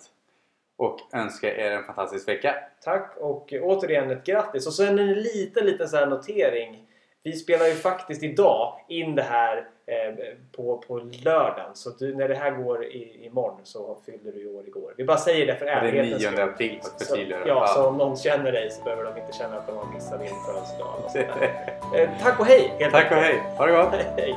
och 0.78 0.98
önska 1.12 1.56
er 1.56 1.70
en 1.70 1.84
fantastisk 1.84 2.28
vecka. 2.28 2.54
Tack 2.84 3.16
och 3.20 3.52
återigen 3.62 4.10
ett 4.10 4.24
grattis. 4.24 4.66
Och 4.66 4.72
sen 4.72 4.98
en 4.98 5.12
liten, 5.12 5.66
liten 5.66 5.88
så 5.88 5.96
här 5.96 6.06
notering. 6.06 6.84
Vi 7.22 7.32
spelar 7.32 7.66
ju 7.66 7.74
faktiskt 7.74 8.22
idag 8.22 8.80
in 8.88 9.14
det 9.14 9.22
här 9.22 9.56
eh, 9.86 10.14
på, 10.56 10.78
på 10.78 10.98
lördagen. 10.98 11.74
Så 11.74 11.90
du, 11.90 12.14
när 12.14 12.28
det 12.28 12.34
här 12.34 12.50
går 12.50 12.84
i, 12.84 13.26
imorgon 13.26 13.60
så 13.62 13.98
fyller 14.06 14.32
du 14.32 14.48
år 14.48 14.66
igår. 14.66 14.94
Vi 14.96 15.04
bara 15.04 15.16
säger 15.16 15.46
det 15.46 15.56
för 15.56 15.66
ärlighetens 15.66 16.22
skull. 16.22 16.36
Det 16.36 16.42
är 16.42 16.46
9 16.46 16.52
april 16.52 16.80
för 16.82 16.90
att 16.90 17.08
förtydliga. 17.08 17.46
Ja, 17.46 17.66
så 17.66 17.86
om 17.86 17.98
någon 17.98 18.16
känner 18.16 18.52
dig 18.52 18.70
så 18.70 18.84
behöver 18.84 19.04
de 19.04 19.20
inte 19.20 19.32
känna 19.32 19.56
att 19.56 19.66
de 19.66 19.76
har 19.76 19.94
missat 19.94 20.20
din 20.20 20.34
födelsedag. 20.46 21.28
eh, 22.00 22.10
tack 22.22 22.40
och 22.40 22.46
hej! 22.46 22.90
Tack 22.90 23.10
och 23.10 23.16
hej! 23.16 23.42
Ha 23.56 23.66
det 23.66 23.72
gott! 23.72 23.94
hej. 24.16 24.34